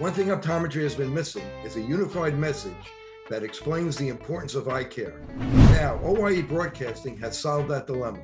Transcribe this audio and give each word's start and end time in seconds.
One 0.00 0.14
thing 0.14 0.28
optometry 0.28 0.82
has 0.84 0.94
been 0.94 1.12
missing 1.12 1.44
is 1.62 1.76
a 1.76 1.80
unified 1.82 2.38
message 2.38 2.72
that 3.28 3.42
explains 3.42 3.98
the 3.98 4.08
importance 4.08 4.54
of 4.54 4.66
eye 4.66 4.84
care. 4.84 5.20
Now, 5.36 6.00
OIE 6.02 6.40
Broadcasting 6.40 7.18
has 7.18 7.36
solved 7.36 7.68
that 7.68 7.86
dilemma. 7.86 8.22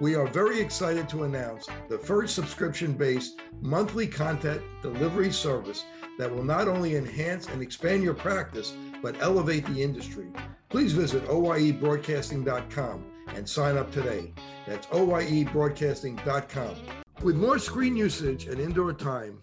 We 0.00 0.16
are 0.16 0.26
very 0.26 0.60
excited 0.60 1.08
to 1.08 1.22
announce 1.24 1.66
the 1.88 1.96
first 1.96 2.34
subscription 2.34 2.92
based 2.92 3.40
monthly 3.62 4.06
content 4.06 4.60
delivery 4.82 5.32
service 5.32 5.86
that 6.18 6.30
will 6.30 6.44
not 6.44 6.68
only 6.68 6.94
enhance 6.94 7.48
and 7.48 7.62
expand 7.62 8.02
your 8.02 8.12
practice, 8.12 8.74
but 9.00 9.18
elevate 9.22 9.64
the 9.64 9.82
industry. 9.82 10.26
Please 10.68 10.92
visit 10.92 11.24
oiebroadcasting.com 11.24 13.04
and 13.28 13.48
sign 13.48 13.78
up 13.78 13.90
today. 13.90 14.34
That's 14.66 14.88
oiebroadcasting.com. 14.88 16.76
With 17.22 17.36
more 17.36 17.58
screen 17.58 17.96
usage 17.96 18.46
and 18.46 18.60
indoor 18.60 18.92
time, 18.92 19.42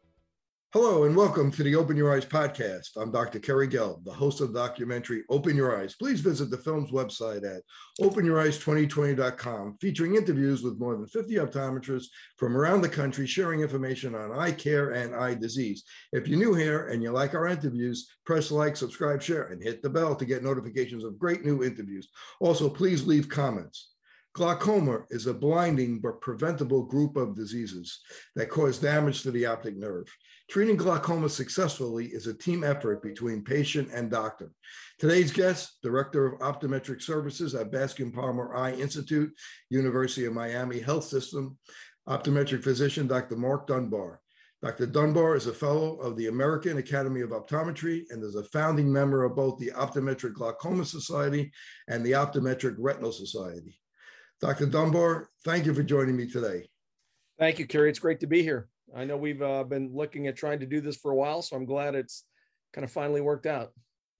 Hello 0.73 1.03
and 1.03 1.17
welcome 1.17 1.51
to 1.51 1.63
the 1.63 1.75
Open 1.75 1.97
Your 1.97 2.15
Eyes 2.15 2.25
podcast. 2.25 2.95
I'm 2.95 3.11
Dr. 3.11 3.39
Kerry 3.39 3.67
Gelb, 3.67 4.05
the 4.05 4.13
host 4.13 4.39
of 4.39 4.53
the 4.53 4.59
documentary 4.61 5.23
Open 5.29 5.53
Your 5.53 5.77
Eyes. 5.77 5.95
Please 5.95 6.21
visit 6.21 6.49
the 6.49 6.59
film's 6.59 6.91
website 6.91 7.43
at 7.43 7.63
openyoureyes2020.com, 7.99 9.79
featuring 9.81 10.15
interviews 10.15 10.63
with 10.63 10.79
more 10.79 10.95
than 10.95 11.07
50 11.07 11.33
optometrists 11.35 12.05
from 12.37 12.55
around 12.55 12.79
the 12.79 12.87
country 12.87 13.27
sharing 13.27 13.59
information 13.59 14.15
on 14.15 14.31
eye 14.31 14.53
care 14.53 14.91
and 14.91 15.13
eye 15.13 15.33
disease. 15.33 15.83
If 16.13 16.25
you're 16.25 16.39
new 16.39 16.53
here 16.53 16.87
and 16.87 17.03
you 17.03 17.11
like 17.11 17.33
our 17.33 17.47
interviews, 17.47 18.09
press 18.25 18.49
like, 18.49 18.77
subscribe, 18.77 19.21
share, 19.21 19.47
and 19.47 19.61
hit 19.61 19.81
the 19.81 19.89
bell 19.89 20.15
to 20.15 20.23
get 20.23 20.41
notifications 20.41 21.03
of 21.03 21.19
great 21.19 21.43
new 21.43 21.65
interviews. 21.65 22.07
Also, 22.39 22.69
please 22.69 23.05
leave 23.05 23.27
comments. 23.27 23.89
Glaucoma 24.33 25.01
is 25.09 25.27
a 25.27 25.33
blinding 25.33 25.99
but 25.99 26.21
preventable 26.21 26.83
group 26.83 27.17
of 27.17 27.35
diseases 27.35 27.99
that 28.37 28.49
cause 28.49 28.77
damage 28.77 29.23
to 29.23 29.31
the 29.31 29.45
optic 29.45 29.75
nerve. 29.75 30.07
Treating 30.51 30.75
glaucoma 30.75 31.29
successfully 31.29 32.07
is 32.07 32.27
a 32.27 32.33
team 32.33 32.65
effort 32.65 33.01
between 33.01 33.41
patient 33.41 33.87
and 33.93 34.11
doctor. 34.11 34.51
Today's 34.99 35.31
guest, 35.31 35.77
Director 35.81 36.25
of 36.25 36.39
Optometric 36.41 37.01
Services 37.01 37.55
at 37.55 37.71
Bascom 37.71 38.11
Palmer 38.11 38.53
Eye 38.53 38.73
Institute, 38.73 39.31
University 39.69 40.25
of 40.25 40.33
Miami 40.33 40.81
Health 40.81 41.05
System, 41.05 41.57
optometric 42.09 42.65
physician 42.65 43.07
Dr. 43.07 43.37
Mark 43.37 43.65
Dunbar. 43.65 44.19
Dr. 44.61 44.87
Dunbar 44.87 45.37
is 45.37 45.47
a 45.47 45.53
fellow 45.53 45.95
of 46.01 46.17
the 46.17 46.27
American 46.27 46.79
Academy 46.79 47.21
of 47.21 47.29
Optometry 47.29 48.03
and 48.09 48.21
is 48.21 48.35
a 48.35 48.43
founding 48.43 48.91
member 48.91 49.23
of 49.23 49.37
both 49.37 49.57
the 49.57 49.71
Optometric 49.71 50.33
Glaucoma 50.33 50.83
Society 50.83 51.49
and 51.87 52.05
the 52.05 52.11
Optometric 52.11 52.75
Retinal 52.77 53.13
Society. 53.13 53.79
Dr. 54.41 54.65
Dunbar, 54.65 55.29
thank 55.45 55.65
you 55.65 55.73
for 55.73 55.83
joining 55.83 56.17
me 56.17 56.27
today. 56.27 56.67
Thank 57.39 57.57
you, 57.57 57.65
Kerry. 57.65 57.89
It's 57.89 57.99
great 57.99 58.19
to 58.19 58.27
be 58.27 58.43
here. 58.43 58.67
I 58.95 59.05
know 59.05 59.17
we've 59.17 59.41
uh, 59.41 59.63
been 59.63 59.91
looking 59.93 60.27
at 60.27 60.35
trying 60.35 60.59
to 60.59 60.65
do 60.65 60.81
this 60.81 60.97
for 60.97 61.11
a 61.11 61.15
while, 61.15 61.41
so 61.41 61.55
I'm 61.55 61.65
glad 61.65 61.95
it's 61.95 62.25
kind 62.73 62.83
of 62.83 62.91
finally 62.91 63.21
worked 63.21 63.45
out. 63.45 63.71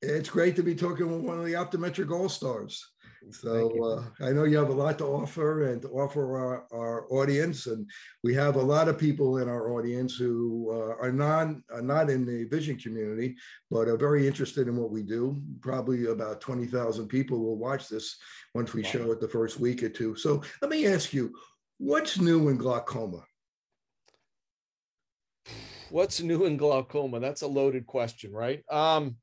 It's 0.01 0.29
great 0.29 0.55
to 0.55 0.63
be 0.63 0.75
talking 0.75 1.11
with 1.11 1.21
one 1.21 1.39
of 1.39 1.45
the 1.45 1.53
optometric 1.53 2.11
all 2.11 2.29
stars. 2.29 2.83
So 3.29 4.09
uh, 4.19 4.25
I 4.25 4.31
know 4.31 4.45
you 4.45 4.57
have 4.57 4.69
a 4.69 4.73
lot 4.73 4.97
to 4.97 5.05
offer 5.05 5.71
and 5.71 5.79
to 5.83 5.89
offer 5.89 6.37
our, 6.39 6.65
our 6.73 7.05
audience, 7.13 7.67
and 7.67 7.87
we 8.23 8.33
have 8.33 8.55
a 8.55 8.61
lot 8.61 8.87
of 8.87 8.97
people 8.97 9.37
in 9.37 9.47
our 9.47 9.71
audience 9.73 10.15
who 10.15 10.71
uh, 10.71 10.95
are 10.99 11.11
non 11.11 11.63
are 11.71 11.83
not 11.83 12.09
in 12.09 12.25
the 12.25 12.45
vision 12.45 12.77
community, 12.77 13.35
but 13.69 13.87
are 13.87 13.97
very 13.97 14.25
interested 14.25 14.67
in 14.67 14.75
what 14.75 14.89
we 14.89 15.03
do. 15.03 15.39
Probably 15.61 16.07
about 16.07 16.41
twenty 16.41 16.65
thousand 16.65 17.09
people 17.09 17.39
will 17.39 17.57
watch 17.57 17.89
this 17.89 18.17
once 18.55 18.73
we 18.73 18.83
show 18.83 19.11
it 19.11 19.21
the 19.21 19.27
first 19.27 19.59
week 19.59 19.83
or 19.83 19.89
two. 19.89 20.15
So 20.15 20.41
let 20.63 20.71
me 20.71 20.87
ask 20.87 21.13
you, 21.13 21.31
what's 21.77 22.19
new 22.19 22.49
in 22.49 22.57
glaucoma? 22.57 23.23
What's 25.91 26.21
new 26.21 26.45
in 26.45 26.55
glaucoma? 26.55 27.19
That's 27.19 27.41
a 27.41 27.47
loaded 27.47 27.85
question, 27.85 28.31
right? 28.31 28.63
Um, 28.71 29.17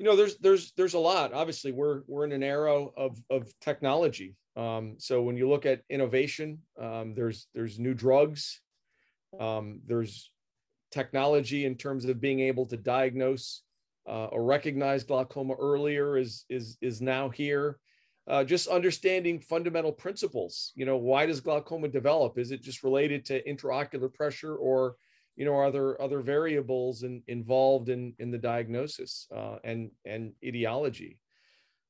you 0.00 0.04
know 0.04 0.16
there's 0.16 0.36
there's 0.38 0.72
there's 0.76 0.94
a 0.94 0.98
lot. 0.98 1.32
Obviously 1.32 1.70
we're 1.70 2.02
we're 2.08 2.24
in 2.24 2.32
an 2.32 2.42
era 2.42 2.86
of 2.96 3.16
of 3.30 3.52
technology. 3.60 4.34
Um, 4.56 4.96
so 4.98 5.22
when 5.22 5.36
you 5.36 5.48
look 5.48 5.64
at 5.64 5.82
innovation 5.88 6.58
um, 6.80 7.14
there's 7.14 7.46
there's 7.54 7.78
new 7.78 7.94
drugs. 7.94 8.60
Um, 9.38 9.80
there's 9.86 10.30
technology 10.90 11.66
in 11.66 11.76
terms 11.76 12.04
of 12.04 12.20
being 12.20 12.40
able 12.40 12.66
to 12.66 12.76
diagnose 12.76 13.62
uh, 14.08 14.26
or 14.26 14.44
recognize 14.44 15.04
glaucoma 15.04 15.54
earlier 15.54 16.16
is 16.16 16.44
is 16.48 16.76
is 16.80 17.00
now 17.00 17.28
here. 17.28 17.78
Uh, 18.28 18.42
just 18.42 18.66
understanding 18.66 19.38
fundamental 19.38 19.92
principles. 19.92 20.72
You 20.74 20.84
know 20.84 20.96
why 20.96 21.26
does 21.26 21.40
glaucoma 21.40 21.88
develop? 21.88 22.38
Is 22.38 22.50
it 22.50 22.60
just 22.60 22.82
related 22.82 23.24
to 23.26 23.42
intraocular 23.44 24.12
pressure 24.12 24.56
or 24.56 24.96
you 25.36 25.44
know 25.44 25.54
are 25.54 25.70
there 25.70 26.00
other 26.00 26.20
variables 26.20 27.02
in, 27.02 27.22
involved 27.28 27.88
in 27.88 28.14
in 28.18 28.30
the 28.30 28.38
diagnosis 28.38 29.26
uh, 29.34 29.56
and 29.64 29.90
and 30.04 30.32
etiology? 30.42 31.18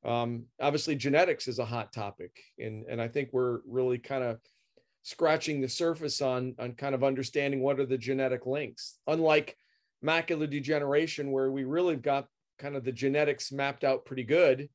Um, 0.04 0.44
obviously 0.60 0.94
genetics 0.94 1.48
is 1.48 1.58
a 1.58 1.64
hot 1.64 1.92
topic 1.92 2.30
and 2.60 2.84
and 2.88 3.02
i 3.02 3.08
think 3.08 3.30
we're 3.32 3.58
really 3.66 3.98
kind 3.98 4.22
of 4.22 4.38
scratching 5.06 5.60
the 5.60 5.68
surface 5.68 6.20
on 6.20 6.52
on 6.58 6.72
kind 6.72 6.92
of 6.92 7.04
understanding 7.04 7.60
what 7.62 7.78
are 7.78 7.86
the 7.86 7.96
genetic 7.96 8.44
links. 8.44 8.98
Unlike 9.06 9.56
macular 10.04 10.50
degeneration 10.50 11.30
where 11.30 11.52
we 11.52 11.62
really 11.62 11.94
got 11.94 12.26
kind 12.58 12.74
of 12.74 12.82
the 12.82 12.90
genetics 12.90 13.52
mapped 13.52 13.84
out 13.84 14.04
pretty 14.04 14.24
good 14.24 14.68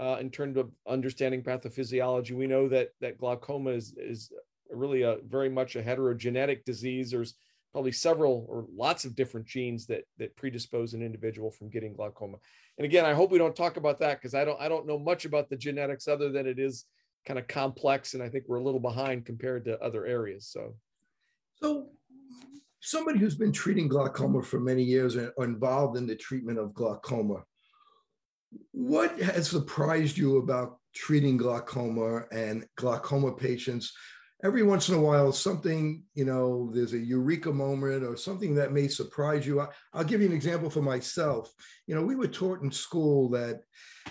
uh, 0.00 0.16
in 0.20 0.30
terms 0.30 0.56
of 0.56 0.70
understanding 0.88 1.42
pathophysiology 1.42 2.32
we 2.32 2.46
know 2.46 2.66
that 2.66 2.88
that 3.02 3.18
glaucoma 3.18 3.72
is 3.72 3.94
is 3.98 4.32
really 4.70 5.02
a 5.02 5.18
very 5.28 5.50
much 5.50 5.76
a 5.76 5.82
heterogenetic 5.82 6.64
disease. 6.64 7.10
There's 7.10 7.34
probably 7.74 7.90
several 7.90 8.46
or 8.48 8.66
lots 8.72 9.04
of 9.04 9.16
different 9.16 9.44
genes 9.44 9.84
that 9.84 10.04
that 10.16 10.34
predispose 10.36 10.94
an 10.94 11.02
individual 11.02 11.50
from 11.50 11.68
getting 11.68 11.92
glaucoma. 11.92 12.36
And 12.78 12.84
again, 12.84 13.04
I 13.04 13.14
hope 13.14 13.32
we 13.32 13.38
don't 13.38 13.56
talk 13.56 13.76
about 13.76 13.98
that 13.98 14.20
because 14.20 14.32
I 14.32 14.44
don't 14.44 14.60
I 14.60 14.68
don't 14.68 14.86
know 14.86 14.98
much 14.98 15.24
about 15.24 15.50
the 15.50 15.56
genetics 15.56 16.06
other 16.06 16.30
than 16.30 16.46
it 16.46 16.60
is 16.60 16.84
kind 17.26 17.36
of 17.36 17.48
complex 17.48 18.14
and 18.14 18.22
I 18.22 18.28
think 18.28 18.44
we're 18.46 18.58
a 18.58 18.62
little 18.62 18.78
behind 18.78 19.26
compared 19.26 19.64
to 19.64 19.80
other 19.80 20.06
areas. 20.06 20.46
So 20.46 20.76
so 21.56 21.88
somebody 22.80 23.18
who's 23.18 23.34
been 23.34 23.50
treating 23.50 23.88
glaucoma 23.88 24.40
for 24.40 24.60
many 24.60 24.84
years 24.84 25.16
and 25.16 25.32
involved 25.38 25.96
in 25.96 26.06
the 26.06 26.14
treatment 26.14 26.60
of 26.60 26.74
glaucoma, 26.74 27.42
what 28.70 29.20
has 29.20 29.48
surprised 29.50 30.16
you 30.16 30.36
about 30.36 30.76
treating 30.94 31.36
glaucoma 31.36 32.22
and 32.30 32.66
glaucoma 32.76 33.32
patients 33.32 33.92
every 34.44 34.62
once 34.62 34.90
in 34.90 34.94
a 34.94 35.00
while 35.00 35.32
something 35.32 36.04
you 36.12 36.24
know 36.24 36.70
there's 36.74 36.92
a 36.92 36.98
eureka 36.98 37.50
moment 37.50 38.04
or 38.04 38.14
something 38.14 38.54
that 38.54 38.72
may 38.72 38.86
surprise 38.86 39.46
you. 39.46 39.66
I'll 39.94 40.04
give 40.04 40.20
you 40.20 40.26
an 40.26 40.34
example 40.34 40.68
for 40.68 40.82
myself. 40.82 41.52
You 41.86 41.94
know 41.94 42.02
we 42.02 42.14
were 42.14 42.28
taught 42.28 42.62
in 42.62 42.70
school 42.70 43.30
that 43.30 43.62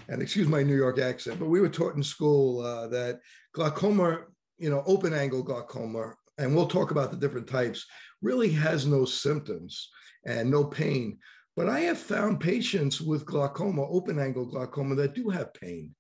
and 0.10 0.22
excuse 0.22 0.48
my 0.48 0.64
new 0.64 0.76
york 0.76 0.98
accent 0.98 1.40
but 1.40 1.50
we 1.50 1.62
were 1.62 1.70
taught 1.70 1.96
in 1.96 2.04
school 2.04 2.62
uh, 2.62 2.88
that 2.88 3.20
glaucoma 3.54 4.22
you 4.58 4.70
know 4.72 4.84
open 4.88 5.14
angle 5.14 5.44
glaucoma 5.44 6.14
and 6.40 6.56
we'll 6.56 6.68
talk 6.68 6.90
about 6.90 7.12
the 7.12 7.18
different 7.18 7.48
types 7.48 7.86
really 8.24 8.50
has 8.50 8.88
no 8.88 9.06
symptoms 9.06 9.90
and 10.26 10.50
no 10.50 10.64
pain. 10.64 11.20
But 11.56 11.70
i 11.70 11.82
have 11.82 12.00
found 12.00 12.40
patients 12.40 13.00
with 13.00 13.28
glaucoma 13.28 13.88
open 13.88 14.18
angle 14.18 14.48
glaucoma 14.48 14.96
that 14.96 15.14
do 15.14 15.30
have 15.30 15.54
pain 15.54 15.94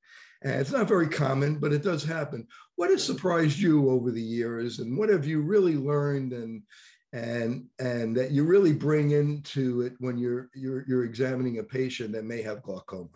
and 0.44 0.60
it's 0.60 0.72
not 0.72 0.88
very 0.88 1.08
common, 1.08 1.58
but 1.58 1.72
it 1.72 1.84
does 1.84 2.04
happen. 2.04 2.48
What 2.76 2.90
has 2.90 3.04
surprised 3.04 3.58
you 3.58 3.90
over 3.90 4.12
the 4.12 4.22
years, 4.22 4.80
and 4.80 4.98
what 4.98 5.10
have 5.10 5.26
you 5.26 5.42
really 5.42 5.76
learned, 5.76 6.34
and 6.34 6.64
and 7.14 7.66
and 7.80 8.16
that 8.18 8.32
you 8.32 8.44
really 8.44 8.74
bring 8.74 9.12
into 9.12 9.82
it 9.82 9.94
when 10.00 10.18
you're 10.18 10.50
you're 10.54 10.84
you're 10.88 11.06
examining 11.06 11.60
a 11.60 11.64
patient 11.64 12.12
that 12.14 12.26
may 12.26 12.42
have 12.42 12.62
glaucoma? 12.62 13.10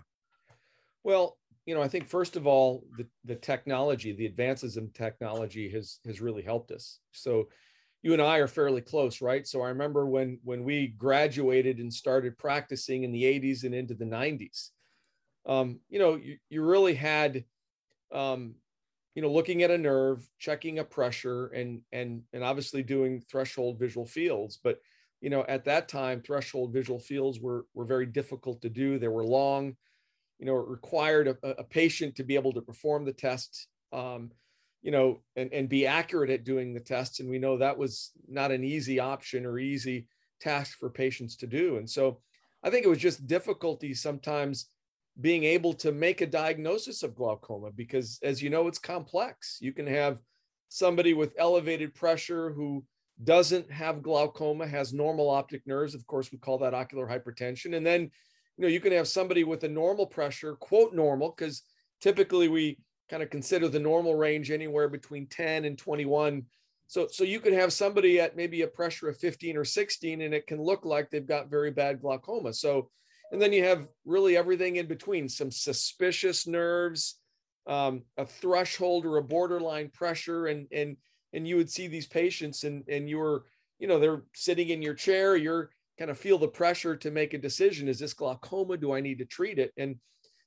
Well, 1.04 1.38
you 1.66 1.76
know, 1.76 1.82
I 1.82 1.90
think 1.90 2.08
first 2.08 2.38
of 2.38 2.48
all, 2.48 2.86
the 2.98 3.06
the 3.26 3.36
technology, 3.36 4.14
the 4.14 4.26
advances 4.26 4.78
in 4.78 4.92
technology 4.92 5.70
has 5.72 6.00
has 6.06 6.22
really 6.22 6.44
helped 6.44 6.72
us. 6.72 7.00
So 7.12 7.50
you 8.04 8.14
and 8.14 8.22
I 8.22 8.38
are 8.38 8.48
fairly 8.48 8.82
close, 8.82 9.22
right? 9.22 9.46
So 9.46 9.62
I 9.62 9.70
remember 9.70 10.06
when 10.06 10.40
when 10.46 10.64
we 10.64 10.88
graduated 10.88 11.80
and 11.80 11.94
started 11.94 12.38
practicing 12.38 13.04
in 13.04 13.12
the 13.12 13.24
80s 13.24 13.66
and 13.66 13.76
into 13.76 13.96
the 13.96 14.06
90s 14.06 14.70
um, 15.48 15.80
you 15.90 16.00
know, 16.00 16.16
you, 16.16 16.38
you 16.50 16.62
really 16.64 16.94
had, 16.94 17.44
um, 18.14 18.56
you 19.16 19.22
know, 19.22 19.32
looking 19.32 19.64
at 19.64 19.72
a 19.72 19.78
nerve, 19.78 20.28
checking 20.38 20.80
a 20.80 20.84
pressure, 20.84 21.48
and 21.48 21.82
and 21.92 22.24
and 22.34 22.44
obviously 22.44 22.84
doing 22.84 23.24
threshold 23.30 23.80
visual 23.80 24.06
fields. 24.06 24.60
But 24.64 24.80
you 25.22 25.30
know, 25.30 25.44
at 25.48 25.66
that 25.66 25.90
time, 25.90 26.22
threshold 26.22 26.74
visual 26.74 27.00
fields 27.00 27.40
were 27.40 27.66
were 27.74 27.86
very 27.86 28.06
difficult 28.06 28.62
to 28.62 28.70
do. 28.70 29.00
They 29.00 29.08
were 29.08 29.26
long. 29.26 29.76
You 30.40 30.46
know, 30.46 30.60
it 30.60 30.68
required 30.68 31.28
a, 31.28 31.48
a 31.48 31.64
patient 31.64 32.16
to 32.18 32.24
be 32.24 32.36
able 32.36 32.54
to 32.54 32.62
perform 32.62 33.06
the 33.06 33.14
test 33.14 33.68
um, 33.92 34.32
you 34.82 34.92
know, 34.92 35.20
and, 35.36 35.52
and 35.52 35.70
be 35.70 35.88
accurate 35.88 36.30
at 36.30 36.44
doing 36.44 36.74
the 36.74 36.80
tests. 36.80 37.20
And 37.20 37.30
we 37.30 37.40
know 37.40 37.58
that 37.58 37.78
was 37.78 38.12
not 38.28 38.52
an 38.52 38.64
easy 38.64 39.00
option 39.00 39.46
or 39.46 39.60
easy 39.60 40.08
task 40.40 40.78
for 40.78 40.90
patients 40.90 41.36
to 41.38 41.48
do. 41.48 41.78
And 41.78 41.90
so 41.90 42.20
I 42.64 42.70
think 42.70 42.86
it 42.86 42.90
was 42.90 43.00
just 43.00 43.28
difficulty 43.28 43.94
sometimes 43.94 44.70
being 45.20 45.44
able 45.44 45.74
to 45.74 45.92
make 45.92 46.22
a 46.22 46.28
diagnosis 46.28 47.04
of 47.04 47.16
glaucoma 47.16 47.72
because, 47.72 48.20
as 48.22 48.42
you 48.42 48.50
know, 48.50 48.68
it's 48.68 48.80
complex. 48.80 49.58
You 49.60 49.74
can 49.74 49.88
have 49.88 50.20
somebody 50.70 51.14
with 51.14 51.34
elevated 51.38 51.96
pressure 51.96 52.52
who 52.52 52.84
doesn't 53.24 53.72
have 53.72 54.04
glaucoma, 54.04 54.68
has 54.68 54.94
normal 54.94 55.30
optic 55.30 55.66
nerves. 55.66 55.96
Of 55.96 56.06
course, 56.06 56.32
we 56.32 56.38
call 56.38 56.60
that 56.60 56.76
ocular 56.76 57.08
hypertension. 57.08 57.76
And 57.76 57.86
then, 57.86 58.02
you 58.02 58.62
know, 58.62 58.68
you 58.68 58.80
can 58.80 58.92
have 58.92 59.08
somebody 59.08 59.44
with 59.44 59.64
a 59.64 59.70
normal 59.70 60.06
pressure, 60.06 60.56
quote 60.56 60.94
normal, 60.94 61.34
because 61.36 61.64
typically 62.00 62.48
we 62.48 62.78
kind 63.10 63.24
of 63.24 63.30
consider 63.30 63.68
the 63.68 63.80
normal 63.80 64.16
range 64.16 64.52
anywhere 64.52 64.88
between 64.88 65.28
10 65.28 65.66
and 65.66 65.78
21. 65.78 66.44
So, 66.86 67.08
so 67.12 67.24
you 67.24 67.40
could 67.40 67.54
have 67.54 67.74
somebody 67.74 68.20
at 68.20 68.36
maybe 68.36 68.62
a 68.62 68.68
pressure 68.68 69.10
of 69.10 69.18
15 69.18 69.58
or 69.58 69.66
16, 69.66 70.22
and 70.22 70.34
it 70.34 70.46
can 70.46 70.62
look 70.62 70.86
like 70.86 71.10
they've 71.10 71.26
got 71.26 71.50
very 71.50 71.72
bad 71.72 72.02
glaucoma. 72.02 72.54
So, 72.54 72.90
and 73.32 73.42
then 73.42 73.52
you 73.54 73.64
have 73.64 73.88
really 74.06 74.38
everything 74.38 74.78
in 74.78 74.88
between 74.88 75.28
some 75.28 75.52
suspicious 75.52 76.48
nerves, 76.48 77.20
um, 77.68 78.04
a 78.18 78.26
threshold 78.26 79.06
or 79.06 79.18
a 79.18 79.24
borderline 79.24 79.90
pressure. 79.90 80.48
And, 80.48 80.68
and, 80.72 80.96
and 81.34 81.48
you 81.48 81.58
would 81.58 81.70
see 81.70 81.88
these 81.88 82.08
patients 82.08 82.64
and, 82.64 82.84
and 82.88 83.10
you're, 83.10 83.44
you 83.80 83.88
know, 83.88 84.00
they're 84.00 84.24
sitting 84.34 84.70
in 84.70 84.82
your 84.82 84.94
chair, 84.94 85.36
you're 85.36 85.70
kind 86.00 86.12
of 86.12 86.18
feel 86.18 86.38
the 86.38 86.48
pressure 86.48 86.96
to 86.96 87.12
make 87.12 87.34
a 87.34 87.40
decision. 87.40 87.88
Is 87.88 88.00
this 88.00 88.14
glaucoma? 88.14 88.78
Do 88.78 88.94
I 88.94 89.02
need 89.02 89.18
to 89.18 89.26
treat 89.26 89.60
it? 89.60 89.74
And, 89.78 89.96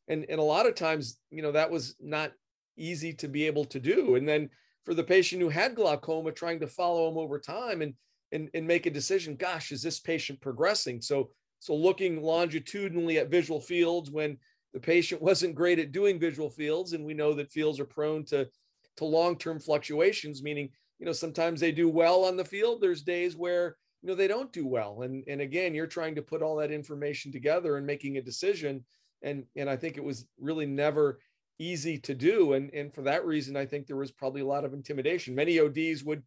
and, 0.09 0.25
and 0.29 0.41
a 0.41 0.45
lot 0.45 0.67
of 0.67 0.75
times, 0.75 1.19
you 1.31 1.43
know, 1.43 1.53
that 1.53 1.71
was 1.71 1.97
not 2.01 2.33
easy 2.77 3.13
to 3.15 3.29
be 3.29 3.47
able 3.47 3.65
to 3.67 3.81
do. 3.81 4.15
And 4.15 4.29
then 4.29 4.49
for 4.85 4.95
the 4.95 5.05
patient 5.05 5.43
who 5.43 5.49
had 5.49 5.75
glaucoma, 5.75 6.33
trying 6.33 6.61
to 6.61 6.67
follow 6.67 7.09
them 7.09 7.19
over 7.19 7.39
time 7.39 7.83
and, 7.83 7.95
and, 8.33 8.49
and 8.55 8.67
make 8.67 8.87
a 8.87 8.91
decision, 8.91 9.37
gosh, 9.37 9.73
is 9.73 9.83
this 9.83 10.01
patient 10.01 10.41
progressing? 10.41 11.01
So, 11.01 11.31
so 11.61 11.75
looking 11.75 12.23
longitudinally 12.23 13.19
at 13.19 13.31
visual 13.31 13.61
fields 13.61 14.11
when 14.11 14.39
the 14.73 14.81
patient 14.81 15.23
wasn't 15.31 15.55
great 15.55 15.79
at 15.79 15.93
doing 15.93 16.19
visual 16.19 16.51
fields, 16.51 16.93
and 16.93 17.05
we 17.05 17.15
know 17.15 17.35
that 17.35 17.53
fields 17.53 17.79
are 17.79 17.85
prone 17.85 18.25
to, 18.27 18.49
to 18.97 19.05
long-term 19.05 19.61
fluctuations, 19.61 20.43
meaning, 20.43 20.71
you 20.99 21.07
know, 21.07 21.13
sometimes 21.13 21.61
they 21.61 21.73
do 21.73 21.89
well 21.89 22.25
on 22.25 22.37
the 22.37 22.45
field. 22.45 22.81
There's 22.81 23.03
days 23.03 23.37
where, 23.37 23.77
you 24.03 24.09
know, 24.09 24.15
they 24.15 24.29
don't 24.29 24.53
do 24.53 24.67
well. 24.67 25.03
And, 25.03 25.23
and 25.29 25.41
again, 25.41 25.75
you're 25.75 25.87
trying 25.87 26.15
to 26.17 26.23
put 26.23 26.43
all 26.43 26.57
that 26.57 26.73
information 26.73 27.31
together 27.31 27.77
and 27.77 27.87
making 27.87 28.17
a 28.17 28.23
decision. 28.23 28.85
And, 29.23 29.45
and 29.57 29.69
I 29.69 29.77
think 29.77 29.97
it 29.97 30.05
was 30.05 30.27
really 30.39 30.67
never 30.67 31.21
easy 31.59 31.99
to 31.99 32.15
do. 32.15 32.55
And, 32.55 32.73
and 32.73 32.93
for 32.95 33.03
that 33.03 33.25
reason, 33.25 33.57
I 33.57 33.67
think 33.67 33.87
there 33.87 33.97
was 33.97 34.11
probably 34.11 34.41
a 34.41 34.47
lot 34.47 34.65
of 34.65 34.73
intimidation. 34.73 35.35
Many 35.35 35.61
ODs 35.61 36.05
would 36.05 36.23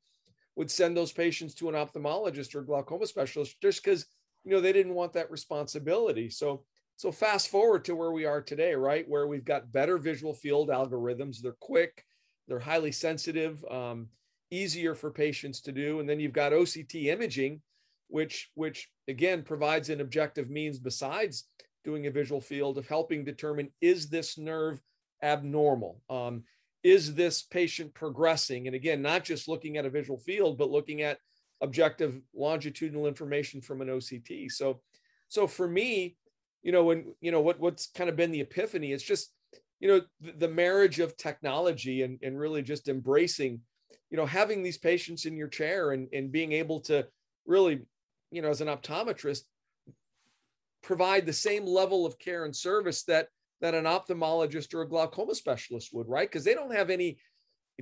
would 0.56 0.69
send 0.69 0.95
those 0.95 1.12
patients 1.12 1.56
to 1.56 1.69
an 1.69 1.75
ophthalmologist 1.75 2.53
or 2.53 2.62
glaucoma 2.62 3.07
specialist 3.07 3.59
just 3.62 3.83
because 3.83 4.06
you 4.44 4.51
know 4.51 4.62
they 4.62 4.74
didn't 4.74 4.94
want 4.94 5.13
that 5.13 5.31
responsibility. 5.31 6.30
So 6.30 6.63
so 6.95 7.12
fast 7.12 7.50
forward 7.50 7.86
to 7.86 7.95
where 7.95 8.12
we 8.12 8.25
are 8.25 8.42
today, 8.42 8.75
right? 8.75 9.07
Where 9.07 9.28
we've 9.28 9.45
got 9.45 9.72
better 9.72 9.98
visual 9.98 10.34
field 10.34 10.69
algorithms. 10.69 11.42
They're 11.42 11.56
quick, 11.60 12.06
they're 12.48 12.60
highly 12.60 12.92
sensitive, 12.92 13.63
um, 13.69 14.07
easier 14.51 14.94
for 14.94 15.12
patients 15.12 15.62
to 15.62 15.72
do. 15.72 16.00
And 16.00 16.07
then 16.07 16.19
you've 16.19 16.34
got 16.34 16.51
OCT 16.51 17.06
imaging, 17.06 17.62
which 18.10 18.51
which 18.54 18.90
again 19.07 19.44
provides 19.44 19.90
an 19.90 20.01
objective 20.01 20.50
means 20.50 20.80
besides 20.80 21.48
doing 21.84 22.07
a 22.07 22.12
visual 22.12 22.40
field 22.40 22.78
of 22.78 22.88
helping 22.88 23.25
determine 23.25 23.69
is 23.81 24.10
this 24.10 24.38
nerve 24.38 24.81
abnormal? 25.22 26.01
Um, 26.10 26.44
is 26.84 27.16
this 27.16 27.42
patient 27.42 27.94
progressing? 27.94 28.68
And 28.68 28.75
again, 28.75 29.01
not 29.01 29.24
just 29.24 29.48
looking 29.48 29.78
at 29.78 29.86
a 29.86 29.90
visual 29.90 30.19
field, 30.19 30.57
but 30.57 30.69
looking 30.69 31.01
at 31.01 31.18
objective 31.63 32.21
longitudinal 32.36 33.07
information 33.07 33.62
from 33.62 33.81
an 33.81 33.88
OCT. 33.88 34.51
So, 34.51 34.81
so 35.30 35.48
for 35.48 35.68
me, 35.68 36.18
you 36.62 36.71
know, 36.71 36.83
when 36.83 37.15
you 37.21 37.31
know 37.31 37.42
what 37.42 37.60
what's 37.60 37.88
kind 37.88 38.10
of 38.10 38.15
been 38.15 38.31
the 38.31 38.42
epiphany, 38.42 38.92
it's 38.92 39.04
just 39.04 39.31
you 39.80 39.88
know 39.88 40.01
the, 40.21 40.33
the 40.33 40.48
marriage 40.48 41.00
of 41.00 41.18
technology 41.18 42.04
and 42.04 42.19
and 42.21 42.39
really 42.39 42.62
just 42.62 42.88
embracing, 42.88 43.62
you 44.12 44.18
know, 44.18 44.25
having 44.25 44.62
these 44.62 44.77
patients 44.77 45.25
in 45.25 45.36
your 45.36 45.48
chair 45.48 45.92
and 45.92 46.07
and 46.13 46.31
being 46.31 46.51
able 46.51 46.80
to 46.81 47.07
really, 47.45 47.81
you 48.31 48.42
know, 48.42 48.50
as 48.50 48.62
an 48.62 48.68
optometrist, 48.68 49.42
provide 50.83 51.25
the 51.25 51.33
same 51.33 51.66
level 51.66 52.06
of 52.06 52.19
care 52.19 52.45
and 52.45 52.56
service 52.56 53.04
that 53.04 53.27
that 53.62 53.74
an 53.74 53.86
ophthalmologist 53.86 54.74
or 54.74 54.81
a 54.81 54.88
glaucoma 54.88 55.33
specialist 55.33 55.94
would, 55.94 56.07
right? 56.07 56.30
Because 56.30 56.44
they 56.44 56.54
don't 56.54 56.75
have 56.75 56.89
any 56.89 57.18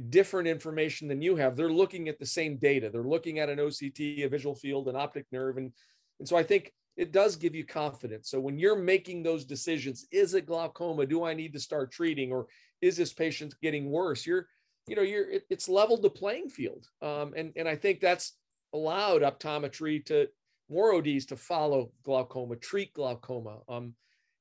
different 0.09 0.47
information 0.47 1.07
than 1.07 1.21
you 1.21 1.35
have. 1.35 1.55
They're 1.55 1.71
looking 1.71 2.07
at 2.07 2.19
the 2.19 2.25
same 2.25 2.57
data. 2.57 2.89
They're 2.89 3.03
looking 3.03 3.39
at 3.39 3.49
an 3.49 3.59
OCT, 3.59 4.25
a 4.25 4.29
visual 4.29 4.55
field, 4.55 4.87
an 4.87 4.95
optic 4.95 5.25
nerve. 5.31 5.57
And, 5.57 5.71
and 6.19 6.27
so 6.27 6.37
I 6.37 6.43
think 6.43 6.73
it 6.97 7.11
does 7.11 7.35
give 7.35 7.55
you 7.55 7.65
confidence. 7.65 8.29
So 8.29 8.39
when 8.39 8.57
you're 8.57 8.77
making 8.77 9.23
those 9.23 9.45
decisions, 9.45 10.07
is 10.11 10.33
it 10.33 10.45
glaucoma? 10.45 11.05
Do 11.05 11.23
I 11.25 11.33
need 11.33 11.53
to 11.53 11.59
start 11.59 11.91
treating? 11.91 12.31
Or 12.31 12.47
is 12.81 12.97
this 12.97 13.13
patient 13.13 13.53
getting 13.61 13.89
worse? 13.89 14.25
You're, 14.25 14.47
you 14.87 14.95
know, 14.95 15.01
you're, 15.01 15.29
it, 15.29 15.43
it's 15.49 15.69
leveled 15.69 16.03
the 16.03 16.09
playing 16.09 16.49
field. 16.49 16.87
Um, 17.01 17.33
and, 17.35 17.51
and 17.55 17.67
I 17.67 17.75
think 17.75 17.99
that's 17.99 18.33
allowed 18.73 19.21
optometry 19.21 20.05
to 20.05 20.27
more 20.69 20.95
ODs 20.95 21.25
to 21.25 21.35
follow 21.35 21.91
glaucoma, 22.03 22.55
treat 22.55 22.93
glaucoma. 22.93 23.59
Um, 23.67 23.93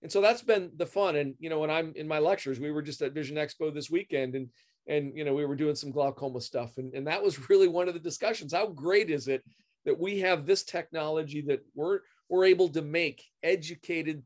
and 0.02 0.10
so 0.10 0.20
that's 0.20 0.42
been 0.42 0.70
the 0.76 0.86
fun 0.86 1.16
and 1.16 1.34
you 1.38 1.50
know 1.50 1.58
when 1.58 1.70
i'm 1.70 1.92
in 1.94 2.08
my 2.08 2.18
lectures 2.18 2.58
we 2.58 2.70
were 2.70 2.82
just 2.82 3.02
at 3.02 3.12
vision 3.12 3.36
expo 3.36 3.72
this 3.72 3.90
weekend 3.90 4.34
and 4.34 4.48
and 4.86 5.16
you 5.16 5.24
know 5.24 5.34
we 5.34 5.44
were 5.44 5.56
doing 5.56 5.74
some 5.74 5.90
glaucoma 5.90 6.40
stuff 6.40 6.78
and, 6.78 6.94
and 6.94 7.06
that 7.06 7.22
was 7.22 7.48
really 7.48 7.68
one 7.68 7.88
of 7.88 7.94
the 7.94 8.00
discussions. 8.00 8.52
How 8.52 8.66
great 8.66 9.10
is 9.10 9.28
it 9.28 9.42
that 9.84 9.98
we 9.98 10.20
have 10.20 10.46
this 10.46 10.64
technology 10.64 11.42
that 11.42 11.60
we're 11.74 12.00
we're 12.28 12.44
able 12.44 12.68
to 12.70 12.82
make 12.82 13.24
educated 13.42 14.22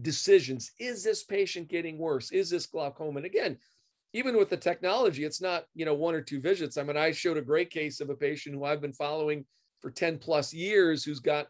decisions? 0.00 0.72
Is 0.78 1.04
this 1.04 1.24
patient 1.24 1.68
getting 1.68 1.98
worse? 1.98 2.30
Is 2.30 2.50
this 2.50 2.66
glaucoma? 2.66 3.18
And 3.18 3.26
again 3.26 3.58
even 4.14 4.38
with 4.38 4.48
the 4.48 4.56
technology 4.56 5.24
it's 5.24 5.42
not 5.42 5.64
you 5.74 5.84
know 5.84 5.94
one 5.94 6.14
or 6.14 6.22
two 6.22 6.40
visits. 6.40 6.78
I 6.78 6.82
mean 6.82 6.96
i 6.96 7.10
showed 7.10 7.36
a 7.36 7.42
great 7.42 7.70
case 7.70 8.00
of 8.00 8.08
a 8.10 8.14
patient 8.14 8.54
who 8.54 8.64
i've 8.64 8.80
been 8.80 8.92
following 8.92 9.44
for 9.80 9.90
10 9.90 10.18
plus 10.18 10.52
years 10.52 11.04
who's 11.04 11.20
got 11.20 11.46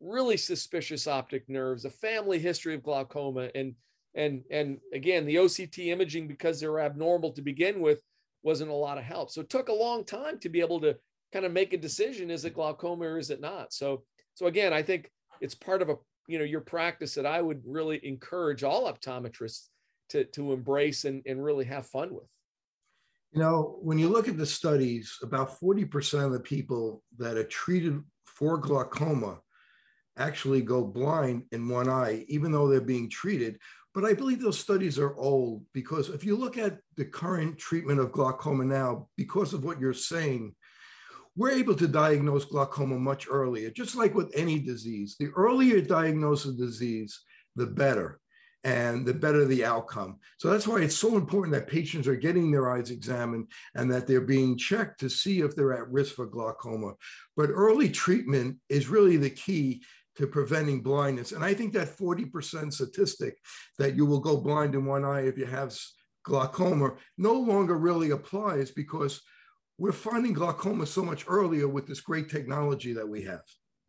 really 0.00 0.36
suspicious 0.36 1.06
optic 1.06 1.48
nerves, 1.48 1.84
a 1.84 1.90
family 1.90 2.38
history 2.38 2.74
of 2.74 2.82
glaucoma, 2.82 3.48
and 3.54 3.74
and 4.18 4.42
and 4.50 4.78
again, 4.92 5.24
the 5.24 5.36
OCT 5.36 5.86
imaging 5.86 6.26
because 6.26 6.60
they're 6.60 6.80
abnormal 6.80 7.32
to 7.32 7.42
begin 7.42 7.80
with 7.80 8.02
wasn't 8.42 8.70
a 8.70 8.74
lot 8.74 8.98
of 8.98 9.04
help. 9.04 9.30
So 9.30 9.40
it 9.40 9.48
took 9.48 9.68
a 9.68 9.72
long 9.72 10.04
time 10.04 10.38
to 10.40 10.48
be 10.48 10.60
able 10.60 10.80
to 10.80 10.96
kind 11.32 11.46
of 11.46 11.52
make 11.52 11.72
a 11.72 11.78
decision: 11.78 12.30
is 12.30 12.44
it 12.44 12.54
glaucoma 12.54 13.04
or 13.04 13.18
is 13.18 13.30
it 13.30 13.40
not? 13.40 13.72
So 13.72 14.02
so 14.34 14.46
again, 14.46 14.72
I 14.72 14.82
think 14.82 15.10
it's 15.40 15.54
part 15.54 15.82
of 15.82 15.88
a 15.88 15.96
you 16.26 16.38
know 16.38 16.44
your 16.44 16.60
practice 16.60 17.14
that 17.14 17.26
I 17.26 17.40
would 17.40 17.62
really 17.64 18.00
encourage 18.02 18.64
all 18.64 18.92
optometrists 18.92 19.68
to 20.10 20.24
to 20.24 20.52
embrace 20.52 21.04
and, 21.04 21.22
and 21.24 21.42
really 21.42 21.64
have 21.66 21.86
fun 21.86 22.12
with. 22.12 22.28
You 23.32 23.40
know, 23.40 23.78
when 23.82 23.98
you 23.98 24.08
look 24.08 24.26
at 24.26 24.38
the 24.38 24.46
studies, 24.46 25.18
about 25.22 25.60
40% 25.60 26.24
of 26.24 26.32
the 26.32 26.40
people 26.40 27.02
that 27.18 27.36
are 27.36 27.44
treated 27.44 28.02
for 28.24 28.56
glaucoma 28.56 29.40
actually 30.18 30.62
go 30.62 30.84
blind 30.84 31.44
in 31.52 31.68
one 31.68 31.88
eye, 31.88 32.24
even 32.28 32.52
though 32.52 32.68
they're 32.68 32.80
being 32.80 33.08
treated. 33.08 33.58
But 33.94 34.04
I 34.04 34.14
believe 34.14 34.40
those 34.40 34.58
studies 34.58 34.98
are 34.98 35.16
old 35.16 35.64
because 35.72 36.08
if 36.08 36.24
you 36.24 36.36
look 36.36 36.58
at 36.58 36.78
the 36.96 37.04
current 37.04 37.58
treatment 37.58 38.00
of 38.00 38.12
glaucoma 38.12 38.64
now, 38.64 39.08
because 39.16 39.54
of 39.54 39.64
what 39.64 39.80
you're 39.80 39.94
saying, 39.94 40.54
we're 41.36 41.50
able 41.52 41.74
to 41.76 41.86
diagnose 41.86 42.44
glaucoma 42.44 42.98
much 42.98 43.28
earlier, 43.30 43.70
just 43.70 43.94
like 43.94 44.14
with 44.14 44.30
any 44.34 44.58
disease. 44.58 45.16
The 45.18 45.30
earlier 45.36 45.80
diagnose 45.80 46.44
of 46.44 46.58
disease, 46.58 47.20
the 47.56 47.66
better, 47.66 48.20
and 48.64 49.06
the 49.06 49.14
better 49.14 49.44
the 49.44 49.64
outcome. 49.64 50.18
So 50.38 50.50
that's 50.50 50.66
why 50.66 50.80
it's 50.80 50.96
so 50.96 51.16
important 51.16 51.54
that 51.54 51.68
patients 51.68 52.08
are 52.08 52.16
getting 52.16 52.50
their 52.50 52.70
eyes 52.70 52.90
examined 52.90 53.46
and 53.76 53.90
that 53.92 54.06
they're 54.06 54.20
being 54.20 54.58
checked 54.58 55.00
to 55.00 55.08
see 55.08 55.40
if 55.40 55.54
they're 55.54 55.74
at 55.74 55.88
risk 55.90 56.16
for 56.16 56.26
glaucoma. 56.26 56.94
But 57.36 57.50
early 57.50 57.88
treatment 57.88 58.58
is 58.68 58.88
really 58.88 59.16
the 59.16 59.30
key 59.30 59.82
to 60.18 60.26
preventing 60.26 60.82
blindness. 60.82 61.32
And 61.32 61.44
I 61.44 61.54
think 61.54 61.72
that 61.72 61.96
40% 61.96 62.72
statistic 62.72 63.38
that 63.78 63.94
you 63.94 64.04
will 64.04 64.18
go 64.18 64.36
blind 64.36 64.74
in 64.74 64.84
one 64.84 65.04
eye 65.04 65.22
if 65.22 65.38
you 65.38 65.46
have 65.46 65.76
glaucoma 66.24 66.94
no 67.16 67.34
longer 67.34 67.78
really 67.78 68.10
applies 68.10 68.72
because 68.72 69.22
we're 69.78 69.92
finding 69.92 70.32
glaucoma 70.32 70.86
so 70.86 71.04
much 71.04 71.24
earlier 71.28 71.68
with 71.68 71.86
this 71.86 72.00
great 72.00 72.28
technology 72.28 72.92
that 72.92 73.08
we 73.08 73.22
have. 73.22 73.42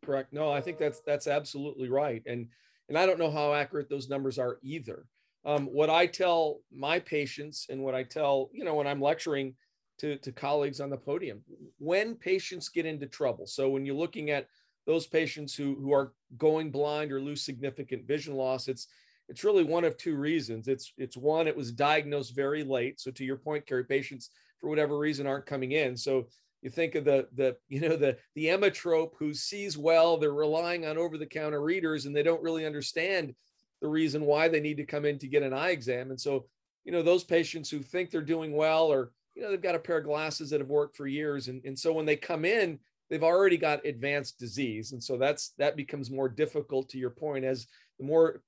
Correct. 0.06 0.32
No, 0.32 0.52
I 0.52 0.62
think 0.62 0.78
that's 0.78 1.02
that's 1.02 1.28
absolutely 1.28 1.90
right. 1.90 2.22
And 2.28 2.48
and 2.90 2.98
I 2.98 3.08
don't 3.08 3.20
know 3.20 3.32
how 3.32 3.54
accurate 3.54 3.90
those 3.90 4.08
numbers 4.08 4.38
are 4.38 4.60
either. 4.62 5.06
Um, 5.46 5.66
what 5.66 5.90
I 5.90 6.06
tell 6.06 6.60
my 6.72 7.00
patients 7.00 7.68
and 7.70 7.82
what 7.82 7.96
I 7.96 8.04
tell, 8.04 8.50
you 8.54 8.64
know, 8.64 8.76
when 8.76 8.88
I'm 8.88 9.02
lecturing 9.02 9.56
to, 10.00 10.18
to 10.18 10.32
colleagues 10.32 10.80
on 10.80 10.90
the 10.90 10.98
podium, 10.98 11.42
when 11.80 12.16
patients 12.16 12.70
get 12.70 12.86
into 12.86 13.08
trouble. 13.08 13.48
So 13.48 13.70
when 13.70 13.86
you're 13.86 13.96
looking 13.96 14.32
at 14.32 14.48
those 14.90 15.06
patients 15.06 15.54
who, 15.54 15.76
who 15.76 15.94
are 15.94 16.14
going 16.40 16.72
blind 16.72 17.12
or 17.12 17.22
lose 17.22 17.44
significant 17.44 18.08
vision 18.08 18.34
loss, 18.34 18.68
it's 18.68 18.88
it's 19.28 19.44
really 19.44 19.64
one 19.64 19.84
of 19.84 19.96
two 19.98 20.16
reasons. 20.16 20.68
It's 20.68 20.94
it's 20.98 21.16
one, 21.16 21.48
it 21.48 21.56
was 21.56 21.72
diagnosed 21.72 22.36
very 22.36 22.64
late. 22.64 23.00
So 23.00 23.12
to 23.12 23.24
your 23.24 23.38
point, 23.38 23.68
Kerry, 23.68 23.84
patients 23.86 24.32
for 24.60 24.68
whatever 24.68 24.98
reason 24.98 25.28
aren't 25.28 25.46
coming 25.46 25.74
in. 25.74 25.96
So 25.96 26.26
you 26.64 26.72
think 26.72 26.96
of 26.96 27.06
the 27.06 27.28
the 27.36 27.56
you 27.70 27.82
know 27.82 27.98
the 27.98 28.18
the 28.34 28.48
emmetrope 28.48 29.12
who 29.20 29.32
sees 29.32 29.78
well, 29.78 30.18
they're 30.18 30.34
relying 30.34 30.88
on 30.88 30.98
over-the-counter 30.98 31.62
readers 31.62 32.08
and 32.08 32.16
they 32.16 32.24
don't 32.24 32.42
really 32.42 32.66
understand 32.66 33.36
the 33.84 33.88
reason 33.88 34.26
why 34.26 34.48
they 34.48 34.60
need 34.60 34.78
to 34.78 34.86
come 34.88 35.06
in 35.06 35.20
to 35.20 35.28
get 35.28 35.44
an 35.44 35.54
eye 35.54 35.70
exam. 35.70 36.10
And 36.10 36.20
so, 36.20 36.48
you 36.84 36.92
know, 36.92 37.04
those 37.04 37.24
patients 37.24 37.70
who 37.70 37.84
think 37.84 38.10
they're 38.10 38.22
doing 38.22 38.56
well 38.56 38.88
or 38.88 39.12
you 39.36 39.44
know 39.44 39.52
they've 39.52 39.62
got 39.62 39.76
a 39.76 39.80
pair 39.80 40.00
of 40.00 40.06
glasses 40.06 40.50
that 40.50 40.62
have 40.62 40.70
worked 40.70 40.98
for 40.98 41.06
years 41.06 41.48
and, 41.48 41.64
and 41.64 41.78
so 41.78 41.94
when 41.94 42.08
they 42.08 42.16
come 42.16 42.44
in 42.44 42.80
they've 43.10 43.24
already 43.24 43.58
got 43.58 43.86
advanced 43.86 44.40
disease. 44.40 44.92
And 44.92 45.04
so 45.04 45.18
that's 45.18 45.54
that 45.58 45.76
becomes 45.76 46.12
more 46.12 46.30
difficult 46.30 46.90
to 46.90 46.98
your 46.98 47.10
point. 47.10 47.46
As 47.46 47.68
the 47.98 48.06
more 48.06 48.42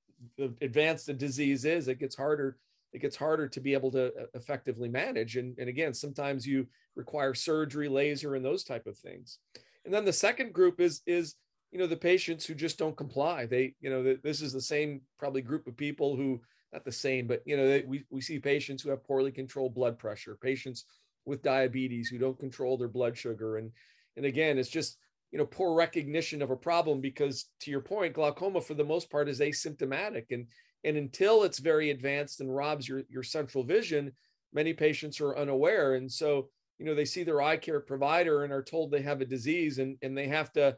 advanced 0.60 1.06
the 1.06 1.12
disease 1.12 1.64
is 1.64 1.88
it 1.88 1.98
gets 1.98 2.14
harder 2.14 2.56
it 2.92 3.00
gets 3.00 3.16
harder 3.16 3.48
to 3.48 3.60
be 3.60 3.72
able 3.72 3.90
to 3.90 4.06
uh, 4.06 4.26
effectively 4.34 4.88
manage. 4.88 5.36
And, 5.36 5.58
and 5.58 5.68
again 5.68 5.94
sometimes 5.94 6.46
you 6.46 6.66
require 6.94 7.34
surgery 7.34 7.88
laser 7.88 8.34
and 8.34 8.44
those 8.44 8.64
type 8.64 8.86
of 8.86 8.96
things. 8.98 9.38
And 9.84 9.92
then 9.92 10.04
the 10.04 10.12
second 10.12 10.52
group 10.52 10.80
is 10.80 11.02
is 11.06 11.34
you 11.70 11.78
know 11.78 11.86
the 11.86 11.96
patients 11.96 12.44
who 12.46 12.54
just 12.54 12.78
don't 12.78 12.96
comply. 12.96 13.46
They 13.46 13.74
you 13.80 13.90
know 13.90 14.16
this 14.22 14.42
is 14.42 14.52
the 14.52 14.60
same 14.60 15.00
probably 15.18 15.42
group 15.42 15.66
of 15.66 15.76
people 15.76 16.16
who 16.16 16.40
not 16.72 16.84
the 16.86 16.92
same 16.92 17.26
but 17.26 17.42
you 17.44 17.56
know 17.56 17.68
they, 17.68 17.82
we, 17.82 18.04
we 18.10 18.20
see 18.22 18.38
patients 18.38 18.82
who 18.82 18.90
have 18.90 19.04
poorly 19.04 19.30
controlled 19.30 19.74
blood 19.74 19.98
pressure 19.98 20.38
patients 20.40 20.84
with 21.24 21.42
diabetes 21.42 22.08
who 22.08 22.18
don't 22.18 22.38
control 22.38 22.76
their 22.76 22.88
blood 22.88 23.16
sugar. 23.16 23.58
And 23.58 23.70
and 24.16 24.26
again 24.26 24.58
it's 24.58 24.68
just 24.68 24.98
you 25.32 25.38
know 25.38 25.46
poor 25.46 25.74
recognition 25.74 26.42
of 26.42 26.50
a 26.50 26.56
problem 26.56 27.00
because 27.00 27.46
to 27.60 27.70
your 27.70 27.80
point 27.80 28.14
glaucoma 28.14 28.60
for 28.60 28.74
the 28.74 28.84
most 28.84 29.10
part 29.10 29.28
is 29.28 29.40
asymptomatic. 29.40 30.26
And 30.30 30.46
and 30.84 30.96
until 30.96 31.44
it's 31.44 31.58
very 31.58 31.90
advanced 31.90 32.40
and 32.40 32.54
robs 32.54 32.86
your 32.86 33.02
your 33.08 33.22
central 33.22 33.64
vision 33.64 34.12
many 34.54 34.74
patients 34.74 35.18
are 35.20 35.36
unaware. 35.36 35.94
And 35.94 36.10
so 36.10 36.48
you 36.78 36.84
know 36.84 36.94
they 36.94 37.06
see 37.06 37.24
their 37.24 37.40
eye 37.40 37.56
care 37.56 37.80
provider 37.80 38.44
and 38.44 38.52
are 38.52 38.62
told 38.62 38.90
they 38.90 39.02
have 39.02 39.20
a 39.20 39.26
disease 39.26 39.78
and 39.78 39.96
and 40.02 40.16
they 40.16 40.28
have 40.28 40.52
to 40.52 40.76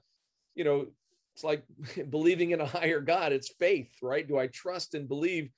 you 0.55 0.65
know 0.65 0.87
it's 1.35 1.45
like 1.45 1.65
believing 2.11 2.53
in 2.53 2.61
a 2.61 2.67
higher 2.67 3.01
god. 3.01 3.33
It's 3.33 3.53
faith 3.59 3.91
right? 4.03 4.27
Do 4.27 4.39
i 4.39 4.47
trust 4.47 4.95
and 4.95 5.09
believe 5.09 5.51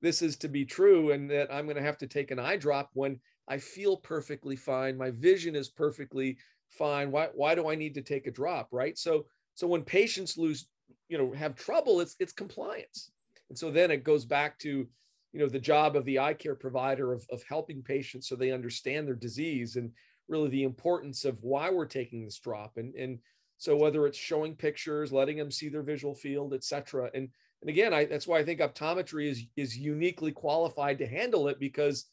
this 0.00 0.20
is 0.20 0.36
to 0.36 0.48
be 0.48 0.64
true 0.64 1.12
and 1.12 1.30
that 1.30 1.52
i'm 1.54 1.64
going 1.64 1.76
to 1.76 1.82
have 1.82 1.96
to 1.98 2.08
take 2.08 2.32
an 2.32 2.38
eye 2.40 2.56
drop 2.56 2.90
when 2.92 3.20
i 3.48 3.56
feel 3.56 3.96
perfectly 3.96 4.56
fine 4.56 4.98
my 4.98 5.12
vision 5.12 5.54
is 5.54 5.68
perfectly 5.68 6.36
fine 6.72 7.10
why 7.10 7.28
why 7.34 7.54
do 7.54 7.68
i 7.68 7.74
need 7.74 7.94
to 7.94 8.02
take 8.02 8.26
a 8.26 8.30
drop 8.30 8.68
right? 8.72 8.98
So 8.98 9.26
so 9.54 9.66
when 9.66 9.82
patients 9.82 10.38
lose 10.38 10.66
you 11.08 11.18
know 11.18 11.32
have 11.32 11.54
trouble 11.54 12.00
it's 12.00 12.16
it's 12.18 12.32
compliance. 12.32 13.10
And 13.48 13.58
so 13.58 13.70
then 13.70 13.90
it 13.90 14.04
goes 14.04 14.24
back 14.24 14.58
to 14.60 14.88
you 15.32 15.40
know 15.40 15.48
the 15.48 15.58
job 15.58 15.96
of 15.96 16.04
the 16.04 16.18
eye 16.18 16.34
care 16.34 16.54
provider 16.54 17.12
of, 17.12 17.26
of 17.30 17.42
helping 17.48 17.82
patients 17.82 18.28
so 18.28 18.34
they 18.34 18.50
understand 18.50 19.06
their 19.06 19.14
disease 19.14 19.76
and 19.76 19.90
really 20.28 20.48
the 20.48 20.62
importance 20.62 21.24
of 21.24 21.36
why 21.42 21.70
we're 21.70 21.86
taking 21.86 22.24
this 22.24 22.38
drop. 22.38 22.76
And 22.76 22.94
and 22.94 23.18
so 23.58 23.76
whether 23.76 24.06
it's 24.06 24.18
showing 24.18 24.56
pictures 24.56 25.12
letting 25.12 25.36
them 25.36 25.50
see 25.50 25.68
their 25.68 25.82
visual 25.82 26.14
field 26.14 26.52
etc 26.54 27.10
and 27.14 27.28
and 27.60 27.70
again 27.70 27.94
I, 27.94 28.06
that's 28.06 28.26
why 28.26 28.38
i 28.40 28.44
think 28.44 28.58
optometry 28.58 29.30
is 29.30 29.44
is 29.56 29.78
uniquely 29.78 30.32
qualified 30.32 30.98
to 30.98 31.06
handle 31.06 31.46
it 31.46 31.60
because 31.60 32.06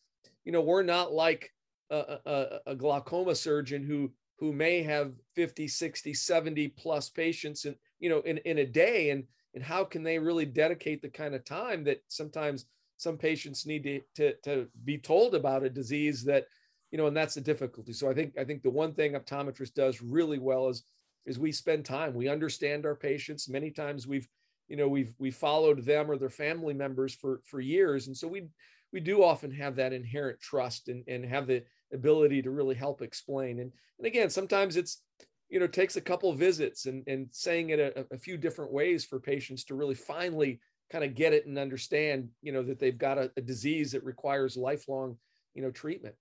you 0.45 0.51
know 0.51 0.61
we're 0.61 0.83
not 0.83 1.11
like 1.11 1.51
a, 1.89 2.19
a, 2.25 2.59
a 2.67 2.75
glaucoma 2.75 3.33
surgeon 3.33 3.83
who 3.83 4.11
who 4.39 4.53
may 4.53 4.81
have 4.81 5.13
50 5.35 5.67
60 5.67 6.13
70 6.13 6.67
plus 6.69 7.09
patients 7.09 7.65
in 7.65 7.75
you 7.99 8.09
know 8.09 8.21
in, 8.21 8.37
in 8.39 8.59
a 8.59 8.65
day 8.65 9.09
and 9.09 9.25
and 9.53 9.63
how 9.63 9.83
can 9.83 10.03
they 10.03 10.19
really 10.19 10.45
dedicate 10.45 11.01
the 11.01 11.09
kind 11.09 11.35
of 11.35 11.43
time 11.43 11.83
that 11.83 12.01
sometimes 12.07 12.65
some 12.97 13.17
patients 13.17 13.65
need 13.65 13.83
to, 13.83 14.01
to, 14.15 14.33
to 14.43 14.67
be 14.83 14.97
told 14.97 15.33
about 15.33 15.63
a 15.63 15.69
disease 15.69 16.23
that 16.23 16.45
you 16.91 16.97
know 16.97 17.07
and 17.07 17.15
that's 17.15 17.35
the 17.35 17.41
difficulty. 17.41 17.93
So 17.93 18.09
i 18.09 18.13
think 18.13 18.37
i 18.37 18.43
think 18.43 18.63
the 18.63 18.69
one 18.69 18.93
thing 18.93 19.13
optometrist 19.13 19.73
does 19.73 20.01
really 20.01 20.39
well 20.39 20.69
is 20.69 20.83
is 21.25 21.37
we 21.37 21.51
spend 21.51 21.85
time 21.85 22.13
we 22.13 22.29
understand 22.29 22.85
our 22.85 22.95
patients. 22.95 23.49
Many 23.49 23.71
times 23.71 24.07
we've 24.07 24.27
you 24.67 24.77
know 24.77 24.87
we've 24.87 25.13
we 25.19 25.31
followed 25.31 25.83
them 25.83 26.09
or 26.09 26.17
their 26.17 26.29
family 26.29 26.73
members 26.73 27.13
for 27.13 27.41
for 27.43 27.59
years. 27.59 28.07
And 28.07 28.15
so 28.15 28.27
we 28.27 28.47
we 28.91 28.99
do 28.99 29.23
often 29.23 29.51
have 29.51 29.75
that 29.75 29.93
inherent 29.93 30.39
trust 30.39 30.87
and, 30.87 31.03
and 31.07 31.23
have 31.25 31.47
the 31.47 31.63
ability 31.93 32.41
to 32.41 32.51
really 32.51 32.75
help 32.75 33.01
explain. 33.01 33.59
And, 33.59 33.71
and 33.97 34.07
again, 34.07 34.29
sometimes 34.29 34.77
it's, 34.77 35.01
you 35.49 35.59
know, 35.59 35.67
takes 35.67 35.95
a 35.95 36.01
couple 36.01 36.31
visits 36.33 36.85
and, 36.85 37.03
and 37.07 37.27
saying 37.31 37.71
it 37.71 37.79
a, 37.79 38.05
a 38.13 38.17
few 38.17 38.37
different 38.37 38.71
ways 38.71 39.03
for 39.03 39.19
patients 39.19 39.63
to 39.65 39.75
really 39.75 39.95
finally 39.95 40.59
kind 40.91 41.03
of 41.03 41.15
get 41.15 41.33
it 41.33 41.45
and 41.45 41.57
understand, 41.57 42.29
you 42.41 42.51
know, 42.51 42.63
that 42.63 42.79
they've 42.79 42.97
got 42.97 43.17
a, 43.17 43.31
a 43.37 43.41
disease 43.41 43.91
that 43.91 44.03
requires 44.03 44.57
lifelong, 44.57 45.17
you 45.53 45.61
know, 45.61 45.71
treatment. 45.71 46.15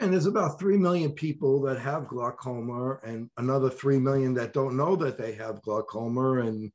And 0.00 0.12
there's 0.12 0.26
about 0.26 0.60
3 0.60 0.76
million 0.76 1.10
people 1.12 1.60
that 1.62 1.80
have 1.80 2.06
glaucoma 2.06 2.98
and 3.02 3.28
another 3.36 3.68
3 3.68 3.98
million 3.98 4.32
that 4.34 4.52
don't 4.52 4.76
know 4.76 4.94
that 4.96 5.18
they 5.18 5.32
have 5.32 5.60
glaucoma. 5.62 6.40
And 6.40 6.70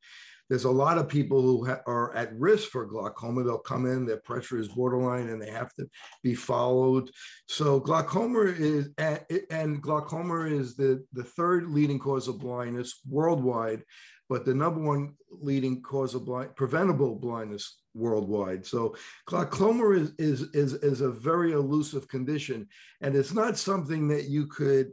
there's 0.54 0.66
a 0.66 0.70
lot 0.70 1.00
of 1.00 1.10
people 1.10 1.42
who 1.42 1.66
ha- 1.66 1.82
are 1.88 2.16
at 2.16 2.32
risk 2.38 2.70
for 2.70 2.86
glaucoma. 2.86 3.44
They'll 3.44 3.58
come 3.58 3.88
in, 3.88 4.06
their 4.06 4.18
pressure 4.18 4.60
is 4.60 4.68
borderline, 4.68 5.30
and 5.30 5.42
they 5.42 5.50
have 5.50 5.74
to 5.80 5.88
be 6.22 6.36
followed. 6.36 7.10
So 7.48 7.80
glaucoma 7.80 8.42
is 8.42 8.90
and, 9.00 9.82
glaucoma 9.82 10.42
is 10.46 10.76
the 10.76 11.04
the 11.12 11.24
third 11.24 11.72
leading 11.72 11.98
cause 11.98 12.28
of 12.28 12.38
blindness 12.38 13.02
worldwide, 13.10 13.84
but 14.30 14.46
the 14.46 14.54
number 14.54 14.80
one 14.80 15.16
leading 15.32 15.82
cause 15.82 16.14
of 16.14 16.26
blind 16.26 16.56
preventable 16.56 17.16
blindness 17.16 17.80
worldwide. 17.96 18.64
So 18.64 18.96
glaucoma 19.26 19.90
is 19.90 20.12
is 20.20 20.42
is, 20.54 20.74
is 20.76 21.02
a 21.02 21.10
very 21.10 21.54
elusive 21.54 22.08
condition, 22.08 22.68
and 23.02 23.16
it's 23.16 23.34
not 23.34 23.58
something 23.58 24.08
that 24.10 24.26
you 24.26 24.46
could 24.46 24.92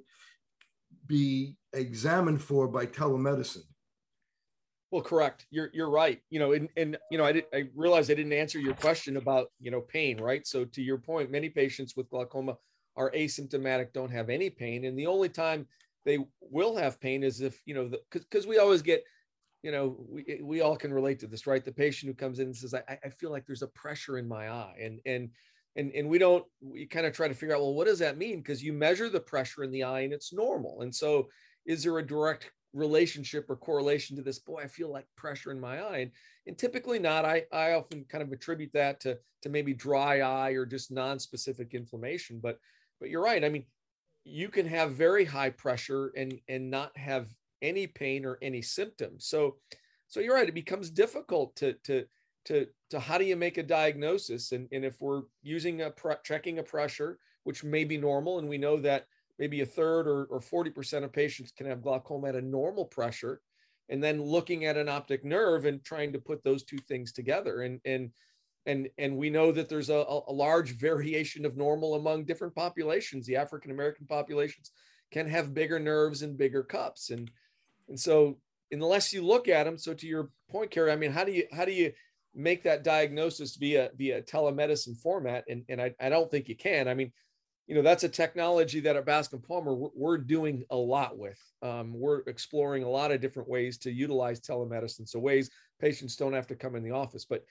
be 1.07 1.59
examined 1.75 2.41
for 2.41 2.67
by 2.67 2.87
telemedicine 2.87 3.70
well, 4.91 5.03
correct. 5.03 5.47
You're 5.51 5.71
you're 5.73 5.91
right. 5.91 6.21
You 6.31 6.41
know, 6.41 6.53
and 6.53 6.69
and 6.77 6.97
you 7.11 7.19
know, 7.19 7.25
I 7.25 7.33
did 7.33 7.45
I 7.55 7.65
realized 7.75 8.11
I 8.11 8.15
didn't 8.15 8.33
answer 8.33 8.59
your 8.59 8.75
question 8.75 9.17
about 9.17 9.49
you 9.61 9.71
know 9.71 9.81
pain, 9.81 10.21
right? 10.21 10.47
So 10.47 10.65
to 10.65 10.83
your 10.83 10.99
point, 10.99 11.31
many 11.31 11.49
patients 11.49 11.97
with 11.97 12.11
glaucoma 12.11 12.57
are 12.97 13.11
asymptomatic, 13.13 13.93
don't 13.93 14.11
have 14.11 14.31
any 14.31 14.51
pain, 14.51 14.85
and 14.85 14.99
the 14.99 15.07
only 15.07 15.29
time 15.29 15.67
they 16.05 16.19
will 16.41 16.77
have 16.77 17.01
pain 17.01 17.23
is 17.23 17.41
if 17.41 17.61
you 17.67 17.75
know 17.75 17.89
because 17.89 18.25
because 18.27 18.47
we 18.47 18.59
always 18.59 18.83
get 18.83 19.05
you 19.63 19.71
know 19.71 19.97
we 20.09 20.41
we 20.43 20.61
all 20.61 20.77
can 20.77 20.93
relate 20.93 21.21
to 21.21 21.29
this, 21.29 21.47
right? 21.47 21.65
The 21.65 21.73
patient 21.73 22.11
who 22.11 22.15
comes 22.15 22.41
in 22.41 22.47
and 22.47 22.57
says, 22.57 22.75
I, 22.75 22.99
I 23.05 23.11
feel 23.11 23.31
like 23.31 23.47
there's 23.47 23.63
a 23.63 23.69
pressure 23.69 24.19
in 24.19 24.27
my 24.27 24.51
eye, 24.51 24.77
and 24.83 25.01
and 25.07 25.31
and 25.77 25.93
and 25.93 26.09
we 26.09 26.19
don't 26.19 26.45
we 26.61 26.87
kind 26.87 27.07
of 27.07 27.13
try 27.13 27.29
to 27.29 27.35
figure 27.35 27.55
out 27.55 27.61
well 27.61 27.75
what 27.75 27.87
does 27.87 28.01
that 28.01 28.19
mean 28.19 28.39
because 28.39 28.63
you 28.63 28.73
measure 28.73 29.09
the 29.09 29.21
pressure 29.21 29.63
in 29.63 29.71
the 29.71 29.85
eye 29.85 30.01
and 30.01 30.13
it's 30.13 30.33
normal 30.33 30.81
and 30.81 30.93
so 30.95 31.29
is 31.67 31.85
there 31.85 31.99
a 31.99 32.07
direct 32.07 32.51
relationship 32.73 33.47
or 33.49 33.57
correlation 33.57 34.17
to 34.17 34.23
this 34.23 34.39
boy 34.39 34.61
i 34.63 34.67
feel 34.67 34.91
like 34.93 35.07
pressure 35.17 35.51
in 35.51 35.59
my 35.59 35.81
eye. 35.81 35.99
And, 35.99 36.13
and 36.47 36.59
typically 36.59 36.99
not. 36.99 37.25
I 37.25 37.45
i 37.53 37.73
often 37.73 38.05
kind 38.09 38.23
of 38.23 38.33
attribute 38.33 38.73
that 38.75 39.01
to 39.01 39.19
to 39.43 39.49
maybe 39.49 39.73
dry 39.75 40.21
eye 40.21 40.51
or 40.51 40.67
just 40.67 40.91
non-specific 40.91 41.75
inflammation. 41.75 42.41
But 42.43 42.59
but 43.01 43.11
you're 43.11 43.23
right. 43.23 43.45
I 43.45 43.49
mean 43.49 43.65
you 44.25 44.49
can 44.49 44.67
have 44.67 44.93
very 44.93 45.25
high 45.25 45.51
pressure 45.51 46.13
and 46.17 46.39
and 46.49 46.71
not 46.71 46.97
have 46.97 47.29
any 47.63 47.87
pain 47.87 48.25
or 48.25 48.39
any 48.43 48.63
symptoms. 48.63 49.27
So 49.27 49.57
so 50.09 50.21
you're 50.21 50.35
right. 50.35 50.49
It 50.49 50.55
becomes 50.55 50.91
difficult 50.91 51.57
to 51.57 51.75
to 51.85 52.05
to 52.47 52.67
to 52.91 53.01
how 53.01 53.19
do 53.19 53.25
you 53.25 53.37
make 53.37 53.59
a 53.59 53.63
diagnosis? 53.63 54.53
And 54.53 54.69
and 54.73 54.85
if 54.85 55.01
we're 55.01 55.23
using 55.43 55.83
a 55.83 55.91
pre- 55.91 56.15
checking 56.25 56.59
a 56.59 56.63
pressure 56.63 57.19
which 57.45 57.65
may 57.65 57.85
be 57.85 57.97
normal 57.97 58.39
and 58.39 58.49
we 58.49 58.59
know 58.59 58.77
that 58.77 59.07
maybe 59.41 59.63
a 59.63 59.67
third 59.67 60.07
or, 60.07 60.27
or 60.27 60.39
40% 60.39 61.03
of 61.03 61.13
patients 61.13 61.51
can 61.51 61.67
have 61.67 61.83
glaucoma 61.83 62.29
at 62.29 62.37
a 62.37 62.43
normal 62.43 62.85
pressure 62.85 63.41
and 63.89 64.05
then 64.05 64.23
looking 64.23 64.67
at 64.67 64.77
an 64.77 64.89
optic 64.89 65.25
nerve 65.25 65.65
and 65.65 65.83
trying 65.83 66.13
to 66.13 66.21
put 66.21 66.45
those 66.45 66.63
two 66.63 66.79
things 66.79 67.13
together. 67.13 67.63
And 67.63 67.81
and 67.85 68.11
and 68.67 68.89
and 68.99 69.17
we 69.17 69.31
know 69.31 69.51
that 69.51 69.69
there's 69.69 69.89
a, 69.89 70.05
a 70.29 70.33
large 70.33 70.79
variation 70.79 71.45
of 71.45 71.57
normal 71.57 71.95
among 71.95 72.25
different 72.27 72.55
populations. 72.55 73.27
The 73.27 73.37
african 73.37 73.71
american 73.73 74.07
populations 74.07 74.71
can 75.11 75.27
have 75.29 75.55
bigger 75.55 75.81
nerves 75.81 76.23
and 76.23 76.39
bigger 76.39 76.63
cups. 76.63 77.11
And 77.11 77.31
and 77.89 77.99
so 77.99 78.39
unless 78.71 79.13
you 79.13 79.25
look 79.25 79.49
at 79.49 79.65
them 79.65 79.79
so 79.79 79.95
to 79.95 80.07
your 80.07 80.31
point 80.51 80.71
Kerry, 80.71 80.93
i 80.93 80.97
mean 80.97 81.11
how 81.11 81.25
do 81.25 81.33
you 81.33 81.45
how 81.51 81.65
do 81.65 81.73
you 81.73 81.93
make 82.33 82.63
that 82.63 82.85
diagnosis 82.85 83.57
via 83.57 83.91
via 83.97 84.23
telemedicine 84.23 84.97
format? 84.99 85.45
And 85.49 85.65
and 85.69 85.81
i, 85.81 85.95
I 85.99 86.11
don't 86.11 86.31
think 86.31 86.49
you 86.49 86.57
can. 86.57 86.87
I 86.87 86.95
mean 86.95 87.11
you 87.71 87.77
know 87.77 87.83
that's 87.83 88.03
a 88.03 88.09
technology 88.09 88.81
that 88.81 88.97
at 88.97 89.07
Bascom 89.07 89.41
Palmer 89.41 89.73
we're, 89.95 90.19
doing 90.19 90.65
a 90.71 90.77
lot 90.77 91.17
with. 91.17 91.39
Um, 91.63 91.93
we're 91.95 92.23
exploring 92.27 92.83
a 92.83 92.89
lot 92.89 93.13
of 93.13 93.21
different 93.21 93.49
ways 93.49 93.79
to 93.79 93.93
utilize 93.93 94.41
telemedicine, 94.41 95.09
so 95.09 95.21
ways 95.21 95.53
patients 95.81 96.17
don't 96.17 96.33
have 96.33 96.49
to 96.49 96.57
come 96.57 96.75
in 96.75 96.83
the 96.83 96.91
office. 96.91 97.25
But 97.25 97.45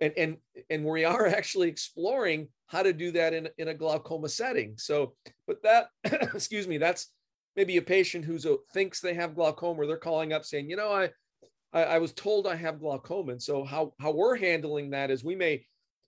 and 0.00 0.14
and 0.16 0.38
and 0.70 0.82
we 0.82 1.04
are 1.04 1.26
actually 1.38 1.68
exploring 1.68 2.48
how 2.68 2.82
to 2.82 2.94
do 2.94 3.12
that 3.12 3.34
in 3.34 3.50
in 3.58 3.68
a 3.68 3.74
glaucoma 3.74 4.30
setting. 4.30 4.78
So, 4.78 5.12
but 5.46 5.62
that 5.62 5.88
excuse 6.04 6.66
me, 6.66 6.78
that's 6.78 7.12
maybe 7.54 7.76
a 7.76 7.82
patient 7.82 8.24
who's 8.24 8.46
a, 8.46 8.56
thinks 8.72 9.00
they 9.00 9.12
have 9.12 9.34
glaucoma, 9.34 9.86
they're 9.86 9.98
calling 9.98 10.32
up 10.32 10.46
saying, 10.46 10.70
you 10.70 10.76
know, 10.76 10.90
I 10.90 11.10
I, 11.74 11.82
I 11.82 11.98
was 11.98 12.14
told 12.14 12.46
I 12.46 12.56
have 12.56 12.80
glaucoma. 12.80 13.32
And 13.32 13.42
so 13.42 13.64
how 13.64 13.92
how 14.00 14.12
we're 14.12 14.36
handling 14.36 14.88
that 14.92 15.10
is 15.10 15.22
we 15.22 15.36
may 15.36 15.66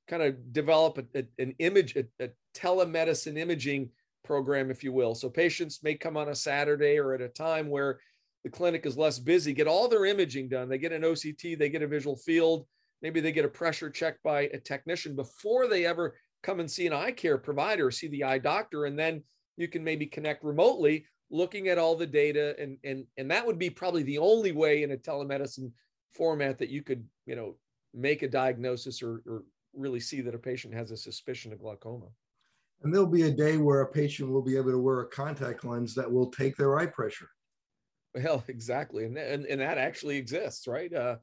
kind 0.09 0.23
of 0.23 0.55
develop 0.55 0.97
a, 0.97 1.21
a, 1.21 1.25
an 1.39 1.55
image, 1.59 1.97
a, 1.97 2.05
a 2.19 2.31
telemedicine 2.55 3.39
imaging 3.39 3.91
program, 4.25 4.71
if 4.71 4.85
you 4.85 4.93
will. 4.93 5.15
So 5.15 5.29
patients 5.29 5.81
may 5.83 5.95
come 5.95 6.17
on 6.17 6.29
a 6.29 6.35
Saturday 6.35 6.99
or 6.99 7.15
at 7.15 7.21
a 7.21 7.29
time 7.29 7.69
where 7.69 7.99
the 8.45 8.51
clinic 8.51 8.87
is 8.87 8.97
less 8.97 9.19
busy, 9.19 9.53
get 9.53 9.67
all 9.67 9.89
their 9.89 10.05
imaging 10.05 10.49
done. 10.49 10.69
They 10.69 10.79
get 10.79 10.93
an 10.93 11.03
OCT, 11.03 11.59
they 11.59 11.69
get 11.69 11.83
a 11.83 11.87
visual 11.87 12.17
field, 12.17 12.67
maybe 13.01 13.21
they 13.21 13.33
get 13.33 13.45
a 13.45 13.49
pressure 13.49 13.91
check 13.91 14.17
by 14.23 14.43
a 14.43 14.59
technician 14.59 15.15
before 15.15 15.69
they 15.69 15.87
ever 15.87 16.17
come 16.43 16.61
and 16.61 16.71
see 16.71 16.87
an 16.87 16.93
eye 16.93 17.13
care 17.13 17.39
provider, 17.39 17.91
see 17.91 18.09
the 18.09 18.25
eye 18.25 18.39
doctor, 18.39 18.87
and 18.87 18.99
then 18.99 19.23
you 19.57 19.69
can 19.69 19.85
maybe 19.85 20.07
connect 20.07 20.43
remotely 20.43 21.07
looking 21.33 21.69
at 21.69 21.79
all 21.79 21.97
the 21.97 22.07
data 22.07 22.55
and 22.61 22.77
and 22.85 23.05
and 23.17 23.31
that 23.31 23.45
would 23.45 23.59
be 23.59 23.71
probably 23.71 24.03
the 24.03 24.19
only 24.19 24.53
way 24.53 24.83
in 24.83 24.93
a 24.93 24.97
telemedicine 24.97 25.73
format 26.13 26.59
that 26.59 26.69
you 26.69 26.83
could 26.83 27.05
you 27.27 27.35
know 27.35 27.57
make 27.95 28.23
a 28.23 28.29
diagnosis 28.29 29.03
or, 29.03 29.23
or 29.27 29.45
really 29.75 30.01
see 30.01 30.21
that 30.21 30.35
a 30.35 30.39
patient 30.39 30.75
has 30.75 30.91
a 30.91 30.97
suspicion 30.97 31.53
of 31.53 31.59
glaucoma 31.59 32.07
and 32.83 32.93
there'll 32.93 33.07
be 33.07 33.23
a 33.23 33.31
day 33.31 33.57
where 33.57 33.83
a 33.83 33.87
patient 33.87 34.31
will 34.31 34.43
be 34.43 34.57
able 34.57 34.71
to 34.71 34.79
wear 34.79 35.01
a 35.01 35.09
contact 35.09 35.65
lens 35.65 35.95
that 35.95 36.11
will 36.11 36.31
take 36.31 36.57
their 36.57 36.79
eye 36.79 36.87
pressure 36.87 37.29
well 38.15 38.45
exactly 38.49 39.05
and 39.05 39.17
and, 39.17 39.47
and 39.47 39.61
that 39.61 39.79
actually 39.79 40.17
exists 40.17 40.67
right 40.67 40.93
uh, 40.93 41.17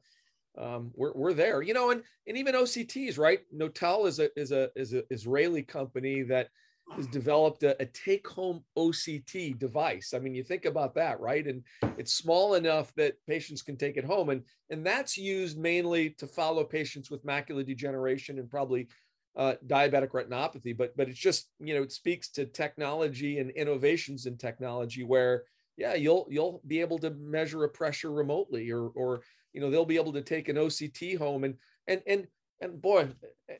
um, 0.58 0.90
we're, 0.94 1.12
we're 1.14 1.34
there 1.34 1.62
you 1.62 1.74
know 1.74 1.90
and 1.90 2.02
and 2.26 2.36
even 2.36 2.54
octs 2.54 3.18
right 3.18 3.40
Notal 3.56 4.06
is 4.06 4.18
a 4.18 4.28
is 4.38 4.52
a 4.52 4.70
is 4.76 4.94
a 4.94 5.02
israeli 5.10 5.62
company 5.62 6.22
that 6.22 6.48
has 6.96 7.06
developed 7.06 7.62
a, 7.62 7.80
a 7.80 7.86
take 7.86 8.26
home 8.26 8.64
OCT 8.76 9.58
device. 9.58 10.12
I 10.14 10.18
mean, 10.18 10.34
you 10.34 10.42
think 10.42 10.64
about 10.64 10.94
that, 10.94 11.20
right? 11.20 11.46
And 11.46 11.62
it's 11.98 12.12
small 12.12 12.54
enough 12.54 12.92
that 12.94 13.14
patients 13.26 13.62
can 13.62 13.76
take 13.76 13.96
it 13.96 14.04
home. 14.04 14.30
And, 14.30 14.42
and 14.70 14.84
that's 14.84 15.16
used 15.16 15.58
mainly 15.58 16.10
to 16.10 16.26
follow 16.26 16.64
patients 16.64 17.10
with 17.10 17.24
macular 17.24 17.64
degeneration 17.64 18.38
and 18.38 18.50
probably 18.50 18.88
uh, 19.36 19.54
diabetic 19.66 20.10
retinopathy. 20.10 20.76
But, 20.76 20.96
but 20.96 21.08
it's 21.08 21.18
just, 21.18 21.50
you 21.58 21.74
know, 21.74 21.82
it 21.82 21.92
speaks 21.92 22.28
to 22.30 22.46
technology 22.46 23.38
and 23.38 23.50
innovations 23.50 24.26
in 24.26 24.36
technology 24.36 25.02
where, 25.02 25.44
yeah, 25.76 25.94
you'll, 25.94 26.26
you'll 26.30 26.60
be 26.66 26.80
able 26.80 26.98
to 26.98 27.10
measure 27.10 27.64
a 27.64 27.68
pressure 27.68 28.10
remotely 28.10 28.70
or, 28.70 28.88
or, 28.88 29.22
you 29.52 29.60
know, 29.60 29.70
they'll 29.70 29.84
be 29.84 29.96
able 29.96 30.12
to 30.12 30.22
take 30.22 30.48
an 30.48 30.56
OCT 30.56 31.18
home 31.18 31.44
and, 31.44 31.54
and, 31.86 32.02
and 32.06 32.26
and 32.60 32.80
boy, 32.80 33.08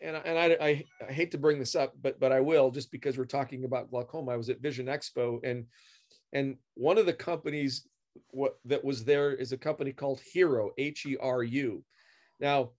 and 0.02 0.16
and 0.16 0.38
I, 0.38 0.56
I, 0.60 0.84
I 1.08 1.12
hate 1.12 1.30
to 1.30 1.38
bring 1.38 1.58
this 1.58 1.74
up, 1.74 1.94
but 2.02 2.20
but 2.20 2.32
I 2.32 2.40
will 2.40 2.70
just 2.70 2.92
because 2.92 3.16
we're 3.16 3.24
talking 3.24 3.64
about 3.64 3.90
glaucoma. 3.90 4.32
I 4.32 4.36
was 4.36 4.50
at 4.50 4.60
Vision 4.60 4.86
Expo, 4.86 5.40
and 5.42 5.64
and 6.32 6.56
one 6.74 6.98
of 6.98 7.06
the 7.06 7.12
companies 7.12 7.88
what 8.30 8.56
that 8.64 8.84
was 8.84 9.04
there 9.04 9.32
is 9.32 9.52
a 9.52 9.56
company 9.56 9.92
called 9.92 10.20
Heru 10.34 10.70
H 10.78 11.06
E 11.06 11.16
R 11.20 11.42
U. 11.42 11.84
Now, 12.40 12.70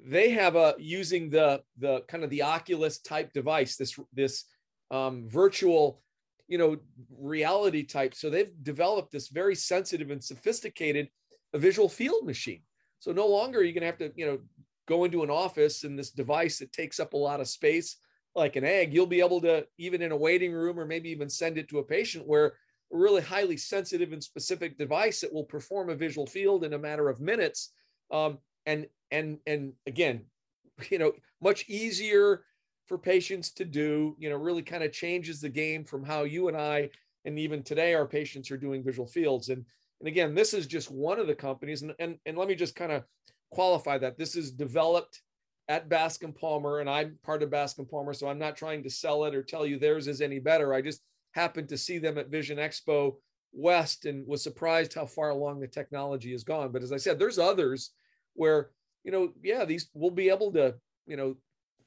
they 0.00 0.30
have 0.30 0.56
a 0.56 0.74
using 0.78 1.30
the 1.30 1.62
the 1.78 2.02
kind 2.08 2.24
of 2.24 2.30
the 2.30 2.42
Oculus 2.42 2.98
type 2.98 3.32
device, 3.32 3.76
this 3.76 3.98
this 4.12 4.44
um, 4.90 5.28
virtual, 5.28 6.02
you 6.48 6.58
know, 6.58 6.76
reality 7.10 7.82
type. 7.82 8.14
So 8.14 8.30
they've 8.30 8.52
developed 8.62 9.12
this 9.12 9.28
very 9.28 9.54
sensitive 9.54 10.10
and 10.10 10.22
sophisticated 10.22 11.08
a 11.52 11.58
visual 11.58 11.88
field 11.88 12.26
machine. 12.26 12.62
So 12.98 13.12
no 13.12 13.26
longer 13.26 13.60
are 13.60 13.62
you 13.62 13.72
going 13.72 13.82
to 13.82 13.86
have 13.86 13.98
to, 13.98 14.12
you 14.16 14.26
know, 14.26 14.38
go 14.86 15.04
into 15.04 15.22
an 15.22 15.30
office 15.30 15.84
and 15.84 15.98
this 15.98 16.10
device 16.10 16.58
that 16.58 16.72
takes 16.72 17.00
up 17.00 17.12
a 17.12 17.16
lot 17.16 17.40
of 17.40 17.48
space 17.48 17.96
like 18.34 18.56
an 18.56 18.64
egg 18.64 18.92
you'll 18.92 19.06
be 19.06 19.20
able 19.20 19.40
to 19.40 19.66
even 19.78 20.02
in 20.02 20.12
a 20.12 20.16
waiting 20.16 20.52
room 20.52 20.78
or 20.78 20.86
maybe 20.86 21.10
even 21.10 21.28
send 21.28 21.58
it 21.58 21.68
to 21.68 21.78
a 21.78 21.84
patient 21.84 22.26
where 22.26 22.46
a 22.92 22.96
really 22.96 23.22
highly 23.22 23.56
sensitive 23.56 24.12
and 24.12 24.22
specific 24.22 24.78
device 24.78 25.20
that 25.20 25.32
will 25.32 25.44
perform 25.44 25.90
a 25.90 25.94
visual 25.94 26.26
field 26.26 26.62
in 26.62 26.74
a 26.74 26.78
matter 26.78 27.08
of 27.08 27.20
minutes 27.20 27.72
um, 28.12 28.38
and 28.66 28.86
and 29.10 29.38
and 29.46 29.72
again 29.86 30.22
you 30.90 30.98
know 30.98 31.12
much 31.40 31.68
easier 31.68 32.44
for 32.86 32.98
patients 32.98 33.50
to 33.50 33.64
do 33.64 34.16
you 34.18 34.30
know 34.30 34.36
really 34.36 34.62
kind 34.62 34.84
of 34.84 34.92
changes 34.92 35.40
the 35.40 35.48
game 35.48 35.84
from 35.84 36.04
how 36.04 36.22
you 36.22 36.48
and 36.48 36.56
i 36.56 36.88
and 37.24 37.38
even 37.38 37.62
today 37.62 37.94
our 37.94 38.06
patients 38.06 38.50
are 38.50 38.56
doing 38.56 38.84
visual 38.84 39.06
fields 39.06 39.48
and 39.48 39.64
and 40.00 40.08
again 40.08 40.34
this 40.34 40.54
is 40.54 40.66
just 40.66 40.90
one 40.90 41.18
of 41.18 41.26
the 41.26 41.34
companies 41.34 41.82
and 41.82 41.92
and, 41.98 42.18
and 42.26 42.36
let 42.36 42.48
me 42.48 42.54
just 42.54 42.76
kind 42.76 42.92
of 42.92 43.02
qualify 43.50 43.98
that. 43.98 44.18
This 44.18 44.36
is 44.36 44.50
developed 44.50 45.22
at 45.68 45.88
Bascom 45.88 46.32
Palmer, 46.32 46.80
and 46.80 46.88
I'm 46.88 47.18
part 47.24 47.42
of 47.42 47.50
Bascom 47.50 47.86
Palmer, 47.86 48.12
so 48.12 48.28
I'm 48.28 48.38
not 48.38 48.56
trying 48.56 48.82
to 48.84 48.90
sell 48.90 49.24
it 49.24 49.34
or 49.34 49.42
tell 49.42 49.66
you 49.66 49.78
theirs 49.78 50.06
is 50.06 50.20
any 50.20 50.38
better. 50.38 50.72
I 50.72 50.80
just 50.80 51.00
happened 51.32 51.68
to 51.70 51.78
see 51.78 51.98
them 51.98 52.18
at 52.18 52.28
Vision 52.28 52.58
Expo 52.58 53.16
West 53.52 54.04
and 54.04 54.26
was 54.26 54.42
surprised 54.42 54.94
how 54.94 55.06
far 55.06 55.30
along 55.30 55.60
the 55.60 55.66
technology 55.66 56.32
has 56.32 56.44
gone. 56.44 56.70
But 56.70 56.82
as 56.82 56.92
I 56.92 56.98
said, 56.98 57.18
there's 57.18 57.38
others 57.38 57.90
where, 58.34 58.70
you 59.06 59.12
know, 59.12 59.32
yeah, 59.42 59.64
these 59.64 59.88
we'll 59.94 60.10
be 60.10 60.28
able 60.28 60.52
to, 60.52 60.74
you 61.06 61.16
know, 61.16 61.36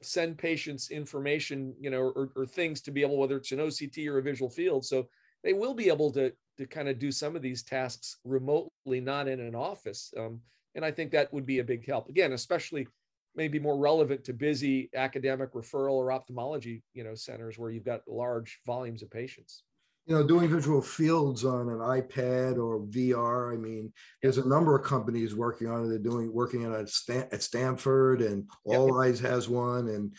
send 0.01 0.38
patients 0.38 0.89
information, 0.89 1.75
you 1.77 1.89
know, 1.89 1.99
or, 1.99 2.29
or 2.34 2.45
things 2.45 2.79
to 2.82 2.91
be 2.91 3.01
able, 3.01 3.17
whether 3.17 3.36
it's 3.36 3.51
an 3.51 3.60
OCT 3.60 4.08
or 4.08 4.19
a 4.19 4.23
visual 4.23 4.49
field. 4.49 4.86
So 4.86 5.10
they 5.43 5.51
will 5.51 5.73
be 5.73 5.89
able 5.89 6.12
to 6.13 6.32
to 6.58 6.65
kind 6.65 6.88
of 6.88 6.97
do 6.97 7.12
some 7.12 7.36
of 7.36 7.41
these 7.41 7.62
tasks 7.62 8.17
remotely, 8.23 9.01
not 9.01 9.27
in 9.27 9.41
an 9.41 9.53
office. 9.53 10.13
Um, 10.17 10.39
and 10.75 10.86
I 10.86 10.91
think 10.91 11.12
that 11.12 11.32
would 11.34 11.45
be 11.45 11.60
a 11.60 11.63
big 11.63 11.86
help. 11.86 12.10
Again, 12.10 12.34
especially 12.34 12.88
maybe 13.36 13.60
more 13.60 13.77
relevant 13.77 14.23
to 14.25 14.34
busy 14.34 14.89
academic 14.95 15.53
referral 15.53 15.93
or 15.93 16.12
ophthalmology, 16.12 16.84
you 16.93 17.03
know, 17.03 17.15
centers 17.15 17.58
where 17.58 17.69
you've 17.69 17.86
got 17.86 18.01
large 18.08 18.60
volumes 18.65 19.03
of 19.03 19.10
patients. 19.10 19.63
You 20.09 20.15
know, 20.15 20.27
doing 20.27 20.49
visual 20.49 20.81
fields 20.81 21.45
on 21.45 21.69
an 21.69 21.77
iPad 21.77 22.57
or 22.57 22.79
VR. 22.79 23.53
I 23.53 23.57
mean, 23.57 23.93
there's 24.21 24.39
a 24.39 24.47
number 24.47 24.75
of 24.75 24.83
companies 24.83 25.35
working 25.35 25.67
on 25.67 25.85
it. 25.85 25.89
They're 25.89 25.99
doing 25.99 26.33
working 26.33 26.65
on 26.65 26.73
it 26.73 26.91
at 27.31 27.43
Stanford, 27.43 28.23
and 28.23 28.49
Olleyes 28.67 29.19
has 29.19 29.47
one. 29.47 29.87
And 29.87 30.15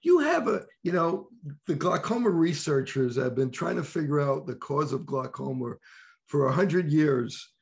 you 0.00 0.20
have 0.20 0.48
a, 0.48 0.64
you 0.82 0.92
know, 0.92 1.28
the 1.66 1.74
glaucoma 1.74 2.30
researchers 2.30 3.16
have 3.16 3.34
been 3.34 3.50
trying 3.50 3.76
to 3.76 3.84
figure 3.84 4.20
out 4.20 4.46
the 4.46 4.54
cause 4.56 4.94
of 4.94 5.04
glaucoma 5.04 5.74
for 6.26 6.46
a 6.46 6.52
hundred 6.52 6.90
years 6.90 7.54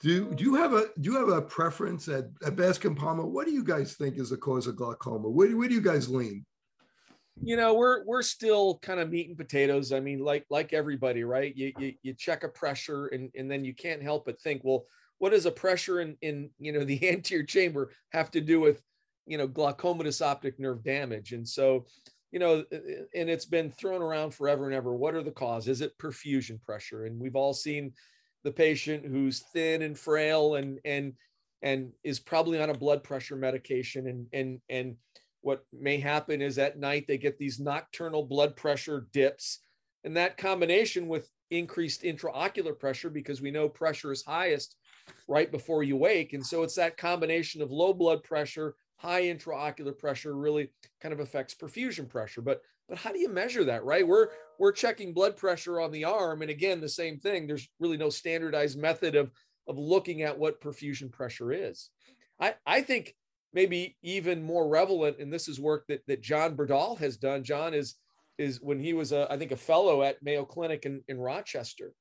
do, 0.00 0.32
do 0.32 0.44
you 0.44 0.54
have 0.54 0.74
a 0.74 0.86
do 1.00 1.10
you 1.10 1.16
have 1.16 1.28
a 1.28 1.42
preference 1.42 2.08
at, 2.08 2.26
at 2.44 2.54
Bascom 2.54 2.94
Palmer? 2.94 3.26
What 3.26 3.46
do 3.46 3.52
you 3.52 3.64
guys 3.64 3.94
think 3.94 4.16
is 4.16 4.30
the 4.30 4.36
cause 4.36 4.68
of 4.68 4.76
glaucoma? 4.76 5.28
Where, 5.28 5.56
where 5.56 5.68
do 5.68 5.74
you 5.74 5.80
guys 5.80 6.08
lean? 6.08 6.44
You 7.42 7.56
know, 7.56 7.74
we're 7.74 8.04
we're 8.04 8.22
still 8.22 8.78
kind 8.78 9.00
of 9.00 9.10
meat 9.10 9.28
and 9.28 9.36
potatoes. 9.36 9.92
I 9.92 10.00
mean, 10.00 10.20
like 10.20 10.44
like 10.50 10.72
everybody, 10.72 11.24
right? 11.24 11.54
You 11.56 11.72
you, 11.78 11.94
you 12.02 12.14
check 12.14 12.44
a 12.44 12.48
pressure 12.48 13.06
and, 13.06 13.30
and 13.34 13.50
then 13.50 13.64
you 13.64 13.74
can't 13.74 14.02
help 14.02 14.26
but 14.26 14.40
think, 14.40 14.62
well, 14.64 14.84
what 15.18 15.30
does 15.30 15.46
a 15.46 15.50
pressure 15.50 16.00
in, 16.00 16.16
in 16.22 16.50
you 16.58 16.72
know 16.72 16.84
the 16.84 17.08
anterior 17.08 17.44
chamber 17.44 17.92
have 18.12 18.30
to 18.32 18.40
do 18.40 18.60
with 18.60 18.82
you 19.26 19.38
know 19.38 19.48
glaucomatous 19.48 20.24
optic 20.24 20.58
nerve 20.58 20.82
damage? 20.82 21.32
And 21.32 21.46
so, 21.46 21.86
you 22.32 22.38
know, 22.38 22.64
and 22.72 23.30
it's 23.30 23.46
been 23.46 23.70
thrown 23.70 24.02
around 24.02 24.32
forever 24.32 24.66
and 24.66 24.74
ever. 24.74 24.94
What 24.94 25.14
are 25.14 25.22
the 25.22 25.30
causes? 25.30 25.68
Is 25.68 25.80
it 25.80 25.98
perfusion 25.98 26.62
pressure? 26.62 27.04
And 27.04 27.20
we've 27.20 27.36
all 27.36 27.54
seen 27.54 27.92
the 28.44 28.52
patient 28.52 29.04
who's 29.04 29.44
thin 29.52 29.82
and 29.82 29.98
frail 29.98 30.56
and 30.56 30.78
and 30.84 31.14
and 31.62 31.92
is 32.04 32.20
probably 32.20 32.60
on 32.60 32.70
a 32.70 32.74
blood 32.74 33.02
pressure 33.02 33.36
medication 33.36 34.06
and 34.06 34.26
and 34.32 34.60
and 34.68 34.96
what 35.40 35.64
may 35.72 35.98
happen 35.98 36.42
is 36.42 36.58
at 36.58 36.78
night 36.78 37.06
they 37.06 37.18
get 37.18 37.38
these 37.38 37.60
nocturnal 37.60 38.24
blood 38.24 38.56
pressure 38.56 39.06
dips. 39.12 39.60
And 40.04 40.16
that 40.16 40.36
combination 40.36 41.08
with 41.08 41.28
increased 41.50 42.02
intraocular 42.02 42.78
pressure 42.78 43.10
because 43.10 43.40
we 43.40 43.50
know 43.50 43.68
pressure 43.68 44.12
is 44.12 44.24
highest 44.24 44.76
right 45.26 45.50
before 45.50 45.82
you 45.82 45.96
wake. 45.96 46.32
And 46.32 46.44
so 46.44 46.62
it's 46.62 46.74
that 46.74 46.96
combination 46.96 47.62
of 47.62 47.70
low 47.70 47.92
blood 47.92 48.22
pressure 48.22 48.74
high 48.98 49.22
intraocular 49.22 49.96
pressure 49.96 50.36
really 50.36 50.70
kind 51.00 51.12
of 51.12 51.20
affects 51.20 51.54
perfusion 51.54 52.08
pressure. 52.08 52.42
But 52.42 52.62
but 52.88 52.98
how 52.98 53.12
do 53.12 53.18
you 53.18 53.28
measure 53.28 53.64
that 53.64 53.84
right? 53.84 54.06
We're 54.06 54.28
we're 54.58 54.72
checking 54.72 55.14
blood 55.14 55.36
pressure 55.36 55.80
on 55.80 55.92
the 55.92 56.04
arm. 56.04 56.42
And 56.42 56.50
again 56.50 56.80
the 56.80 56.88
same 56.88 57.18
thing. 57.18 57.46
There's 57.46 57.68
really 57.78 57.96
no 57.96 58.10
standardized 58.10 58.78
method 58.78 59.14
of 59.14 59.30
of 59.66 59.78
looking 59.78 60.22
at 60.22 60.38
what 60.38 60.60
perfusion 60.60 61.10
pressure 61.10 61.52
is. 61.52 61.90
I 62.40 62.54
i 62.66 62.82
think 62.82 63.14
maybe 63.52 63.96
even 64.02 64.42
more 64.42 64.68
relevant 64.68 65.18
and 65.18 65.32
this 65.32 65.48
is 65.48 65.60
work 65.60 65.84
that 65.88 66.02
that 66.06 66.20
john 66.20 66.56
Berdahl 66.56 66.98
has 66.98 67.16
done. 67.16 67.42
John 67.42 67.74
is 67.74 67.94
is 68.36 68.60
when 68.60 68.78
he 68.78 68.92
was 68.92 69.10
a, 69.12 69.26
I 69.30 69.36
think 69.36 69.50
a 69.50 69.56
fellow 69.56 70.02
at 70.04 70.22
mayo 70.22 70.44
clinic 70.44 70.86
in, 70.86 71.02
in 71.08 71.18
rochester. 71.18 71.92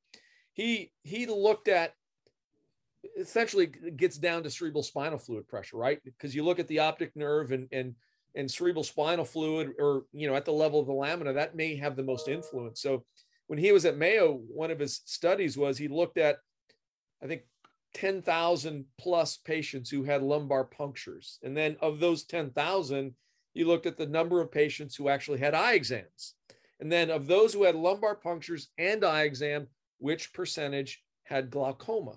He 0.53 0.91
he 1.03 1.25
looked 1.25 1.67
at 1.67 1.93
essentially 3.17 3.67
gets 3.67 4.17
down 4.17 4.43
to 4.43 4.49
cerebral 4.49 4.83
spinal 4.83 5.17
fluid 5.17 5.47
pressure 5.47 5.77
right? 5.77 5.99
Because 6.03 6.35
you 6.35 6.43
look 6.43 6.59
at 6.59 6.67
the 6.67 6.79
optic 6.79 7.15
nerve 7.15 7.51
and 7.51 7.67
and 7.71 7.95
and 8.35 8.49
cerebral 8.49 8.83
spinal 8.83 9.25
fluid 9.25 9.73
or 9.79 10.03
you 10.11 10.27
know 10.27 10.35
at 10.35 10.45
the 10.45 10.51
level 10.51 10.79
of 10.79 10.87
the 10.87 10.93
lamina 10.93 11.33
that 11.33 11.55
may 11.55 11.75
have 11.75 11.95
the 11.95 12.03
most 12.03 12.27
influence. 12.27 12.81
So 12.81 13.05
when 13.47 13.57
he 13.57 13.71
was 13.71 13.85
at 13.85 13.97
mayo 13.97 14.41
one 14.49 14.71
of 14.71 14.79
his 14.79 15.01
studies 15.05 15.57
was 15.57 15.77
he 15.77 15.87
looked 15.87 16.17
at 16.17 16.37
i 17.23 17.27
think 17.27 17.41
10,000 17.97 18.85
plus 18.97 19.37
patients 19.37 19.89
who 19.89 20.03
had 20.03 20.21
lumbar 20.21 20.63
punctures 20.63 21.39
and 21.43 21.57
then 21.57 21.75
of 21.81 21.99
those 21.99 22.23
10,000 22.23 23.13
you 23.53 23.65
looked 23.65 23.87
at 23.87 23.97
the 23.97 24.05
number 24.05 24.39
of 24.39 24.51
patients 24.51 24.95
who 24.95 25.09
actually 25.09 25.39
had 25.39 25.55
eye 25.55 25.73
exams 25.73 26.35
and 26.79 26.91
then 26.91 27.09
of 27.09 27.25
those 27.25 27.53
who 27.53 27.63
had 27.63 27.75
lumbar 27.75 28.15
punctures 28.15 28.69
and 28.77 29.03
eye 29.03 29.23
exam 29.23 29.67
which 29.97 30.31
percentage 30.31 31.03
had 31.23 31.49
glaucoma 31.49 32.13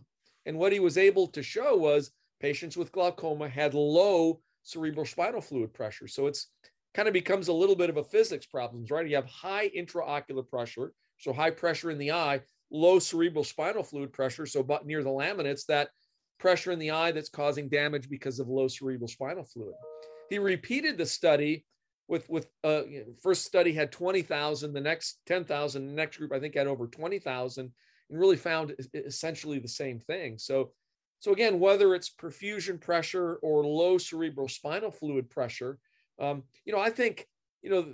and 0.46 0.58
what 0.58 0.72
he 0.72 0.80
was 0.80 0.98
able 0.98 1.26
to 1.26 1.42
show 1.42 1.76
was 1.76 2.10
patients 2.40 2.76
with 2.76 2.92
glaucoma 2.92 3.48
had 3.48 3.74
low 3.74 4.40
cerebral 4.62 5.06
spinal 5.06 5.40
fluid 5.40 5.72
pressure. 5.72 6.08
So 6.08 6.26
it's 6.26 6.48
kind 6.94 7.08
of 7.08 7.14
becomes 7.14 7.48
a 7.48 7.52
little 7.52 7.76
bit 7.76 7.90
of 7.90 7.96
a 7.96 8.04
physics 8.04 8.46
problem, 8.46 8.84
right? 8.90 9.06
You 9.06 9.16
have 9.16 9.26
high 9.26 9.70
intraocular 9.70 10.48
pressure, 10.48 10.92
so 11.18 11.32
high 11.32 11.50
pressure 11.50 11.90
in 11.90 11.98
the 11.98 12.12
eye, 12.12 12.40
low 12.70 12.98
cerebral 12.98 13.44
spinal 13.44 13.82
fluid 13.82 14.12
pressure, 14.12 14.46
so 14.46 14.60
about 14.60 14.86
near 14.86 15.02
the 15.02 15.10
laminates, 15.10 15.66
that 15.66 15.90
pressure 16.38 16.72
in 16.72 16.78
the 16.78 16.90
eye 16.90 17.12
that's 17.12 17.28
causing 17.28 17.68
damage 17.68 18.08
because 18.08 18.40
of 18.40 18.48
low 18.48 18.68
cerebral 18.68 19.08
spinal 19.08 19.44
fluid. 19.44 19.74
He 20.28 20.38
repeated 20.38 20.96
the 20.96 21.06
study 21.06 21.64
with 22.08 22.28
with 22.28 22.48
uh, 22.64 22.84
you 22.86 23.00
know, 23.00 23.06
first 23.22 23.44
study 23.44 23.72
had 23.72 23.92
20,000, 23.92 24.72
the 24.72 24.80
next 24.80 25.20
10,000, 25.26 25.86
the 25.86 25.92
next 25.92 26.16
group 26.16 26.32
I 26.32 26.40
think 26.40 26.54
had 26.54 26.66
over 26.66 26.86
20,000 26.86 27.72
and 28.10 28.18
really 28.18 28.36
found 28.36 28.74
essentially 28.94 29.58
the 29.58 29.68
same 29.68 30.00
thing. 30.00 30.38
So 30.38 30.72
so 31.20 31.32
again, 31.32 31.60
whether 31.60 31.94
it's 31.94 32.10
perfusion 32.10 32.80
pressure 32.80 33.36
or 33.36 33.64
low 33.64 33.98
cerebral 33.98 34.48
spinal 34.48 34.90
fluid 34.90 35.28
pressure, 35.28 35.78
um, 36.18 36.44
you 36.64 36.72
know, 36.72 36.80
I 36.80 36.90
think, 36.90 37.26
you 37.62 37.70
know, 37.70 37.92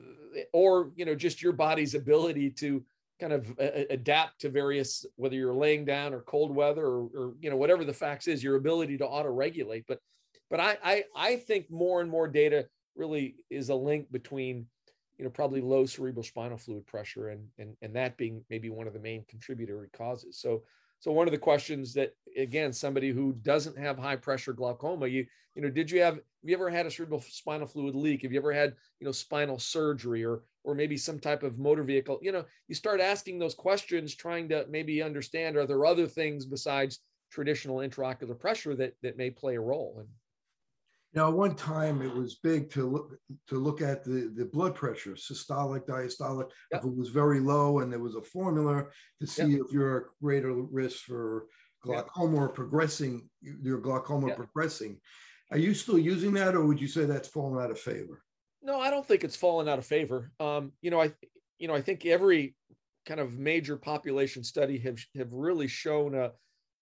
or, 0.53 0.93
you 0.95 1.05
know, 1.05 1.17
just 1.17 1.43
your 1.43 1.53
body's 1.53 1.95
ability 1.95 2.51
to 2.51 2.85
kind 3.19 3.33
of 3.33 3.51
uh, 3.59 3.65
uh, 3.65 3.85
adapt 3.91 4.41
to 4.41 4.49
various, 4.49 5.07
whether 5.17 5.37
you're 5.37 5.55
laying 5.55 5.85
down 5.85 6.13
or 6.13 6.21
cold 6.21 6.55
weather 6.55 6.85
or, 6.85 7.09
or 7.15 7.35
you 7.41 7.51
know, 7.51 7.57
whatever 7.57 7.85
the 7.85 7.93
facts 7.93 8.29
is, 8.29 8.43
your 8.43 8.57
ability 8.57 8.99
to 8.99 9.07
auto 9.07 9.31
regulate. 9.31 9.85
But, 9.87 10.01
but 10.51 10.61
I, 10.61 10.79
I, 10.85 11.05
I 11.17 11.37
think 11.37 11.71
more 11.71 12.01
and 12.01 12.11
more 12.11 12.29
data 12.29 12.67
really 12.95 13.37
is 13.51 13.69
a 13.69 13.75
link 13.75 14.11
between, 14.13 14.67
you 15.19 15.25
know, 15.25 15.31
probably 15.31 15.61
low 15.61 15.87
cerebral 15.87 16.23
spinal 16.23 16.59
fluid 16.59 16.87
pressure 16.87 17.31
and, 17.31 17.47
and, 17.59 17.77
and 17.83 17.95
that 17.97 18.17
being 18.17 18.45
maybe 18.51 18.71
one 18.71 18.87
of 18.87 18.93
the 18.93 19.01
main 19.01 19.25
contributory 19.29 19.89
causes. 19.97 20.39
So, 20.39 20.63
so 20.99 21.13
one 21.13 21.27
of 21.27 21.33
the 21.33 21.39
questions 21.39 21.93
that 21.95 22.15
again, 22.37 22.73
somebody 22.73 23.11
who 23.11 23.35
doesn't 23.43 23.79
have 23.79 23.99
high 23.99 24.17
pressure 24.17 24.53
glaucoma, 24.53 25.07
you 25.07 25.27
you 25.55 25.63
know, 25.63 25.71
did 25.71 25.91
you 25.91 26.03
have 26.03 26.15
have 26.17 26.23
you 26.43 26.55
ever 26.55 26.69
had 26.69 26.85
a 26.85 26.91
cerebral 26.91 27.21
spinal 27.21 27.67
fluid 27.67 27.95
leak? 27.95 28.23
Have 28.23 28.33
you 28.33 28.39
ever 28.39 28.53
had 28.53 28.75
you 29.01 29.07
know 29.07 29.13
spinal 29.13 29.59
surgery 29.59 30.25
or 30.25 30.43
or 30.67 30.75
maybe 30.75 30.97
some 30.97 31.19
type 31.19 31.45
of 31.45 31.59
motor 31.59 31.85
vehicle? 31.85 32.19
You 32.21 32.33
know, 32.33 32.45
you 32.69 32.75
start 32.75 33.01
asking 33.01 33.39
those 33.39 33.55
questions, 33.55 34.15
trying 34.15 34.49
to 34.51 34.67
maybe 34.69 35.03
understand 35.03 35.57
are 35.57 35.67
there 35.67 35.87
other 35.87 36.07
things 36.07 36.45
besides 36.45 36.99
traditional 37.31 37.77
intraocular 37.77 38.39
pressure 38.39 38.75
that 38.75 38.95
that 39.03 39.17
may 39.17 39.31
play 39.31 39.55
a 39.55 39.61
role? 39.61 39.97
And 40.01 40.09
now, 41.15 41.31
one 41.31 41.55
time 41.55 42.03
it 42.03 42.13
was 42.13 42.35
big 42.43 42.69
to 42.73 42.85
look 42.85 43.15
to 43.49 43.55
look 43.55 43.81
at 43.81 44.05
the, 44.05 44.33
the 44.37 44.45
blood 44.45 44.75
pressure, 44.75 45.13
systolic, 45.13 45.87
diastolic. 45.87 46.51
Yep. 46.73 46.81
If 46.81 46.85
it 46.85 46.97
was 46.97 47.09
very 47.09 47.41
low, 47.41 47.79
and 47.79 47.91
there 47.91 48.01
was 48.01 48.17
a 48.17 48.23
formula 48.23 48.85
to 49.21 49.27
see 49.27 49.47
yep. 49.47 49.61
if 49.65 49.73
you're 49.73 49.97
at 49.97 50.03
greater 50.21 50.53
risk 50.53 51.05
for 51.05 51.47
glaucoma 51.83 52.35
yep. 52.35 52.43
or 52.43 52.49
progressing, 52.49 53.31
your 53.41 53.79
glaucoma 53.79 54.35
progressing. 54.35 55.01
Are 55.53 55.59
you 55.59 55.75
still 55.75 55.99
using 55.99 56.35
that, 56.35 56.57
or 56.57 56.67
would 56.67 56.81
you 56.81 56.89
say 56.89 57.05
that's 57.05 57.29
fallen 57.29 57.63
out 57.63 57.71
of 57.71 57.79
favor? 57.79 58.21
No, 58.67 58.81
I 58.81 58.91
don't 58.91 59.07
think 59.07 59.23
it's 59.23 59.37
fallen 59.37 59.69
out 59.69 59.79
of 59.79 59.87
favor. 59.87 60.33
Um, 60.41 60.73
you 60.83 60.91
know, 60.91 61.01
I 61.01 61.13
you 61.59 61.69
know 61.69 61.75
I 61.75 61.81
think 61.81 62.05
every 62.05 62.57
kind 63.07 63.21
of 63.21 63.33
major 63.33 63.77
population 63.77 64.43
study 64.43 64.77
have 64.79 64.99
have 65.17 65.33
really 65.33 65.69
shown 65.69 66.17
a 66.17 66.33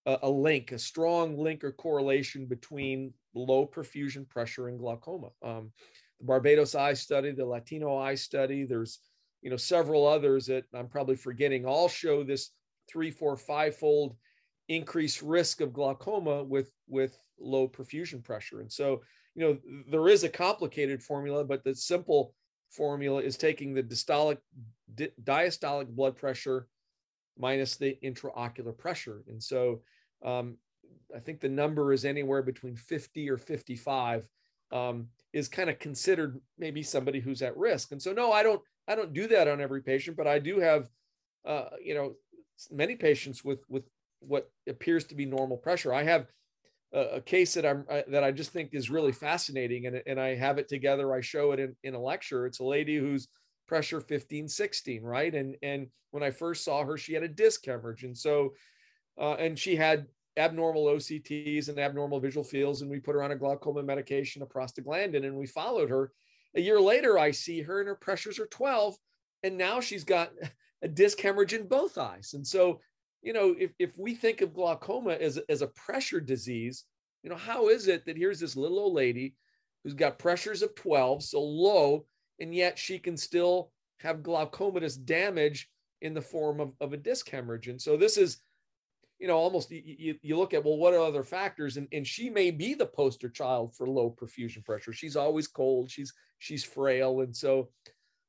a 0.06 0.28
link, 0.28 0.72
a 0.72 0.78
strong 0.78 1.36
link 1.36 1.62
or 1.62 1.72
correlation 1.72 2.46
between 2.46 3.12
low 3.34 3.66
perfusion 3.66 4.28
pressure 4.28 4.68
and 4.68 4.78
glaucoma. 4.78 5.28
Um, 5.42 5.72
the 6.20 6.26
Barbados 6.26 6.74
Eye 6.74 6.94
Study, 6.94 7.32
the 7.32 7.44
Latino 7.44 7.96
Eye 7.98 8.14
Study, 8.14 8.64
there's 8.64 9.00
you 9.42 9.50
know 9.50 9.58
several 9.58 10.06
others 10.06 10.46
that 10.46 10.64
I'm 10.74 10.88
probably 10.88 11.16
forgetting. 11.16 11.66
All 11.66 11.90
show 11.90 12.24
this 12.24 12.50
three, 12.90 13.10
four, 13.10 13.36
five 13.36 13.76
fold 13.76 14.16
increased 14.68 15.20
risk 15.20 15.60
of 15.60 15.74
glaucoma 15.74 16.44
with 16.44 16.70
with 16.88 17.18
low 17.38 17.68
perfusion 17.68 18.24
pressure. 18.24 18.62
And 18.62 18.72
so 18.72 19.02
you 19.34 19.46
know 19.46 19.58
there 19.90 20.08
is 20.08 20.24
a 20.24 20.28
complicated 20.28 21.02
formula, 21.02 21.44
but 21.44 21.64
the 21.64 21.74
simple 21.74 22.34
formula 22.70 23.20
is 23.20 23.36
taking 23.36 23.74
the 23.74 23.82
di- 24.94 25.12
diastolic 25.22 25.88
blood 25.88 26.16
pressure 26.16 26.66
minus 27.38 27.76
the 27.76 27.98
intraocular 28.02 28.76
pressure. 28.76 29.22
And 29.28 29.42
so 29.42 29.82
um, 30.24 30.56
I 31.14 31.18
think 31.18 31.40
the 31.40 31.48
number 31.48 31.92
is 31.92 32.04
anywhere 32.04 32.42
between 32.42 32.76
50 32.76 33.30
or 33.30 33.36
55 33.36 34.26
um, 34.72 35.08
is 35.32 35.48
kind 35.48 35.70
of 35.70 35.78
considered 35.78 36.40
maybe 36.58 36.82
somebody 36.82 37.20
who's 37.20 37.42
at 37.42 37.56
risk. 37.56 37.92
And 37.92 38.00
so, 38.00 38.12
no, 38.12 38.32
I 38.32 38.42
don't, 38.42 38.60
I 38.88 38.94
don't 38.94 39.12
do 39.12 39.26
that 39.28 39.48
on 39.48 39.60
every 39.60 39.82
patient, 39.82 40.16
but 40.16 40.26
I 40.26 40.38
do 40.38 40.60
have, 40.60 40.88
uh, 41.46 41.70
you 41.82 41.94
know, 41.94 42.14
many 42.70 42.96
patients 42.96 43.44
with, 43.44 43.60
with 43.68 43.84
what 44.20 44.50
appears 44.68 45.04
to 45.04 45.14
be 45.14 45.26
normal 45.26 45.56
pressure. 45.56 45.92
I 45.92 46.02
have 46.04 46.26
a, 46.94 47.20
case 47.20 47.54
that 47.54 47.66
I'm, 47.66 47.84
that 48.08 48.22
I 48.22 48.30
just 48.30 48.52
think 48.52 48.70
is 48.72 48.88
really 48.88 49.12
fascinating 49.12 49.86
and, 49.86 50.02
and 50.06 50.20
I 50.20 50.34
have 50.36 50.58
it 50.58 50.68
together. 50.68 51.12
I 51.12 51.20
show 51.20 51.52
it 51.52 51.60
in, 51.60 51.74
in 51.82 51.94
a 51.94 52.00
lecture. 52.00 52.46
It's 52.46 52.60
a 52.60 52.64
lady 52.64 52.96
who's 52.96 53.28
pressure 53.66 54.00
15, 54.00 54.48
16, 54.48 55.02
right. 55.02 55.34
And, 55.34 55.56
and 55.62 55.88
when 56.12 56.22
I 56.22 56.30
first 56.30 56.64
saw 56.64 56.84
her, 56.84 56.96
she 56.96 57.14
had 57.14 57.22
a 57.22 57.28
disc 57.28 57.64
hemorrhage. 57.66 58.04
And 58.04 58.16
so, 58.16 58.54
uh, 59.20 59.34
and 59.34 59.58
she 59.58 59.76
had 59.76 60.06
abnormal 60.36 60.86
OCTs 60.86 61.68
and 61.68 61.78
abnormal 61.78 62.20
visual 62.20 62.44
fields, 62.44 62.82
and 62.82 62.90
we 62.90 63.00
put 63.00 63.14
her 63.14 63.22
on 63.22 63.32
a 63.32 63.36
glaucoma 63.36 63.82
medication, 63.82 64.42
a 64.42 64.46
prostaglandin, 64.46 65.24
and 65.24 65.36
we 65.36 65.46
followed 65.46 65.90
her. 65.90 66.12
A 66.56 66.60
year 66.60 66.80
later, 66.80 67.18
I 67.18 67.30
see 67.30 67.62
her 67.62 67.80
and 67.80 67.88
her 67.88 67.94
pressures 67.94 68.38
are 68.38 68.46
12, 68.46 68.96
and 69.42 69.56
now 69.56 69.80
she's 69.80 70.04
got 70.04 70.32
a 70.82 70.88
disc 70.88 71.20
hemorrhage 71.20 71.54
in 71.54 71.66
both 71.66 71.98
eyes. 71.98 72.34
And 72.34 72.46
so, 72.46 72.80
you 73.24 73.32
know, 73.32 73.54
if, 73.58 73.72
if 73.78 73.90
we 73.96 74.14
think 74.14 74.42
of 74.42 74.54
glaucoma 74.54 75.12
as, 75.12 75.38
as 75.48 75.62
a 75.62 75.68
pressure 75.68 76.20
disease, 76.20 76.84
you 77.22 77.30
know, 77.30 77.36
how 77.36 77.68
is 77.68 77.88
it 77.88 78.04
that 78.04 78.18
here's 78.18 78.38
this 78.38 78.54
little 78.54 78.78
old 78.78 78.94
lady 78.94 79.34
who's 79.82 79.94
got 79.94 80.18
pressures 80.18 80.62
of 80.62 80.74
12, 80.74 81.22
so 81.24 81.42
low, 81.42 82.04
and 82.38 82.54
yet 82.54 82.78
she 82.78 82.98
can 82.98 83.16
still 83.16 83.70
have 84.00 84.18
glaucomatous 84.18 85.02
damage 85.02 85.70
in 86.02 86.12
the 86.12 86.20
form 86.20 86.60
of, 86.60 86.72
of 86.80 86.92
a 86.92 86.98
disc 86.98 87.28
hemorrhage? 87.30 87.68
And 87.68 87.80
so 87.80 87.96
this 87.96 88.18
is 88.18 88.38
you 89.18 89.28
know, 89.28 89.36
almost 89.38 89.70
you, 89.70 90.16
you 90.20 90.36
look 90.36 90.52
at, 90.52 90.64
well, 90.64 90.76
what 90.76 90.92
are 90.92 91.00
other 91.00 91.22
factors? 91.22 91.76
And, 91.76 91.88
and 91.92 92.06
she 92.06 92.28
may 92.28 92.50
be 92.50 92.74
the 92.74 92.84
poster 92.84 93.30
child 93.30 93.74
for 93.74 93.88
low 93.88 94.14
perfusion 94.14 94.64
pressure. 94.64 94.92
She's 94.92 95.16
always 95.16 95.46
cold. 95.46 95.90
She's, 95.90 96.12
she's 96.40 96.64
frail. 96.64 97.20
And 97.20 97.34
so, 97.34 97.70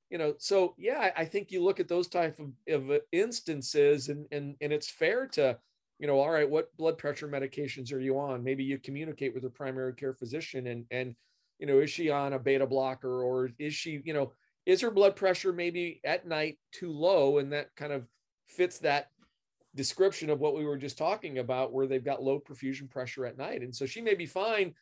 you 0.09 0.17
know, 0.17 0.35
so 0.37 0.75
yeah, 0.77 1.11
I 1.15 1.25
think 1.25 1.51
you 1.51 1.63
look 1.63 1.79
at 1.79 1.87
those 1.87 2.07
type 2.07 2.39
of, 2.39 2.51
of 2.67 2.91
uh, 2.91 2.99
instances 3.11 4.09
and, 4.09 4.25
and, 4.31 4.55
and 4.61 4.71
it's 4.71 4.89
fair 4.89 5.27
to, 5.29 5.57
you 5.99 6.07
know, 6.07 6.19
all 6.19 6.29
right, 6.29 6.49
what 6.49 6.75
blood 6.77 6.97
pressure 6.97 7.27
medications 7.27 7.91
are 7.93 7.99
you 7.99 8.19
on? 8.19 8.43
Maybe 8.43 8.63
you 8.63 8.77
communicate 8.77 9.33
with 9.33 9.45
a 9.45 9.49
primary 9.49 9.93
care 9.93 10.13
physician 10.13 10.67
and, 10.67 10.85
and, 10.91 11.15
you 11.59 11.67
know, 11.67 11.79
is 11.79 11.89
she 11.89 12.09
on 12.09 12.33
a 12.33 12.39
beta 12.39 12.67
blocker 12.67 13.23
or 13.23 13.49
is 13.57 13.73
she, 13.73 14.01
you 14.03 14.13
know, 14.13 14.31
is 14.65 14.81
her 14.81 14.91
blood 14.91 15.15
pressure 15.15 15.53
maybe 15.53 16.01
at 16.03 16.27
night 16.27 16.57
too 16.71 16.91
low? 16.91 17.37
And 17.37 17.51
that 17.53 17.75
kind 17.75 17.93
of 17.93 18.07
fits 18.47 18.79
that 18.79 19.09
description 19.75 20.29
of 20.29 20.39
what 20.39 20.55
we 20.55 20.65
were 20.65 20.77
just 20.77 20.97
talking 20.97 21.37
about, 21.39 21.71
where 21.71 21.87
they've 21.87 22.03
got 22.03 22.23
low 22.23 22.39
perfusion 22.39 22.89
pressure 22.89 23.25
at 23.25 23.37
night. 23.37 23.61
And 23.61 23.75
so 23.75 23.85
she 23.85 24.01
may 24.01 24.15
be 24.15 24.25
fine, 24.25 24.73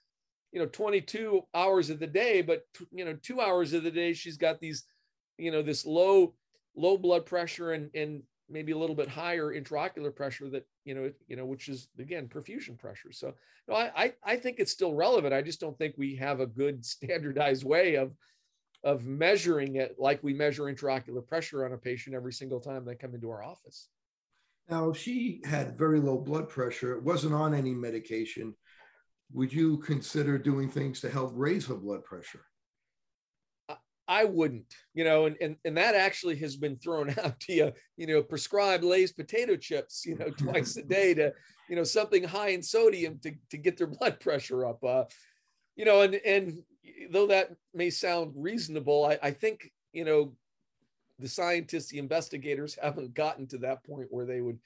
you 0.52 0.60
know, 0.60 0.68
22 0.68 1.42
hours 1.54 1.90
of 1.90 2.00
the 2.00 2.08
day, 2.08 2.42
but, 2.42 2.64
you 2.92 3.04
know, 3.04 3.18
two 3.22 3.42
hours 3.42 3.74
of 3.74 3.84
the 3.84 3.92
day, 3.92 4.14
she's 4.14 4.38
got 4.38 4.60
these, 4.60 4.86
you 5.38 5.52
know, 5.52 5.62
this 5.62 5.86
low, 5.86 6.34
low 6.76 6.98
blood 6.98 7.26
pressure 7.26 7.74
and, 7.74 7.90
and 7.96 8.24
maybe 8.50 8.72
a 8.72 8.78
little 8.78 8.96
bit 8.96 9.08
higher 9.08 9.54
intraocular 9.54 10.16
pressure 10.16 10.50
that, 10.50 10.68
you 10.86 10.94
know, 10.94 11.12
you 11.28 11.36
know, 11.36 11.46
which 11.46 11.70
is 11.70 11.88
again, 12.00 12.28
perfusion 12.28 12.78
pressure. 12.78 13.12
So 13.12 13.34
no, 13.68 13.76
I, 13.76 14.14
I 14.24 14.36
think 14.36 14.60
it's 14.60 14.72
still 14.72 14.94
relevant. 14.94 15.34
I 15.34 15.42
just 15.42 15.60
don't 15.60 15.78
think 15.78 15.96
we 15.98 16.16
have 16.18 16.40
a 16.40 16.46
good 16.46 16.86
standardized 16.86 17.64
way 17.64 17.96
of, 17.96 18.14
of 18.84 19.06
measuring 19.06 19.78
it 19.78 19.96
like 19.98 20.22
we 20.24 20.34
measure 20.34 20.64
intraocular 20.64 21.26
pressure 21.26 21.66
on 21.66 21.74
a 21.74 21.78
patient 21.78 22.16
every 22.16 22.34
single 22.34 22.60
time 22.60 22.84
they 22.84 22.96
come 22.96 23.16
into 23.16 23.30
our 23.30 23.44
office. 23.44 23.88
Now, 24.70 24.90
if 24.90 24.98
she 24.98 25.42
had 25.46 25.78
very 25.78 26.00
low 26.00 26.18
blood 26.18 26.50
pressure, 26.50 27.00
wasn't 27.00 27.34
on 27.34 27.54
any 27.54 27.74
medication, 27.74 28.56
would 29.34 29.52
you 29.52 29.78
consider 29.80 30.38
doing 30.38 30.70
things 30.70 31.02
to 31.02 31.10
help 31.10 31.32
raise 31.34 31.66
her 31.68 31.76
blood 31.76 32.04
pressure? 32.04 32.46
I 34.08 34.26
wouldn't, 34.26 34.74
you 34.94 35.04
know, 35.04 35.26
and, 35.26 35.38
and 35.40 35.56
and 35.64 35.78
that 35.78 35.96
actually 35.96 36.36
has 36.38 36.56
been 36.56 36.78
thrown 36.78 37.10
out 37.24 37.40
to 37.42 37.54
you, 37.54 37.72
you 37.98 38.08
know, 38.08 38.22
prescribe 38.22 38.84
Lay's 38.84 39.14
potato 39.14 39.56
chips, 39.56 40.06
you 40.06 40.18
know, 40.18 40.30
twice 40.30 40.76
a 40.76 40.84
day 40.98 41.14
to, 41.14 41.34
you 41.70 41.76
know, 41.76 41.84
something 41.84 42.24
high 42.24 42.50
in 42.50 42.62
sodium 42.62 43.20
to, 43.24 43.34
to 43.50 43.58
get 43.58 43.78
their 43.78 43.88
blood 43.88 44.20
pressure 44.20 44.66
up. 44.66 44.84
Uh, 44.84 45.06
you 45.76 45.86
know, 45.86 46.02
and 46.02 46.16
and 46.16 46.64
though 47.12 47.28
that 47.28 47.52
may 47.74 47.90
sound 47.90 48.34
reasonable, 48.36 49.06
I, 49.06 49.20
I 49.24 49.32
think, 49.32 49.72
you 49.94 50.06
know, 50.06 50.34
the 51.20 51.30
scientists, 51.30 51.88
the 51.88 52.00
investigators 52.00 52.78
haven't 52.82 53.14
gotten 53.14 53.48
to 53.48 53.58
that 53.60 53.84
point 53.86 54.08
where 54.10 54.26
they 54.26 54.42
would, 54.42 54.60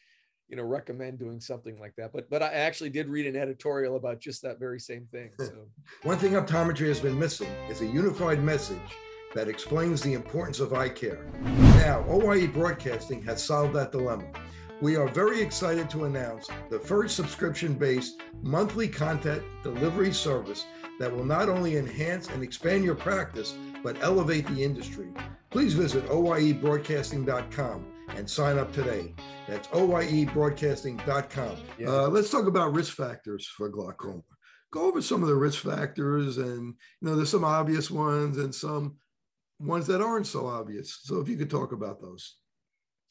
you 0.50 0.58
know, 0.58 0.63
recommend 0.63 1.19
doing 1.19 1.39
something 1.39 1.80
like 1.80 1.93
that. 1.97 2.12
But 2.12 2.28
but 2.28 2.41
I 2.41 2.47
actually 2.47 2.89
did 2.89 3.08
read 3.08 3.28
an 3.28 3.36
editorial 3.36 3.97
about 3.97 4.19
just 4.19 4.41
that 4.41 4.60
very 4.60 4.80
same 4.80 5.06
thing. 5.12 5.30
So 5.38 5.67
one 6.02 6.17
thing 6.17 6.32
optometry 6.32 6.88
has 6.88 7.00
been 7.00 7.19
missing 7.19 7.50
is 7.69 7.82
a 7.82 7.86
unified 7.86 8.43
message 8.43 8.97
that 9.33 9.47
explains 9.47 10.01
the 10.01 10.13
importance 10.13 10.59
of 10.59 10.73
eye 10.73 10.89
care. 10.89 11.25
Now, 11.41 12.03
OIE 12.09 12.47
Broadcasting 12.47 13.21
has 13.23 13.43
solved 13.43 13.73
that 13.75 13.91
dilemma. 13.91 14.27
we 14.81 14.95
are 14.95 15.07
very 15.07 15.41
excited 15.41 15.89
to 15.89 16.05
announce 16.05 16.47
the 16.69 16.79
first 16.79 17.15
subscription 17.15 17.73
based 17.73 18.21
monthly 18.43 18.87
content 18.87 19.41
delivery 19.63 20.13
service 20.13 20.65
that 20.99 21.11
will 21.11 21.25
not 21.25 21.49
only 21.49 21.77
enhance 21.77 22.29
and 22.29 22.43
expand 22.43 22.83
your 22.83 22.95
practice, 22.95 23.55
but 23.83 24.01
elevate 24.03 24.45
the 24.47 24.63
industry. 24.63 25.07
Please 25.49 25.73
visit 25.73 26.05
oiebroadcasting.com 26.07 27.85
and 28.15 28.29
sign 28.29 28.57
up 28.57 28.71
today. 28.73 29.13
That's 29.47 29.67
oiebroadcasting.com. 29.69 31.57
Yeah. 31.79 31.87
Uh, 31.89 32.07
let's 32.09 32.29
talk 32.29 32.47
about 32.47 32.73
risk 32.73 32.93
factors 32.95 33.47
for 33.47 33.69
glaucoma. 33.69 34.21
Go 34.71 34.85
over 34.87 35.01
some 35.01 35.21
of 35.23 35.29
the 35.29 35.35
risk 35.35 35.63
factors, 35.63 36.37
and 36.37 36.73
you 37.01 37.07
know, 37.07 37.15
there's 37.15 37.29
some 37.29 37.45
obvious 37.45 37.89
ones 37.89 38.37
and 38.37 38.53
some 38.53 38.97
ones 39.59 39.87
that 39.87 40.01
aren't 40.01 40.27
so 40.27 40.47
obvious. 40.47 40.99
So, 41.03 41.19
if 41.19 41.27
you 41.27 41.37
could 41.37 41.49
talk 41.49 41.71
about 41.71 42.01
those. 42.01 42.37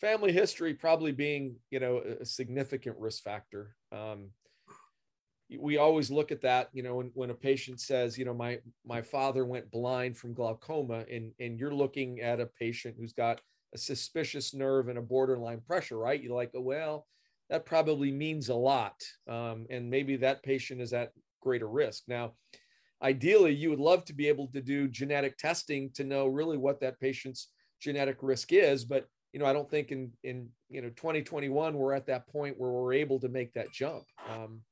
Family 0.01 0.33
history 0.33 0.75
probably 0.75 1.13
being 1.13 1.57
you 1.71 1.81
know 1.81 2.03
a 2.21 2.25
significant 2.25 2.97
risk 2.99 3.23
factor. 3.23 3.75
Um, 3.93 4.31
we 5.59 5.79
always 5.79 6.11
look 6.11 6.33
at 6.33 6.43
that 6.43 6.69
you 6.73 6.83
know 6.83 6.97
when, 6.97 7.11
when 7.15 7.31
a 7.31 7.35
patient 7.35 7.81
says 7.81 8.19
you 8.19 8.25
know 8.25 8.35
my 8.35 8.59
my 8.85 9.01
father 9.01 9.45
went 9.45 9.71
blind 9.71 10.17
from 10.17 10.35
glaucoma 10.35 11.05
and 11.11 11.33
and 11.39 11.59
you're 11.59 11.75
looking 11.75 12.21
at 12.21 12.41
a 12.41 12.51
patient 12.59 12.97
who's 12.99 13.13
got 13.13 13.41
a 13.75 13.79
suspicious 13.79 14.55
nerve 14.55 14.89
and 14.89 14.99
a 14.99 15.03
borderline 15.03 15.61
pressure 15.61 15.99
right? 15.99 16.23
You're 16.23 16.37
like 16.37 16.51
oh, 16.55 16.61
well 16.61 17.07
that 17.49 17.65
probably 17.65 18.11
means 18.11 18.49
a 18.49 18.55
lot. 18.55 19.01
Um, 19.29 19.67
and 19.71 19.89
maybe 19.89 20.17
that 20.17 20.43
patient 20.43 20.81
is 20.81 20.93
at 20.93 21.13
greater 21.41 21.69
risk. 21.69 22.03
Now 22.09 22.33
ideally 23.03 23.53
you 23.53 23.71
would 23.71 23.79
love 23.79 24.05
to 24.05 24.15
be 24.15 24.29
able 24.29 24.49
to 24.49 24.61
do 24.61 24.89
genetic 24.89 25.37
testing 25.37 25.91
to 25.95 26.05
know 26.05 26.27
really 26.27 26.57
what 26.57 26.81
that 26.81 26.99
patient's 27.01 27.49
genetic 27.81 28.17
risk 28.23 28.53
is 28.53 28.85
but 28.85 29.07
you 29.37 29.41
know, 29.41 29.47
I 29.47 29.53
don't 29.53 29.71
think 29.71 29.93
in 29.93 30.13
in 30.25 30.49
you 30.71 30.81
know 30.81 30.89
2021 30.89 31.75
we're 31.75 31.93
at 31.93 32.07
that 32.07 32.27
point 32.27 32.59
where 32.59 32.71
we're 32.71 32.95
able 32.95 33.21
to 33.21 33.29
make 33.29 33.53
that 33.53 33.71
jump. 33.71 34.05
Um, 34.31 34.63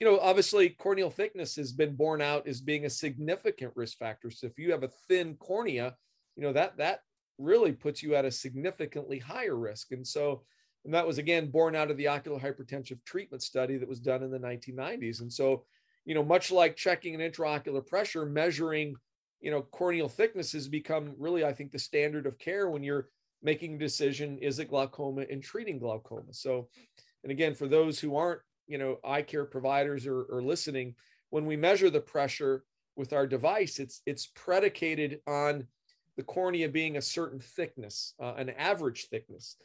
you 0.00 0.08
know, 0.08 0.18
obviously 0.18 0.70
corneal 0.70 1.08
thickness 1.08 1.54
has 1.54 1.72
been 1.72 1.94
borne 1.94 2.20
out 2.20 2.48
as 2.48 2.60
being 2.60 2.84
a 2.84 2.90
significant 2.90 3.72
risk 3.76 3.98
factor. 3.98 4.28
So 4.32 4.48
if 4.48 4.58
you 4.58 4.72
have 4.72 4.82
a 4.82 4.90
thin 5.08 5.36
cornea, 5.36 5.94
you 6.34 6.42
know 6.42 6.52
that 6.52 6.78
that 6.78 6.98
really 7.38 7.70
puts 7.70 8.02
you 8.02 8.16
at 8.16 8.24
a 8.24 8.30
significantly 8.32 9.20
higher 9.20 9.54
risk. 9.54 9.92
And 9.92 10.04
so, 10.04 10.42
and 10.84 10.92
that 10.94 11.06
was 11.06 11.18
again 11.18 11.52
born 11.52 11.76
out 11.76 11.92
of 11.92 11.96
the 11.96 12.08
ocular 12.08 12.40
hypertensive 12.40 12.98
treatment 13.04 13.44
study 13.44 13.76
that 13.76 13.88
was 13.88 14.00
done 14.00 14.24
in 14.24 14.32
the 14.32 14.38
1990s. 14.40 15.20
And 15.20 15.32
so, 15.32 15.64
you 16.04 16.14
know, 16.14 16.24
much 16.24 16.50
like 16.50 16.76
checking 16.76 17.14
an 17.14 17.20
intraocular 17.20 17.86
pressure, 17.86 18.26
measuring, 18.26 18.94
you 19.40 19.50
know, 19.50 19.62
corneal 19.62 20.08
thickness 20.08 20.52
has 20.52 20.68
become 20.68 21.14
really, 21.18 21.44
I 21.44 21.52
think, 21.52 21.72
the 21.72 21.78
standard 21.78 22.26
of 22.26 22.38
care 22.38 22.68
when 22.68 22.82
you're 22.82 23.08
making 23.42 23.74
a 23.74 23.78
decision 23.78 24.38
is 24.38 24.58
it 24.58 24.68
glaucoma 24.68 25.24
and 25.30 25.42
treating 25.42 25.78
glaucoma? 25.78 26.32
So 26.32 26.68
and 27.22 27.30
again 27.30 27.54
for 27.54 27.68
those 27.68 27.98
who 27.98 28.16
aren't 28.16 28.40
you 28.66 28.78
know 28.78 28.98
eye 29.04 29.22
care 29.22 29.44
providers 29.44 30.06
or, 30.06 30.22
or 30.24 30.42
listening 30.42 30.94
when 31.30 31.46
we 31.46 31.56
measure 31.56 31.90
the 31.90 32.00
pressure 32.00 32.64
with 32.96 33.12
our 33.12 33.26
device 33.26 33.78
it's 33.78 34.02
it's 34.06 34.28
predicated 34.34 35.20
on 35.26 35.66
the 36.16 36.22
cornea 36.22 36.68
being 36.68 36.96
a 36.96 37.02
certain 37.02 37.40
thickness 37.40 38.14
uh, 38.20 38.34
an 38.36 38.50
average 38.50 39.06
thickness. 39.08 39.56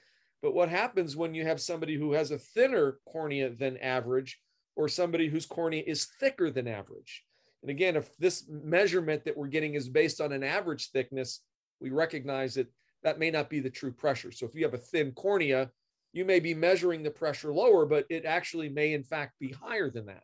But 0.41 0.53
what 0.53 0.69
happens 0.69 1.15
when 1.15 1.33
you 1.33 1.43
have 1.45 1.59
somebody 1.59 1.95
who 1.95 2.13
has 2.13 2.31
a 2.31 2.37
thinner 2.37 2.99
cornea 3.07 3.49
than 3.49 3.77
average 3.77 4.39
or 4.77 4.87
somebody 4.87 5.27
whose 5.27 5.45
cornea 5.45 5.83
is 5.85 6.07
thicker 6.19 6.49
than 6.49 6.67
average 6.67 7.23
and 7.61 7.71
again 7.71 7.95
if 7.95 8.15
this 8.17 8.45
measurement 8.49 9.25
that 9.25 9.35
we're 9.35 9.47
getting 9.47 9.73
is 9.73 9.89
based 9.89 10.21
on 10.21 10.31
an 10.31 10.43
average 10.43 10.91
thickness 10.91 11.41
we 11.79 11.89
recognize 11.89 12.55
that 12.55 12.67
that 13.03 13.19
may 13.19 13.31
not 13.31 13.49
be 13.49 13.59
the 13.59 13.69
true 13.69 13.91
pressure. 13.91 14.31
So 14.31 14.45
if 14.45 14.55
you 14.55 14.63
have 14.63 14.73
a 14.73 14.79
thin 14.79 15.11
cornea, 15.11 15.69
you 16.13 16.25
may 16.25 16.39
be 16.39 16.53
measuring 16.53 17.03
the 17.03 17.11
pressure 17.11 17.53
lower, 17.53 17.85
but 17.85 18.05
it 18.09 18.25
actually 18.25 18.69
may 18.69 18.93
in 18.93 19.03
fact 19.03 19.33
be 19.39 19.51
higher 19.51 19.89
than 19.89 20.07
that. 20.07 20.23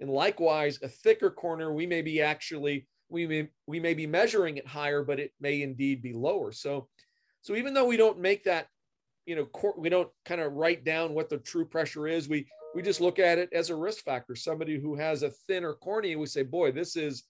And 0.00 0.10
likewise, 0.10 0.78
a 0.82 0.88
thicker 0.88 1.30
cornea, 1.30 1.70
we 1.70 1.86
may 1.86 2.02
be 2.02 2.22
actually 2.22 2.86
we 3.08 3.26
may 3.26 3.48
we 3.66 3.78
may 3.78 3.94
be 3.94 4.06
measuring 4.06 4.56
it 4.56 4.66
higher, 4.66 5.04
but 5.04 5.20
it 5.20 5.32
may 5.40 5.62
indeed 5.62 6.02
be 6.02 6.12
lower. 6.12 6.52
So 6.52 6.88
so 7.42 7.54
even 7.54 7.74
though 7.74 7.84
we 7.84 7.96
don't 7.96 8.18
make 8.18 8.44
that, 8.44 8.68
you 9.26 9.36
know, 9.36 9.74
we 9.76 9.90
don't 9.90 10.10
kind 10.24 10.40
of 10.40 10.54
write 10.54 10.84
down 10.84 11.14
what 11.14 11.28
the 11.28 11.38
true 11.38 11.66
pressure 11.66 12.08
is, 12.08 12.28
we 12.28 12.46
we 12.74 12.82
just 12.82 13.00
look 13.00 13.18
at 13.18 13.38
it 13.38 13.50
as 13.52 13.70
a 13.70 13.76
risk 13.76 14.04
factor. 14.04 14.34
Somebody 14.34 14.80
who 14.80 14.96
has 14.96 15.22
a 15.22 15.30
thinner 15.46 15.74
cornea, 15.74 16.18
we 16.18 16.26
say, 16.26 16.42
boy, 16.42 16.72
this 16.72 16.96
is 16.96 17.24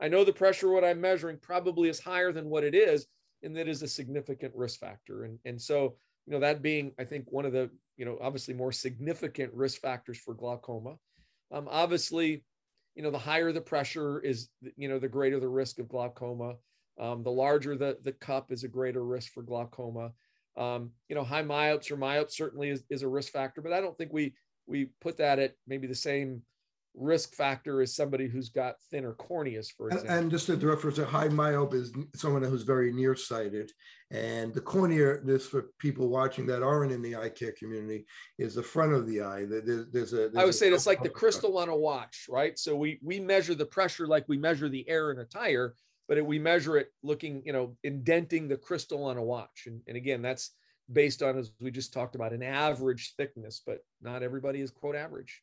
I 0.00 0.08
know 0.08 0.24
the 0.24 0.32
pressure 0.32 0.70
what 0.70 0.84
I'm 0.84 1.00
measuring 1.00 1.38
probably 1.38 1.88
is 1.88 1.98
higher 1.98 2.32
than 2.32 2.48
what 2.48 2.64
it 2.64 2.74
is, 2.74 3.06
and 3.42 3.56
that 3.56 3.68
is 3.68 3.82
a 3.82 3.88
significant 3.88 4.54
risk 4.54 4.78
factor. 4.78 5.24
And, 5.24 5.38
and 5.44 5.60
so, 5.60 5.96
you 6.26 6.32
know, 6.32 6.40
that 6.40 6.62
being, 6.62 6.92
I 6.98 7.04
think, 7.04 7.26
one 7.28 7.44
of 7.44 7.52
the, 7.52 7.70
you 7.96 8.04
know, 8.04 8.16
obviously 8.20 8.54
more 8.54 8.72
significant 8.72 9.52
risk 9.54 9.80
factors 9.80 10.18
for 10.18 10.34
glaucoma. 10.34 10.96
Um, 11.50 11.68
obviously, 11.70 12.44
you 12.94 13.02
know, 13.02 13.10
the 13.10 13.18
higher 13.18 13.52
the 13.52 13.60
pressure 13.60 14.20
is, 14.20 14.50
you 14.76 14.88
know, 14.88 14.98
the 14.98 15.08
greater 15.08 15.40
the 15.40 15.48
risk 15.48 15.78
of 15.78 15.88
glaucoma. 15.88 16.54
Um, 17.00 17.22
the 17.22 17.30
larger 17.30 17.76
the, 17.76 17.98
the 18.02 18.12
cup 18.12 18.52
is 18.52 18.64
a 18.64 18.68
greater 18.68 19.04
risk 19.04 19.32
for 19.32 19.42
glaucoma. 19.42 20.12
Um, 20.56 20.90
you 21.08 21.14
know, 21.14 21.22
high 21.22 21.42
myopes 21.42 21.90
or 21.90 21.96
myopes 21.96 22.36
certainly 22.36 22.70
is, 22.70 22.82
is 22.90 23.02
a 23.02 23.08
risk 23.08 23.32
factor, 23.32 23.62
but 23.62 23.72
I 23.72 23.80
don't 23.80 23.96
think 23.96 24.12
we 24.12 24.34
we 24.68 24.90
put 25.00 25.16
that 25.16 25.38
at 25.38 25.54
maybe 25.66 25.86
the 25.86 25.94
same 25.94 26.42
risk 26.94 27.34
factor 27.34 27.80
as 27.80 27.94
somebody 27.94 28.26
who's 28.26 28.48
got 28.48 28.74
thinner 28.90 29.14
corneas, 29.14 29.68
for 29.70 29.88
example. 29.88 30.10
And 30.10 30.30
just 30.30 30.46
to 30.46 30.56
reference, 30.56 30.98
a 30.98 31.06
high 31.06 31.28
myope 31.28 31.74
is 31.74 31.92
someone 32.14 32.42
who's 32.42 32.62
very 32.62 32.92
nearsighted. 32.92 33.70
And 34.10 34.52
the 34.52 34.60
cornea, 34.60 35.18
this 35.22 35.46
for 35.46 35.66
people 35.78 36.08
watching 36.08 36.46
that 36.46 36.62
aren't 36.62 36.92
in 36.92 37.02
the 37.02 37.16
eye 37.16 37.28
care 37.28 37.52
community, 37.52 38.04
is 38.38 38.54
the 38.54 38.62
front 38.62 38.94
of 38.94 39.06
the 39.06 39.22
eye. 39.22 39.44
There's, 39.48 39.86
there's 39.90 40.12
a. 40.12 40.16
There's 40.16 40.36
I 40.36 40.44
would 40.44 40.54
say 40.54 40.70
it's 40.70 40.86
like 40.86 41.02
the 41.02 41.08
crystal 41.08 41.58
on 41.58 41.68
a 41.68 41.76
watch, 41.76 42.26
right? 42.28 42.58
So 42.58 42.74
we 42.74 42.98
we 43.02 43.20
measure 43.20 43.54
the 43.54 43.66
pressure 43.66 44.06
like 44.06 44.24
we 44.28 44.38
measure 44.38 44.68
the 44.68 44.88
air 44.88 45.10
in 45.12 45.18
a 45.18 45.24
tire, 45.24 45.74
but 46.08 46.24
we 46.24 46.38
measure 46.38 46.78
it 46.78 46.88
looking, 47.02 47.42
you 47.44 47.52
know, 47.52 47.76
indenting 47.84 48.48
the 48.48 48.56
crystal 48.56 49.04
on 49.04 49.18
a 49.18 49.22
watch. 49.22 49.64
And, 49.66 49.82
and 49.86 49.96
again, 49.96 50.22
that's 50.22 50.52
based 50.92 51.22
on, 51.22 51.38
as 51.38 51.50
we 51.60 51.70
just 51.70 51.92
talked 51.92 52.14
about, 52.14 52.32
an 52.32 52.42
average 52.42 53.14
thickness, 53.16 53.62
but 53.66 53.78
not 54.00 54.22
everybody 54.22 54.60
is 54.60 54.70
quote 54.70 54.96
average. 54.96 55.42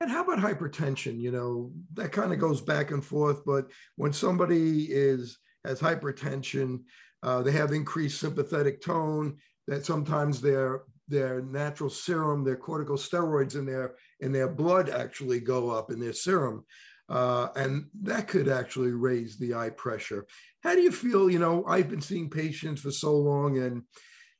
And 0.00 0.10
how 0.10 0.24
about 0.24 0.38
hypertension? 0.38 1.20
You 1.20 1.30
know, 1.30 1.72
that 1.94 2.12
kind 2.12 2.32
of 2.32 2.38
goes 2.38 2.60
back 2.60 2.90
and 2.90 3.04
forth. 3.04 3.44
But 3.44 3.70
when 3.96 4.12
somebody 4.12 4.84
is 4.90 5.38
has 5.64 5.80
hypertension, 5.80 6.80
uh, 7.22 7.42
they 7.42 7.52
have 7.52 7.72
increased 7.72 8.20
sympathetic 8.20 8.82
tone. 8.82 9.38
That 9.66 9.86
sometimes 9.86 10.40
their 10.40 10.82
their 11.08 11.42
natural 11.42 11.90
serum, 11.90 12.44
their 12.44 12.56
corticosteroids 12.56 13.54
in 13.54 13.64
their 13.66 13.94
in 14.20 14.32
their 14.32 14.48
blood 14.48 14.90
actually 14.90 15.40
go 15.40 15.70
up 15.70 15.90
in 15.90 16.00
their 16.00 16.12
serum, 16.12 16.64
uh, 17.08 17.48
and 17.56 17.86
that 18.02 18.28
could 18.28 18.48
actually 18.48 18.92
raise 18.92 19.38
the 19.38 19.54
eye 19.54 19.70
pressure. 19.70 20.26
How 20.62 20.74
do 20.74 20.82
you 20.82 20.92
feel? 20.92 21.30
You 21.30 21.38
know, 21.38 21.64
I've 21.66 21.88
been 21.88 22.02
seeing 22.02 22.28
patients 22.28 22.80
for 22.82 22.90
so 22.90 23.16
long, 23.16 23.58
and 23.58 23.82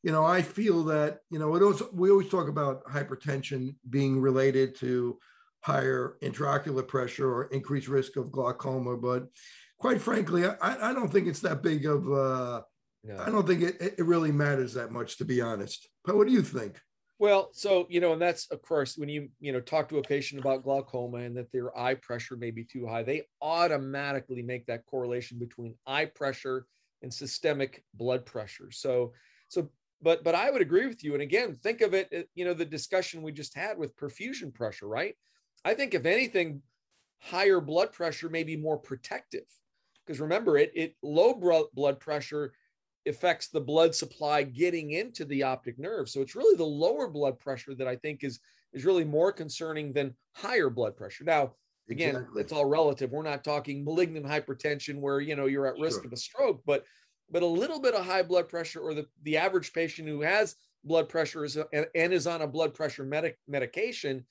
you 0.04 0.12
know, 0.12 0.22
I 0.22 0.42
feel 0.42 0.84
that 0.84 1.20
you 1.30 1.38
know, 1.38 1.56
it 1.56 1.62
also, 1.62 1.88
we 1.94 2.10
always 2.10 2.28
talk 2.28 2.48
about 2.48 2.84
hypertension 2.84 3.74
being 3.88 4.20
related 4.20 4.76
to 4.76 5.18
higher 5.62 6.18
intraocular 6.22 6.86
pressure 6.86 7.26
or 7.26 7.44
increased 7.44 7.88
risk 7.88 8.16
of 8.16 8.30
glaucoma. 8.30 8.98
But 8.98 9.28
quite 9.78 10.02
frankly, 10.02 10.44
I, 10.44 10.90
I 10.90 10.92
don't 10.92 11.10
think 11.10 11.26
it's 11.26 11.40
that 11.40 11.62
big 11.62 11.86
of 11.86 12.12
uh, 12.12 12.60
no. 13.02 13.18
I 13.18 13.30
don't 13.30 13.46
think 13.46 13.62
it, 13.62 13.80
it 13.80 14.04
really 14.04 14.30
matters 14.30 14.74
that 14.74 14.92
much, 14.92 15.16
to 15.18 15.24
be 15.24 15.40
honest. 15.40 15.88
But 16.04 16.16
what 16.18 16.26
do 16.26 16.34
you 16.34 16.42
think? 16.42 16.78
Well, 17.18 17.48
so 17.54 17.86
you 17.88 18.00
know, 18.00 18.12
and 18.12 18.20
that's 18.20 18.50
of 18.50 18.60
course 18.60 18.98
when 18.98 19.08
you 19.08 19.30
you 19.40 19.52
know 19.54 19.60
talk 19.60 19.88
to 19.88 19.98
a 19.98 20.02
patient 20.02 20.38
about 20.38 20.64
glaucoma 20.64 21.18
and 21.18 21.34
that 21.38 21.50
their 21.50 21.76
eye 21.78 21.94
pressure 21.94 22.36
may 22.36 22.50
be 22.50 22.64
too 22.64 22.86
high, 22.86 23.04
they 23.04 23.22
automatically 23.40 24.42
make 24.42 24.66
that 24.66 24.84
correlation 24.84 25.38
between 25.38 25.76
eye 25.86 26.04
pressure 26.04 26.66
and 27.00 27.12
systemic 27.12 27.84
blood 27.94 28.26
pressure. 28.26 28.70
So, 28.70 29.14
so, 29.48 29.70
but 30.04 30.22
but 30.22 30.34
I 30.34 30.50
would 30.50 30.62
agree 30.62 30.86
with 30.86 31.02
you. 31.02 31.14
And 31.14 31.22
again, 31.22 31.54
think 31.54 31.80
of 31.80 31.94
it, 31.94 32.08
uh, 32.16 32.22
you 32.34 32.44
know, 32.44 32.54
the 32.54 32.64
discussion 32.64 33.22
we 33.22 33.32
just 33.32 33.56
had 33.56 33.78
with 33.78 33.96
perfusion 33.96 34.52
pressure, 34.52 34.86
right? 34.86 35.16
I 35.64 35.74
think 35.74 35.94
if 35.94 36.04
anything, 36.04 36.60
higher 37.20 37.60
blood 37.60 37.90
pressure 37.92 38.28
may 38.28 38.44
be 38.44 38.56
more 38.56 38.76
protective 38.76 39.46
because 40.04 40.20
remember 40.20 40.58
it 40.58 40.70
it 40.74 40.94
low 41.02 41.34
blood 41.74 41.98
pressure 41.98 42.52
affects 43.06 43.48
the 43.48 43.60
blood 43.60 43.94
supply 43.94 44.42
getting 44.42 44.92
into 44.92 45.24
the 45.24 45.42
optic 45.42 45.78
nerve. 45.78 46.08
So 46.08 46.20
it's 46.20 46.36
really 46.36 46.56
the 46.56 46.64
lower 46.64 47.08
blood 47.08 47.38
pressure 47.38 47.74
that 47.74 47.88
I 47.88 47.96
think 47.96 48.24
is 48.24 48.40
is 48.74 48.84
really 48.84 49.04
more 49.04 49.32
concerning 49.32 49.92
than 49.92 50.14
higher 50.32 50.68
blood 50.68 50.96
pressure. 50.96 51.24
Now, 51.24 51.54
again, 51.88 52.16
exactly. 52.16 52.42
it's 52.42 52.52
all 52.52 52.66
relative. 52.66 53.10
We're 53.10 53.22
not 53.22 53.44
talking 53.44 53.84
malignant 53.84 54.26
hypertension 54.26 55.00
where 55.00 55.20
you 55.20 55.34
know 55.34 55.46
you're 55.46 55.66
at 55.66 55.80
risk 55.80 56.00
sure. 56.00 56.06
of 56.06 56.12
a 56.12 56.16
stroke, 56.16 56.62
but 56.66 56.84
but 57.30 57.42
a 57.42 57.46
little 57.46 57.80
bit 57.80 57.94
of 57.94 58.04
high 58.04 58.22
blood 58.22 58.48
pressure 58.48 58.80
or 58.80 58.94
the, 58.94 59.06
the 59.22 59.36
average 59.36 59.72
patient 59.72 60.08
who 60.08 60.20
has 60.20 60.56
blood 60.84 61.08
pressure 61.08 61.44
is 61.44 61.56
uh, 61.56 61.64
and, 61.72 61.86
and 61.94 62.12
is 62.12 62.26
on 62.26 62.42
a 62.42 62.46
blood 62.46 62.74
pressure 62.74 63.04
medic, 63.04 63.38
medication 63.48 64.24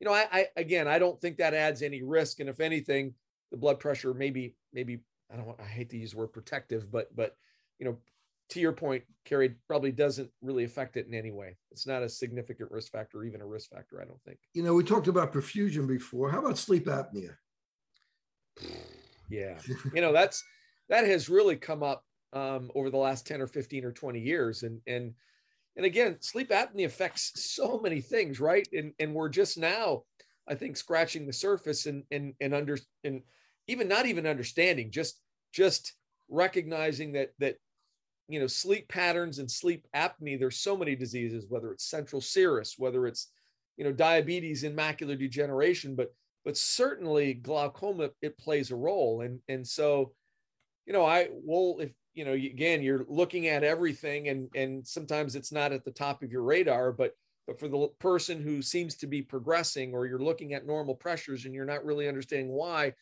you 0.00 0.06
know, 0.06 0.14
I, 0.14 0.26
I 0.32 0.46
again, 0.56 0.86
I 0.86 0.98
don't 0.98 1.20
think 1.20 1.38
that 1.38 1.54
adds 1.54 1.82
any 1.82 2.02
risk. 2.02 2.40
And 2.40 2.48
if 2.48 2.60
anything, 2.60 3.14
the 3.50 3.56
blood 3.56 3.80
pressure 3.80 4.14
maybe, 4.14 4.54
maybe 4.72 5.00
I 5.32 5.36
don't. 5.36 5.46
want, 5.46 5.60
I 5.60 5.66
hate 5.66 5.90
to 5.90 5.98
use 5.98 6.12
the 6.12 6.18
word 6.18 6.32
protective, 6.32 6.90
but 6.90 7.14
but 7.14 7.36
you 7.78 7.86
know, 7.86 7.96
to 8.50 8.60
your 8.60 8.72
point, 8.72 9.04
Kerry, 9.24 9.54
probably 9.66 9.92
doesn't 9.92 10.30
really 10.40 10.64
affect 10.64 10.96
it 10.96 11.06
in 11.06 11.14
any 11.14 11.30
way. 11.30 11.56
It's 11.70 11.86
not 11.86 12.02
a 12.02 12.08
significant 12.08 12.70
risk 12.70 12.92
factor, 12.92 13.24
even 13.24 13.40
a 13.40 13.46
risk 13.46 13.70
factor, 13.70 14.00
I 14.00 14.04
don't 14.04 14.22
think. 14.22 14.38
You 14.54 14.62
know, 14.62 14.74
we 14.74 14.84
talked 14.84 15.08
about 15.08 15.32
perfusion 15.32 15.86
before. 15.86 16.30
How 16.30 16.40
about 16.40 16.58
sleep 16.58 16.86
apnea? 16.86 17.34
yeah. 19.28 19.58
you 19.92 20.00
know, 20.00 20.12
that's 20.12 20.44
that 20.88 21.06
has 21.06 21.28
really 21.28 21.56
come 21.56 21.82
up 21.82 22.04
um, 22.32 22.70
over 22.74 22.90
the 22.90 22.96
last 22.96 23.26
10 23.26 23.40
or 23.40 23.46
15 23.46 23.84
or 23.84 23.92
20 23.92 24.20
years. 24.20 24.62
And 24.62 24.80
and 24.86 25.14
and 25.76 25.86
again, 25.86 26.16
sleep 26.20 26.50
apnea 26.50 26.86
affects 26.86 27.32
so 27.36 27.80
many 27.80 28.00
things, 28.00 28.40
right? 28.40 28.66
And 28.72 28.92
and 28.98 29.14
we're 29.14 29.28
just 29.28 29.58
now, 29.58 30.02
I 30.48 30.54
think, 30.54 30.76
scratching 30.76 31.26
the 31.26 31.32
surface 31.32 31.86
and 31.86 32.04
and 32.10 32.34
and 32.40 32.54
under 32.54 32.78
and 33.04 33.22
even 33.68 33.88
not 33.88 34.06
even 34.06 34.26
understanding, 34.26 34.90
just 34.90 35.20
just 35.52 35.94
recognizing 36.28 37.12
that 37.12 37.30
that 37.38 37.56
you 38.28 38.38
know 38.38 38.46
sleep 38.46 38.88
patterns 38.88 39.38
and 39.38 39.50
sleep 39.50 39.86
apnea 39.96 40.38
there's 40.38 40.60
so 40.60 40.76
many 40.76 40.94
diseases 40.94 41.46
whether 41.48 41.72
it's 41.72 41.88
central 41.88 42.20
serous 42.20 42.74
whether 42.76 43.06
it's 43.06 43.30
you 43.76 43.84
know 43.84 43.92
diabetes 43.92 44.64
and 44.64 44.76
macular 44.76 45.18
degeneration 45.18 45.96
but 45.96 46.14
but 46.44 46.56
certainly 46.56 47.32
glaucoma 47.32 48.10
it 48.20 48.36
plays 48.38 48.70
a 48.70 48.76
role 48.76 49.22
and 49.22 49.40
and 49.48 49.66
so 49.66 50.12
you 50.86 50.92
know 50.92 51.04
i 51.04 51.28
will 51.32 51.78
if 51.80 51.90
you 52.18 52.24
know 52.24 52.32
again 52.32 52.82
you're 52.82 53.06
looking 53.08 53.46
at 53.46 53.62
everything 53.62 54.28
and 54.28 54.48
and 54.56 54.84
sometimes 54.84 55.36
it's 55.36 55.52
not 55.52 55.70
at 55.70 55.84
the 55.84 55.90
top 55.92 56.20
of 56.20 56.32
your 56.32 56.42
radar 56.42 56.90
but 56.90 57.12
but 57.46 57.60
for 57.60 57.68
the 57.68 57.88
person 58.00 58.42
who 58.42 58.60
seems 58.60 58.96
to 58.96 59.06
be 59.06 59.22
progressing 59.22 59.94
or 59.94 60.04
you're 60.04 60.18
looking 60.18 60.52
at 60.52 60.66
normal 60.66 60.96
pressures 60.96 61.44
and 61.44 61.54
you're 61.54 61.64
not 61.64 61.84
really 61.84 62.08
understanding 62.08 62.48
why 62.48 62.92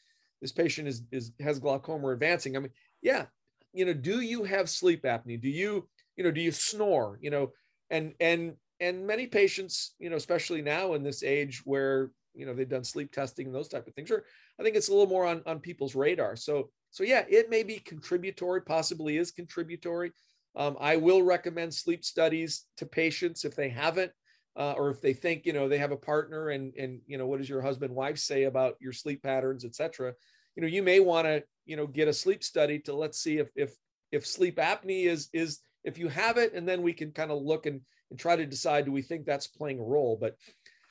this 0.42 0.52
patient 0.52 0.86
is 0.86 1.02
is 1.12 1.32
has 1.40 1.58
glaucoma 1.58 2.08
advancing 2.08 2.58
i 2.58 2.60
mean 2.60 2.70
yeah 3.00 3.24
you 3.72 3.86
know 3.86 3.94
do 3.94 4.20
you 4.20 4.44
have 4.44 4.68
sleep 4.68 5.04
apnea? 5.04 5.40
Do 5.40 5.48
you 5.48 5.88
you 6.16 6.22
know 6.22 6.30
do 6.30 6.42
you 6.42 6.52
snore 6.52 7.18
you 7.22 7.30
know? 7.30 7.52
And 7.88 8.12
and 8.20 8.56
and 8.80 9.06
many 9.06 9.26
patients 9.26 9.94
you 9.98 10.10
know 10.10 10.16
especially 10.16 10.60
now 10.60 10.92
in 10.92 11.02
this 11.02 11.22
age 11.22 11.62
where 11.64 12.10
you 12.34 12.44
know 12.44 12.52
they've 12.52 12.68
done 12.68 12.84
sleep 12.84 13.12
testing 13.12 13.46
and 13.46 13.54
those 13.54 13.68
type 13.68 13.86
of 13.86 13.94
things 13.94 14.10
or 14.10 14.24
i 14.58 14.62
think 14.62 14.76
it's 14.76 14.88
a 14.88 14.90
little 14.90 15.06
more 15.06 15.24
on 15.24 15.40
on 15.46 15.60
people's 15.60 15.94
radar. 15.94 16.36
So 16.36 16.70
so 16.96 17.04
yeah 17.04 17.24
it 17.28 17.50
may 17.50 17.62
be 17.62 17.78
contributory 17.78 18.62
possibly 18.62 19.18
is 19.18 19.30
contributory. 19.30 20.12
Um, 20.56 20.76
i 20.80 20.96
will 20.96 21.22
recommend 21.22 21.74
sleep 21.74 22.02
studies 22.04 22.64
to 22.78 22.86
patients 22.86 23.44
if 23.44 23.54
they 23.54 23.68
haven't 23.68 24.10
uh, 24.56 24.72
or 24.72 24.88
if 24.88 25.02
they 25.02 25.12
think 25.12 25.44
you 25.44 25.52
know 25.52 25.68
they 25.68 25.76
have 25.76 25.92
a 25.92 25.96
partner 25.96 26.48
and 26.48 26.72
and 26.76 27.00
you 27.06 27.18
know 27.18 27.26
what 27.26 27.38
does 27.38 27.48
your 27.48 27.60
husband 27.60 27.94
wife 27.94 28.18
say 28.18 28.44
about 28.44 28.76
your 28.80 28.92
sleep 28.92 29.22
patterns 29.22 29.66
etc 29.66 30.14
you 30.56 30.62
know 30.62 30.68
you 30.68 30.82
may 30.82 30.98
want 30.98 31.26
to 31.26 31.42
you 31.66 31.76
know 31.76 31.86
get 31.86 32.08
a 32.08 32.12
sleep 32.12 32.42
study 32.42 32.78
to 32.78 32.94
let's 32.94 33.20
see 33.20 33.36
if 33.36 33.50
if 33.54 33.74
if 34.12 34.26
sleep 34.26 34.56
apnea 34.56 35.06
is 35.08 35.28
is 35.34 35.60
if 35.84 35.98
you 35.98 36.08
have 36.08 36.38
it 36.38 36.54
and 36.54 36.66
then 36.66 36.80
we 36.82 36.92
can 36.92 37.12
kind 37.12 37.30
of 37.30 37.42
look 37.42 37.66
and, 37.66 37.80
and 38.10 38.18
try 38.18 38.34
to 38.34 38.46
decide 38.46 38.86
do 38.86 38.92
we 38.92 39.02
think 39.02 39.24
that's 39.24 39.46
playing 39.46 39.78
a 39.78 39.82
role? 39.82 40.16
But 40.18 40.36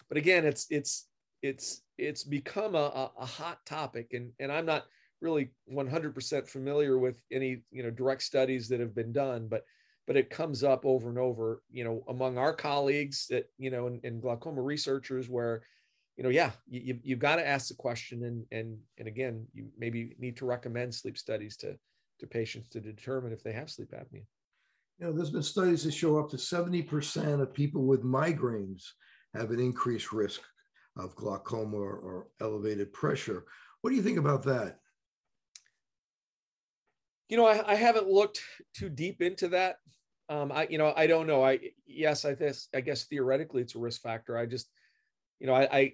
but 0.10 0.18
again 0.18 0.46
it's 0.46 0.68
it's 0.70 1.08
it's 1.42 1.82
it's 1.98 2.24
become 2.24 2.76
a, 2.76 3.12
a 3.20 3.26
hot 3.26 3.60
topic 3.66 4.14
and 4.14 4.32
and 4.40 4.52
i'm 4.52 4.66
not 4.66 4.86
really 5.22 5.52
100% 5.72 6.48
familiar 6.48 6.98
with 6.98 7.24
any 7.32 7.62
you 7.72 7.84
know 7.84 7.92
direct 7.92 8.24
studies 8.24 8.68
that 8.70 8.80
have 8.80 8.94
been 8.94 9.12
done 9.12 9.48
but 9.48 9.64
but 10.08 10.18
it 10.18 10.30
comes 10.30 10.64
up 10.64 10.86
over 10.86 11.10
and 11.10 11.18
over 11.18 11.62
you 11.72 11.84
know 11.84 12.04
among 12.10 12.38
our 12.38 12.54
colleagues 12.54 13.28
that 13.30 13.50
you 13.58 13.72
know 13.72 13.88
and, 13.88 14.22
glaucoma 14.22 14.62
researchers 14.62 15.30
where 15.30 15.64
you 16.18 16.24
know, 16.24 16.30
yeah, 16.30 16.52
you, 16.68 16.98
you've 17.04 17.20
got 17.20 17.36
to 17.38 17.48
ask 17.48 17.68
the 17.68 17.74
question. 17.74 18.24
And, 18.24 18.46
and, 18.52 18.78
and 18.98 19.08
again, 19.08 19.46
you 19.54 19.68
maybe 19.78 20.16
need 20.18 20.38
to 20.38 20.46
recommend 20.46 20.96
sleep 20.96 21.18
studies 21.18 21.58
to, 21.58 21.78
to 22.20 22.28
patients 22.28 22.70
to 22.70 22.80
determine 22.80 23.34
if 23.34 23.44
they 23.44 23.52
have 23.52 23.70
sleep 23.70 23.92
apnea. 23.92 24.26
You 25.00 25.08
know, 25.08 25.12
there's 25.12 25.32
been 25.32 25.44
studies 25.44 25.84
that 25.84 25.94
show 25.94 26.18
up 26.18 26.30
to 26.30 26.38
70% 26.38 27.42
of 27.42 27.54
people 27.54 27.84
with 27.84 28.04
migraines 28.04 28.84
have 29.34 29.52
an 29.52 29.60
increased 29.60 30.14
risk 30.14 30.42
of 30.98 31.16
glaucoma 31.16 31.76
or, 31.76 31.98
or 31.98 32.28
elevated 32.40 32.94
pressure. 32.94 33.44
What 33.82 33.90
do 33.90 33.98
you 33.98 34.02
think 34.02 34.18
about 34.18 34.44
that? 34.44 34.80
You 37.30 37.38
know, 37.38 37.46
I, 37.46 37.72
I 37.72 37.76
haven't 37.76 38.08
looked 38.08 38.42
too 38.74 38.90
deep 38.90 39.22
into 39.22 39.50
that. 39.50 39.78
Um, 40.30 40.52
I, 40.52 40.68
you 40.70 40.78
know, 40.78 40.94
I 40.96 41.08
don't 41.08 41.28
know. 41.28 41.44
I, 41.44 41.60
yes, 41.86 42.26
I 42.26 42.34
guess, 42.34 42.68
I 42.74 42.82
guess 42.82 43.06
theoretically 43.06 43.62
it's 43.62 43.76
a 43.76 43.80
risk 43.80 44.02
factor. 44.02 44.38
I 44.38 44.46
just, 44.46 44.70
you 45.40 45.48
know, 45.48 45.54
I, 45.54 45.68
I 45.72 45.94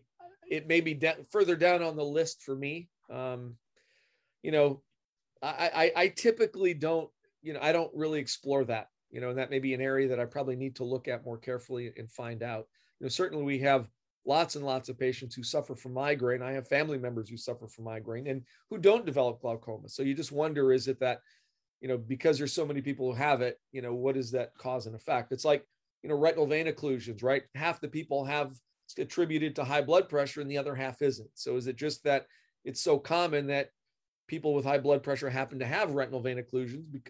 it 0.50 0.67
may 0.67 0.82
be 0.82 0.94
de- 0.94 1.26
further 1.32 1.56
down 1.56 1.82
on 1.82 1.96
the 1.96 2.04
list 2.04 2.44
for 2.44 2.56
me. 2.56 2.89
Um, 3.10 3.56
you 4.44 4.52
know, 4.52 4.82
I, 5.41 5.91
I, 5.96 6.02
I 6.04 6.08
typically 6.10 6.74
don't, 6.74 7.10
you 7.41 7.54
know, 7.54 7.60
I 7.62 7.72
don't 7.72 7.91
really 7.96 8.20
explore 8.20 8.63
that, 8.65 8.89
you 9.10 9.22
know, 9.22 9.30
and 9.30 9.38
that 9.38 9.50
may 9.50 9.60
be 9.60 9.74
an 9.74 9.82
area 9.82 10.10
that 10.10 10.20
I 10.20 10.26
probably 10.26 10.56
need 10.56 10.76
to 10.78 10.84
look 10.84 11.08
at 11.08 11.26
more 11.26 11.38
carefully 11.38 11.91
and 11.98 12.12
find 12.12 12.44
out. 12.44 12.67
You 13.00 13.06
know, 13.06 13.10
certainly 13.10 13.44
we 13.44 13.60
have 13.60 13.88
lots 14.25 14.55
and 14.55 14.65
lots 14.65 14.89
of 14.89 14.99
patients 14.99 15.36
who 15.36 15.43
suffer 15.43 15.75
from 15.75 15.93
migraine. 15.93 16.41
I 16.41 16.51
have 16.51 16.67
family 16.67 16.97
members 16.97 17.29
who 17.29 17.38
suffer 17.38 17.67
from 17.67 17.86
migraine 17.86 18.27
and 18.27 18.43
who 18.69 18.77
don't 18.77 19.05
develop 19.05 19.41
glaucoma. 19.41 19.89
So 19.89 20.03
you 20.03 20.13
just 20.13 20.31
wonder, 20.31 20.71
is 20.71 20.88
it 20.88 20.99
that, 20.99 21.19
you 21.81 21.88
know, 21.88 21.97
because 21.97 22.38
there's 22.38 22.53
so 22.53 22.65
many 22.65 22.81
people 22.81 23.07
who 23.07 23.17
have 23.17 23.41
it, 23.41 23.60
you 23.71 23.81
know, 23.81 23.93
what 23.93 24.15
is 24.15 24.31
that 24.31 24.55
cause 24.57 24.86
and 24.86 24.95
effect? 24.95 25.31
It's 25.31 25.45
like, 25.45 25.65
you 26.03 26.10
know, 26.10 26.15
retinal 26.15 26.45
vein 26.45 26.67
occlusions, 26.67 27.23
right? 27.23 27.43
Half 27.55 27.81
the 27.81 27.88
people 27.88 28.23
have 28.25 28.53
attributed 28.97 29.55
to 29.55 29.63
high 29.63 29.81
blood 29.81 30.07
pressure 30.07 30.41
and 30.41 30.51
the 30.51 30.57
other 30.57 30.75
half 30.75 31.01
isn't. 31.01 31.29
So 31.34 31.55
is 31.55 31.67
it 31.67 31.75
just 31.75 32.03
that 32.03 32.27
it's 32.63 32.81
so 32.81 32.99
common 32.99 33.47
that 33.47 33.69
people 34.27 34.53
with 34.53 34.65
high 34.65 34.77
blood 34.77 35.01
pressure 35.01 35.29
happen 35.29 35.60
to 35.60 35.65
have 35.65 35.93
retinal 35.93 36.21
vein 36.21 36.38
occlusions? 36.38 37.01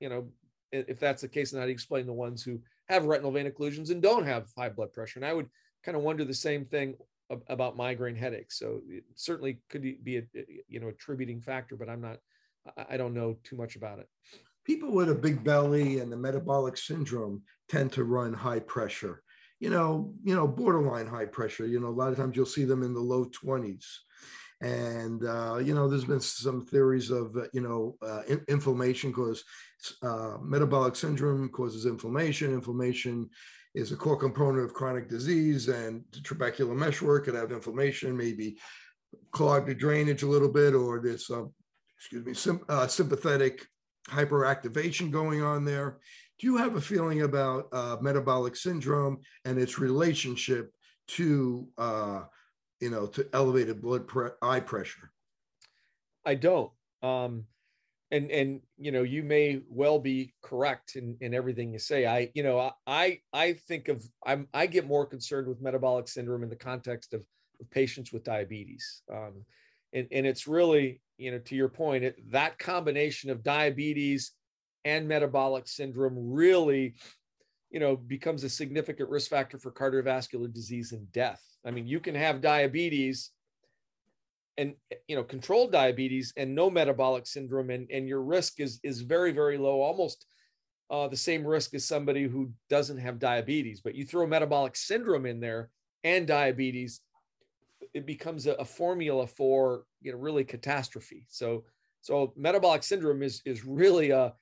You 0.00 0.08
know, 0.08 0.28
if 0.72 1.00
that's 1.00 1.22
the 1.22 1.28
case, 1.28 1.50
then 1.50 1.62
I'd 1.62 1.70
explain 1.70 2.06
the 2.06 2.12
ones 2.12 2.42
who 2.42 2.60
have 2.88 3.06
retinal 3.06 3.32
vein 3.32 3.50
occlusions 3.50 3.90
and 3.90 4.02
don't 4.02 4.26
have 4.26 4.48
high 4.56 4.68
blood 4.68 4.92
pressure. 4.92 5.18
And 5.18 5.26
I 5.26 5.32
would 5.32 5.48
kind 5.84 5.96
of 5.96 6.02
wonder 6.02 6.24
the 6.24 6.34
same 6.34 6.64
thing 6.64 6.94
about 7.48 7.76
migraine 7.76 8.16
headaches. 8.16 8.58
So 8.58 8.80
it 8.88 9.04
certainly 9.14 9.60
could 9.68 9.82
be 9.82 10.18
a 10.18 10.22
you 10.68 10.80
know 10.80 10.88
attributing 10.88 11.40
factor, 11.40 11.76
but 11.76 11.88
I'm 11.88 12.00
not. 12.00 12.18
I 12.90 12.98
don't 12.98 13.14
know 13.14 13.38
too 13.42 13.56
much 13.56 13.76
about 13.76 14.00
it. 14.00 14.08
People 14.64 14.92
with 14.92 15.08
a 15.08 15.14
big 15.14 15.42
belly 15.42 16.00
and 16.00 16.12
the 16.12 16.16
metabolic 16.16 16.76
syndrome 16.76 17.42
tend 17.68 17.90
to 17.92 18.04
run 18.04 18.34
high 18.34 18.60
pressure 18.60 19.22
you 19.60 19.68
know, 19.68 20.12
you 20.24 20.34
know, 20.34 20.48
borderline 20.48 21.06
high 21.06 21.26
pressure. 21.26 21.66
You 21.66 21.80
know, 21.80 21.88
a 21.88 21.90
lot 21.90 22.10
of 22.10 22.16
times 22.16 22.34
you'll 22.34 22.46
see 22.46 22.64
them 22.64 22.82
in 22.82 22.94
the 22.94 23.00
low 23.00 23.26
20s. 23.26 23.84
And, 24.62 25.24
uh, 25.24 25.58
you 25.62 25.74
know, 25.74 25.88
there's 25.88 26.04
been 26.04 26.20
some 26.20 26.66
theories 26.66 27.10
of, 27.10 27.36
uh, 27.36 27.44
you 27.52 27.60
know, 27.60 27.96
uh, 28.02 28.22
in- 28.26 28.44
inflammation 28.48 29.12
cause 29.12 29.44
uh, 30.02 30.36
metabolic 30.42 30.96
syndrome 30.96 31.48
causes 31.50 31.86
inflammation. 31.86 32.52
Inflammation 32.52 33.28
is 33.74 33.92
a 33.92 33.96
core 33.96 34.16
component 34.16 34.64
of 34.64 34.74
chronic 34.74 35.08
disease 35.08 35.68
and 35.68 36.04
the 36.12 36.18
trabecular 36.20 36.76
meshwork 36.76 37.24
could 37.24 37.34
have 37.34 37.52
inflammation, 37.52 38.16
maybe 38.16 38.58
clogged 39.32 39.68
the 39.68 39.74
drainage 39.74 40.22
a 40.22 40.28
little 40.28 40.52
bit, 40.52 40.74
or 40.74 41.00
there's, 41.00 41.30
uh, 41.30 41.44
excuse 41.96 42.46
me, 42.46 42.60
uh, 42.68 42.86
sympathetic 42.86 43.66
hyperactivation 44.08 45.10
going 45.10 45.42
on 45.42 45.64
there. 45.64 45.98
Do 46.38 46.46
you 46.46 46.56
have 46.56 46.74
a 46.74 46.80
feeling 46.80 47.22
about 47.22 47.68
uh, 47.72 47.96
metabolic 48.00 48.56
syndrome 48.56 49.18
and 49.44 49.58
its 49.58 49.78
relationship 49.78 50.72
to 51.08 51.68
uh, 51.76 52.22
you 52.80 52.90
know 52.90 53.06
to 53.06 53.28
elevated 53.32 53.80
blood 53.80 54.08
pre- 54.08 54.30
eye 54.42 54.60
pressure? 54.60 55.12
I 56.24 56.34
don't. 56.34 56.70
Um 57.02 57.44
and 58.10 58.30
and 58.30 58.60
you 58.78 58.92
know 58.92 59.02
you 59.02 59.22
may 59.22 59.60
well 59.68 59.98
be 59.98 60.34
correct 60.42 60.96
in 60.96 61.16
in 61.20 61.34
everything 61.34 61.72
you 61.72 61.78
say. 61.78 62.06
I 62.06 62.30
you 62.34 62.42
know 62.42 62.72
i 62.86 63.20
i 63.32 63.52
think 63.52 63.88
of 63.88 64.04
i'm 64.26 64.48
i 64.52 64.66
get 64.66 64.86
more 64.86 65.06
concerned 65.06 65.46
with 65.46 65.60
metabolic 65.60 66.08
syndrome 66.08 66.42
in 66.42 66.50
the 66.50 66.56
context 66.56 67.14
of, 67.14 67.22
of 67.60 67.70
patients 67.70 68.12
with 68.12 68.24
diabetes. 68.24 69.02
Um 69.12 69.44
and 69.92 70.08
and 70.10 70.26
it's 70.26 70.46
really 70.46 71.00
you 71.18 71.30
know 71.30 71.38
to 71.38 71.54
your 71.54 71.68
point 71.68 72.04
it, 72.04 72.30
that 72.30 72.58
combination 72.58 73.30
of 73.30 73.42
diabetes 73.42 74.32
and 74.84 75.06
metabolic 75.06 75.68
syndrome 75.68 76.16
really 76.16 76.94
you 77.70 77.78
know 77.78 77.96
becomes 77.96 78.42
a 78.44 78.50
significant 78.50 79.08
risk 79.08 79.30
factor 79.30 79.58
for 79.58 79.70
cardiovascular 79.70 80.52
disease 80.52 80.92
and 80.92 81.10
death. 81.12 81.42
I 81.64 81.70
mean 81.70 81.86
you 81.86 82.00
can 82.00 82.16
have 82.16 82.40
diabetes 82.40 83.30
and 84.60 84.74
you 85.08 85.16
know 85.16 85.24
controlled 85.24 85.72
diabetes 85.72 86.32
and 86.36 86.54
no 86.54 86.70
metabolic 86.70 87.26
syndrome 87.26 87.70
and, 87.70 87.90
and 87.90 88.06
your 88.06 88.22
risk 88.22 88.60
is 88.60 88.78
is 88.82 89.00
very 89.00 89.32
very 89.32 89.56
low 89.56 89.80
almost 89.80 90.26
uh, 90.90 91.08
the 91.08 91.16
same 91.16 91.46
risk 91.46 91.72
as 91.74 91.84
somebody 91.84 92.24
who 92.24 92.52
doesn't 92.68 92.98
have 92.98 93.18
diabetes 93.18 93.80
but 93.80 93.94
you 93.94 94.04
throw 94.04 94.26
metabolic 94.26 94.76
syndrome 94.76 95.24
in 95.24 95.40
there 95.40 95.70
and 96.04 96.26
diabetes 96.26 97.00
it 97.94 98.06
becomes 98.06 98.46
a, 98.46 98.52
a 98.54 98.64
formula 98.64 99.26
for 99.26 99.84
you 100.02 100.12
know 100.12 100.18
really 100.18 100.44
catastrophe 100.44 101.24
so 101.28 101.64
so 102.02 102.32
metabolic 102.36 102.82
syndrome 102.82 103.22
is 103.22 103.40
is 103.46 103.64
really 103.64 104.10
a 104.10 104.32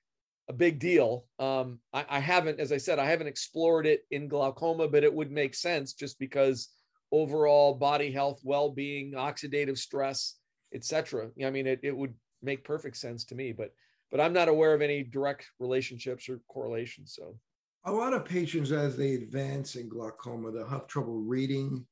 a 0.50 0.52
big 0.54 0.78
deal. 0.78 1.26
Um, 1.38 1.78
I, 1.92 2.06
I, 2.08 2.20
haven't, 2.20 2.58
as 2.58 2.72
I 2.72 2.78
said, 2.78 2.98
I 2.98 3.04
haven't 3.04 3.26
explored 3.26 3.86
it 3.86 4.06
in 4.10 4.28
glaucoma, 4.28 4.88
but 4.88 5.04
it 5.04 5.12
would 5.12 5.30
make 5.30 5.54
sense 5.54 5.92
just 5.92 6.18
because 6.18 6.70
overall 7.12 7.74
body 7.74 8.10
health, 8.10 8.40
well-being, 8.42 9.12
oxidative 9.12 9.78
stress, 9.78 10.36
etc. 10.74 11.30
I 11.44 11.50
mean, 11.50 11.66
it, 11.66 11.80
it 11.82 11.96
would 11.96 12.14
make 12.42 12.64
perfect 12.64 12.96
sense 12.96 13.24
to 13.26 13.34
me. 13.34 13.52
But 13.52 13.72
but 14.10 14.20
I'm 14.20 14.32
not 14.32 14.48
aware 14.48 14.74
of 14.74 14.82
any 14.82 15.02
direct 15.02 15.46
relationships 15.58 16.28
or 16.28 16.40
correlations. 16.48 17.14
So 17.16 17.36
a 17.84 17.92
lot 17.92 18.14
of 18.14 18.24
patients 18.24 18.72
as 18.72 18.96
they 18.96 19.14
advance 19.14 19.76
in 19.76 19.88
glaucoma, 19.88 20.50
they'll 20.50 20.68
have 20.68 20.86
trouble 20.86 21.20
reading, 21.20 21.86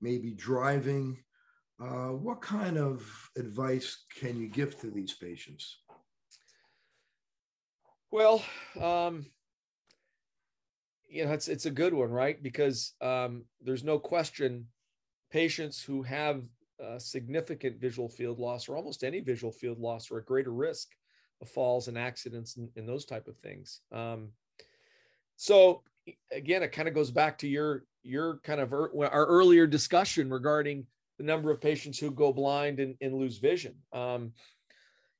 maybe 0.00 0.32
driving. 0.32 1.22
Uh, 1.80 2.08
what 2.08 2.42
kind 2.42 2.76
of 2.76 3.02
advice 3.38 4.04
can 4.14 4.38
you 4.38 4.48
give 4.48 4.78
to 4.80 4.90
these 4.90 5.14
patients? 5.14 5.78
Well, 8.10 8.42
um, 8.80 9.26
you 11.10 11.24
know, 11.24 11.32
it's 11.32 11.48
it's 11.48 11.66
a 11.66 11.70
good 11.70 11.92
one, 11.92 12.10
right? 12.10 12.40
Because 12.42 12.94
um, 13.00 13.44
there's 13.60 13.84
no 13.84 13.98
question, 13.98 14.66
patients 15.30 15.82
who 15.82 16.02
have 16.02 16.42
uh, 16.82 16.98
significant 16.98 17.80
visual 17.80 18.08
field 18.08 18.38
loss, 18.38 18.68
or 18.68 18.76
almost 18.76 19.02
any 19.02 19.20
visual 19.20 19.52
field 19.52 19.78
loss, 19.78 20.10
are 20.10 20.18
at 20.18 20.26
greater 20.26 20.52
risk 20.52 20.88
of 21.42 21.48
falls 21.48 21.88
and 21.88 21.98
accidents 21.98 22.56
and, 22.56 22.68
and 22.76 22.88
those 22.88 23.04
type 23.04 23.26
of 23.26 23.36
things. 23.38 23.80
Um, 23.92 24.28
so 25.36 25.82
again, 26.30 26.62
it 26.62 26.72
kind 26.72 26.88
of 26.88 26.94
goes 26.94 27.10
back 27.10 27.38
to 27.38 27.48
your 27.48 27.84
your 28.02 28.38
kind 28.44 28.60
of 28.60 28.72
er, 28.72 28.90
our 28.96 29.26
earlier 29.26 29.66
discussion 29.66 30.30
regarding 30.30 30.86
the 31.18 31.24
number 31.24 31.50
of 31.50 31.60
patients 31.60 31.98
who 31.98 32.10
go 32.10 32.32
blind 32.32 32.78
and, 32.78 32.94
and 33.00 33.14
lose 33.14 33.38
vision. 33.38 33.74
Um, 33.92 34.32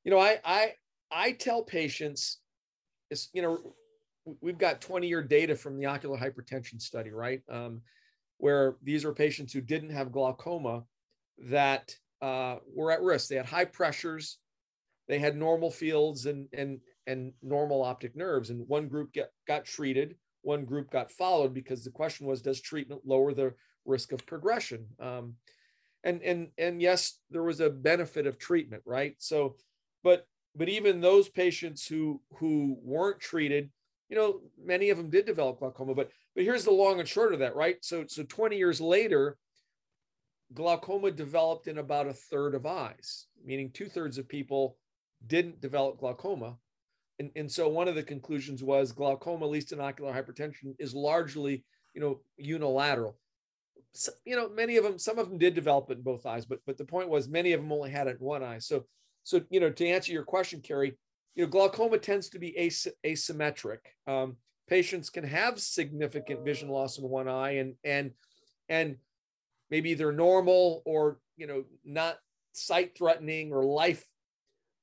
you 0.05 0.11
know, 0.11 0.21
I 0.21 0.39
I 0.45 0.73
I 1.11 1.33
tell 1.33 1.63
patients, 1.63 2.39
you 3.33 3.43
know, 3.43 3.75
we've 4.41 4.59
got 4.59 4.81
20 4.81 5.07
year 5.07 5.23
data 5.23 5.57
from 5.57 5.77
the 5.77 5.87
ocular 5.87 6.19
hypertension 6.19 6.81
study, 6.81 7.11
right? 7.11 7.43
Um, 7.51 7.83
where 8.39 8.77
these 8.83 9.05
are 9.05 9.13
patients 9.13 9.53
who 9.53 9.61
didn't 9.61 9.91
have 9.91 10.13
glaucoma 10.13 10.85
that 11.49 11.95
uh, 12.23 12.57
were 12.75 12.91
at 12.91 13.03
risk. 13.03 13.29
They 13.29 13.37
had 13.37 13.47
high 13.47 13.65
pressures, 13.67 14.39
they 15.09 15.19
had 15.19 15.37
normal 15.37 15.71
fields 15.71 16.27
and 16.27 16.49
and 16.53 16.81
and 17.07 17.33
normal 17.43 17.83
optic 17.83 18.15
nerves. 18.15 18.51
And 18.51 18.67
one 18.69 18.89
group 18.89 19.13
get, 19.13 19.31
got 19.47 19.65
treated, 19.65 20.17
one 20.43 20.65
group 20.65 20.91
got 20.91 21.11
followed 21.11 21.53
because 21.53 21.83
the 21.83 21.91
question 21.91 22.27
was, 22.27 22.43
does 22.43 22.61
treatment 22.61 23.03
lower 23.05 23.33
the 23.35 23.55
risk 23.85 24.13
of 24.13 24.25
progression? 24.27 24.87
Um, 25.01 25.35
and 26.05 26.23
and 26.23 26.49
and 26.57 26.81
yes, 26.81 27.19
there 27.31 27.43
was 27.43 27.61
a 27.61 27.71
benefit 27.71 28.27
of 28.27 28.39
treatment, 28.39 28.83
right? 28.87 29.15
So, 29.19 29.57
but 30.03 30.27
but 30.55 30.69
even 30.69 31.01
those 31.01 31.29
patients 31.29 31.87
who 31.87 32.21
who 32.39 32.79
weren't 32.83 33.21
treated 33.21 33.71
you 34.11 34.17
know, 34.17 34.41
many 34.63 34.91
of 34.91 34.99
them 34.99 35.09
did 35.09 35.25
develop 35.25 35.61
glaucoma, 35.61 35.95
but 35.95 36.11
but 36.35 36.45
here's 36.45 36.65
the 36.65 36.71
long 36.71 37.01
and 37.01 37.09
short 37.09 37.33
of 37.33 37.39
that, 37.39 37.55
right? 37.55 37.77
So 37.81 38.05
so 38.07 38.25
20 38.25 38.59
years 38.59 38.81
later, 38.81 39.39
glaucoma 40.53 41.13
developed 41.13 41.69
in 41.69 41.79
about 41.79 42.09
a 42.09 42.13
third 42.13 42.55
of 42.55 42.67
eyes, 42.67 43.27
meaning 43.45 43.71
two 43.71 43.89
thirds 43.89 44.19
of 44.19 44.29
people 44.29 44.77
didn't 45.27 45.61
develop 45.61 45.99
glaucoma. 45.99 46.57
And, 47.21 47.31
and 47.37 47.51
so 47.53 47.69
one 47.69 47.87
of 47.87 47.95
the 47.95 48.03
conclusions 48.03 48.63
was 48.63 48.93
glaucoma, 48.93 49.45
at 49.45 49.51
least 49.51 49.73
in 49.73 49.81
ocular 49.81 50.13
hypertension, 50.13 50.75
is 50.79 50.95
largely, 50.95 51.65
you 51.95 52.01
know, 52.01 52.21
unilateral. 52.39 53.19
So, 53.93 54.13
you 54.25 54.37
know, 54.37 54.49
many 54.49 54.77
of 54.79 54.85
them, 54.85 54.99
some 54.99 55.19
of 55.19 55.29
them 55.29 55.37
did 55.39 55.55
develop 55.55 55.91
it 55.91 55.99
in 55.99 56.03
both 56.03 56.27
eyes, 56.27 56.47
but 56.47 56.59
but 56.67 56.79
the 56.79 56.85
point 56.85 57.09
was 57.09 57.29
many 57.29 57.53
of 57.53 57.61
them 57.61 57.73
only 57.73 57.91
had 57.91 58.09
it 58.09 58.19
in 58.21 58.27
one 58.27 58.43
eye. 58.43 58.59
So 58.59 58.87
so 59.23 59.43
you 59.51 59.61
know, 59.61 59.71
to 59.71 59.87
answer 59.87 60.13
your 60.13 60.25
question, 60.25 60.61
Kerry, 60.61 60.97
you 61.35 61.45
know, 61.45 61.51
glaucoma 61.51 61.99
tends 61.99 62.29
to 62.31 62.39
be 62.39 62.57
as- 62.57 62.89
asymmetric. 63.07 63.79
Um, 64.07 64.37
patients 64.69 65.11
can 65.11 65.25
have 65.25 65.61
significant 65.61 66.45
vision 66.45 66.69
loss 66.69 66.99
in 66.99 67.05
one 67.05 67.29
eye 67.29 67.57
and 67.57 67.75
and 67.85 68.13
and 68.69 68.97
maybe 69.71 69.95
they're 69.95 70.13
normal 70.13 70.83
or 70.85 71.19
you 71.37 71.47
know 71.47 71.65
not 71.85 72.19
sight 72.53 72.97
threatening 72.97 73.53
or 73.53 73.65
life 73.65 74.05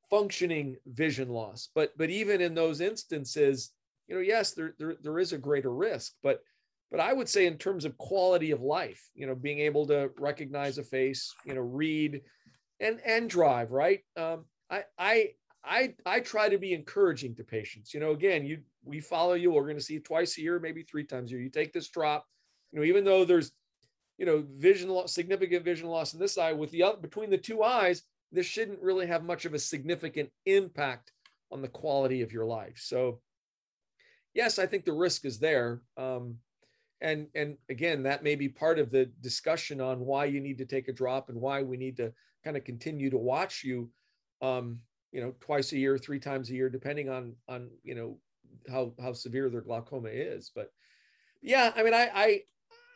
functioning 0.10 0.76
vision 0.86 1.30
loss. 1.30 1.70
But 1.74 1.98
but 1.98 2.10
even 2.10 2.42
in 2.42 2.54
those 2.54 2.82
instances 2.82 3.72
you 4.08 4.16
know 4.16 4.22
yes 4.22 4.54
there, 4.54 4.74
there 4.78 4.96
there 5.02 5.20
is 5.20 5.34
a 5.34 5.38
greater 5.38 5.74
risk. 5.74 6.14
But 6.24 6.42
but 6.90 7.00
i 7.02 7.12
would 7.12 7.28
say 7.28 7.46
in 7.46 7.58
terms 7.58 7.84
of 7.84 7.98
quality 7.98 8.52
of 8.52 8.62
life 8.62 9.10
you 9.14 9.28
know 9.28 9.36
being 9.36 9.60
able 9.60 9.86
to 9.88 10.10
recognize 10.18 10.78
a 10.78 10.84
face 10.84 11.34
you 11.46 11.54
know 11.54 11.62
read 11.62 12.22
and 12.80 13.02
and 13.06 13.30
drive 13.30 13.72
right? 13.72 14.02
Um 14.16 14.46
i 14.70 14.84
i 14.98 15.30
I 15.68 15.94
I 16.06 16.20
try 16.20 16.50
to 16.50 16.58
be 16.58 16.74
encouraging 16.74 17.36
to 17.36 17.44
patients. 17.44 17.94
You 17.94 18.00
know, 18.00 18.12
again, 18.12 18.46
you 18.46 18.60
we 18.84 19.02
follow 19.02 19.34
you. 19.34 19.52
We're 19.52 19.64
going 19.64 19.78
to 19.78 19.84
see 19.84 19.96
you 19.96 20.00
twice 20.00 20.38
a 20.38 20.42
year, 20.42 20.60
maybe 20.60 20.84
three 20.84 21.04
times 21.04 21.30
a 21.30 21.36
year. 21.36 21.44
You 21.44 21.50
take 21.50 21.74
this 21.74 21.90
drop. 21.90 22.26
You 22.72 22.80
know, 22.80 22.86
even 22.86 23.04
though 23.04 23.26
there's, 23.26 23.52
you 24.18 24.26
know, 24.26 24.46
vision 24.56 24.90
loss, 24.90 25.14
significant 25.14 25.64
vision 25.64 25.88
loss 25.88 26.14
in 26.14 26.20
this 26.20 26.38
eye, 26.38 26.54
with 26.54 26.72
the 26.72 26.84
other 26.84 26.98
between 26.98 27.30
the 27.30 27.38
two 27.38 27.64
eyes, 27.64 28.04
this 28.32 28.46
shouldn't 28.46 28.82
really 28.82 29.08
have 29.08 29.24
much 29.24 29.46
of 29.46 29.54
a 29.54 29.60
significant 29.60 30.30
impact 30.46 31.12
on 31.52 31.62
the 31.62 31.68
quality 31.68 32.22
of 32.22 32.32
your 32.32 32.46
life. 32.46 32.78
So, 32.78 33.22
yes, 34.34 34.60
I 34.60 34.66
think 34.66 34.86
the 34.86 34.94
risk 34.94 35.26
is 35.26 35.40
there. 35.40 35.82
Um, 35.98 36.38
and 37.02 37.28
and 37.36 37.58
again, 37.70 38.04
that 38.04 38.24
may 38.24 38.36
be 38.36 38.50
part 38.50 38.80
of 38.80 38.90
the 38.90 39.06
discussion 39.22 39.82
on 39.82 40.00
why 40.00 40.26
you 40.26 40.40
need 40.40 40.58
to 40.58 40.66
take 40.66 40.88
a 40.88 40.94
drop 40.94 41.30
and 41.30 41.40
why 41.40 41.62
we 41.62 41.78
need 41.78 41.98
to 41.98 42.14
kind 42.44 42.58
of 42.58 42.64
continue 42.64 43.10
to 43.10 43.18
watch 43.18 43.64
you 43.64 43.90
um, 44.42 44.80
you 45.18 45.24
know 45.24 45.34
twice 45.40 45.72
a 45.72 45.78
year 45.80 45.98
three 45.98 46.20
times 46.20 46.52
a 46.52 46.54
year 46.54 46.70
depending 46.70 47.10
on 47.10 47.34
on 47.50 47.72
you 47.84 47.96
know 47.96 48.20
how 48.72 48.94
how 49.02 49.14
severe 49.14 49.50
their 49.50 49.62
glaucoma 49.62 50.10
is. 50.10 50.52
But 50.54 50.70
yeah 51.42 51.72
i 51.76 51.82
mean 51.82 51.94
i 51.94 52.10
i 52.14 52.42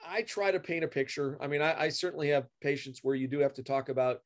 i 0.08 0.22
try 0.22 0.52
to 0.52 0.60
paint 0.60 0.84
a 0.84 0.88
picture. 0.88 1.40
I 1.42 1.48
mean 1.48 1.64
i, 1.64 1.86
I 1.86 1.90
certainly 1.90 2.30
have 2.30 2.46
patients 2.62 3.00
where 3.02 3.16
you 3.16 3.28
do 3.28 3.40
have 3.40 3.56
to 3.56 3.64
talk 3.64 3.90
about 3.90 4.20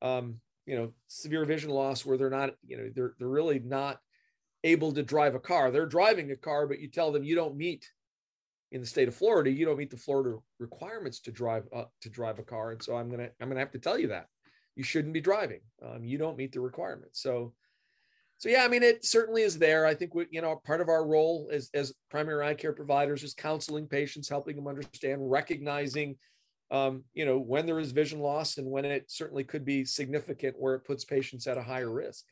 um 0.00 0.40
you 0.64 0.76
know 0.76 0.94
severe 1.08 1.44
vision 1.44 1.68
loss 1.68 2.06
where 2.06 2.16
they're 2.16 2.30
not 2.30 2.54
you 2.66 2.78
know 2.78 2.88
they're 2.94 3.12
they're 3.18 3.28
really 3.28 3.58
not 3.58 3.98
able 4.64 4.92
to 4.92 5.02
drive 5.02 5.34
a 5.34 5.40
car. 5.40 5.70
They're 5.70 5.84
driving 5.84 6.30
a 6.30 6.36
car 6.36 6.66
but 6.66 6.80
you 6.80 6.88
tell 6.88 7.12
them 7.12 7.22
you 7.22 7.34
don't 7.34 7.56
meet 7.56 7.86
in 8.70 8.80
the 8.80 8.86
state 8.86 9.08
of 9.08 9.14
Florida, 9.14 9.50
you 9.50 9.66
don't 9.66 9.76
meet 9.76 9.90
the 9.90 9.98
Florida 9.98 10.38
requirements 10.58 11.20
to 11.20 11.30
drive 11.30 11.64
uh, 11.74 11.84
to 12.00 12.08
drive 12.08 12.38
a 12.38 12.42
car, 12.42 12.70
and 12.70 12.82
so 12.82 12.96
I'm 12.96 13.10
gonna 13.10 13.28
I'm 13.42 13.48
gonna 13.48 13.60
have 13.60 13.72
to 13.72 13.78
tell 13.78 13.98
you 13.98 14.08
that 14.08 14.28
you 14.76 14.82
shouldn't 14.82 15.14
be 15.14 15.20
driving. 15.20 15.60
Um, 15.84 16.04
you 16.04 16.18
don't 16.18 16.36
meet 16.36 16.52
the 16.52 16.60
requirements. 16.60 17.20
So, 17.22 17.52
so 18.38 18.48
yeah, 18.48 18.64
I 18.64 18.68
mean, 18.68 18.82
it 18.82 19.04
certainly 19.04 19.42
is 19.42 19.58
there. 19.58 19.86
I 19.86 19.94
think 19.94 20.14
we, 20.14 20.26
you 20.30 20.42
know, 20.42 20.60
part 20.64 20.80
of 20.80 20.88
our 20.88 21.06
role 21.06 21.48
as, 21.52 21.70
as 21.74 21.92
primary 22.10 22.46
eye 22.46 22.54
care 22.54 22.72
providers 22.72 23.22
is 23.22 23.34
counseling 23.34 23.86
patients, 23.86 24.28
helping 24.28 24.56
them 24.56 24.66
understand, 24.66 25.30
recognizing, 25.30 26.16
um, 26.70 27.04
you 27.12 27.24
know, 27.24 27.38
when 27.38 27.66
there 27.66 27.78
is 27.78 27.92
vision 27.92 28.18
loss 28.18 28.58
and 28.58 28.68
when 28.68 28.84
it 28.84 29.04
certainly 29.08 29.44
could 29.44 29.64
be 29.64 29.84
significant 29.84 30.56
where 30.58 30.74
it 30.74 30.84
puts 30.84 31.04
patients 31.04 31.46
at 31.46 31.58
a 31.58 31.62
higher 31.62 31.90
risk. 31.90 32.24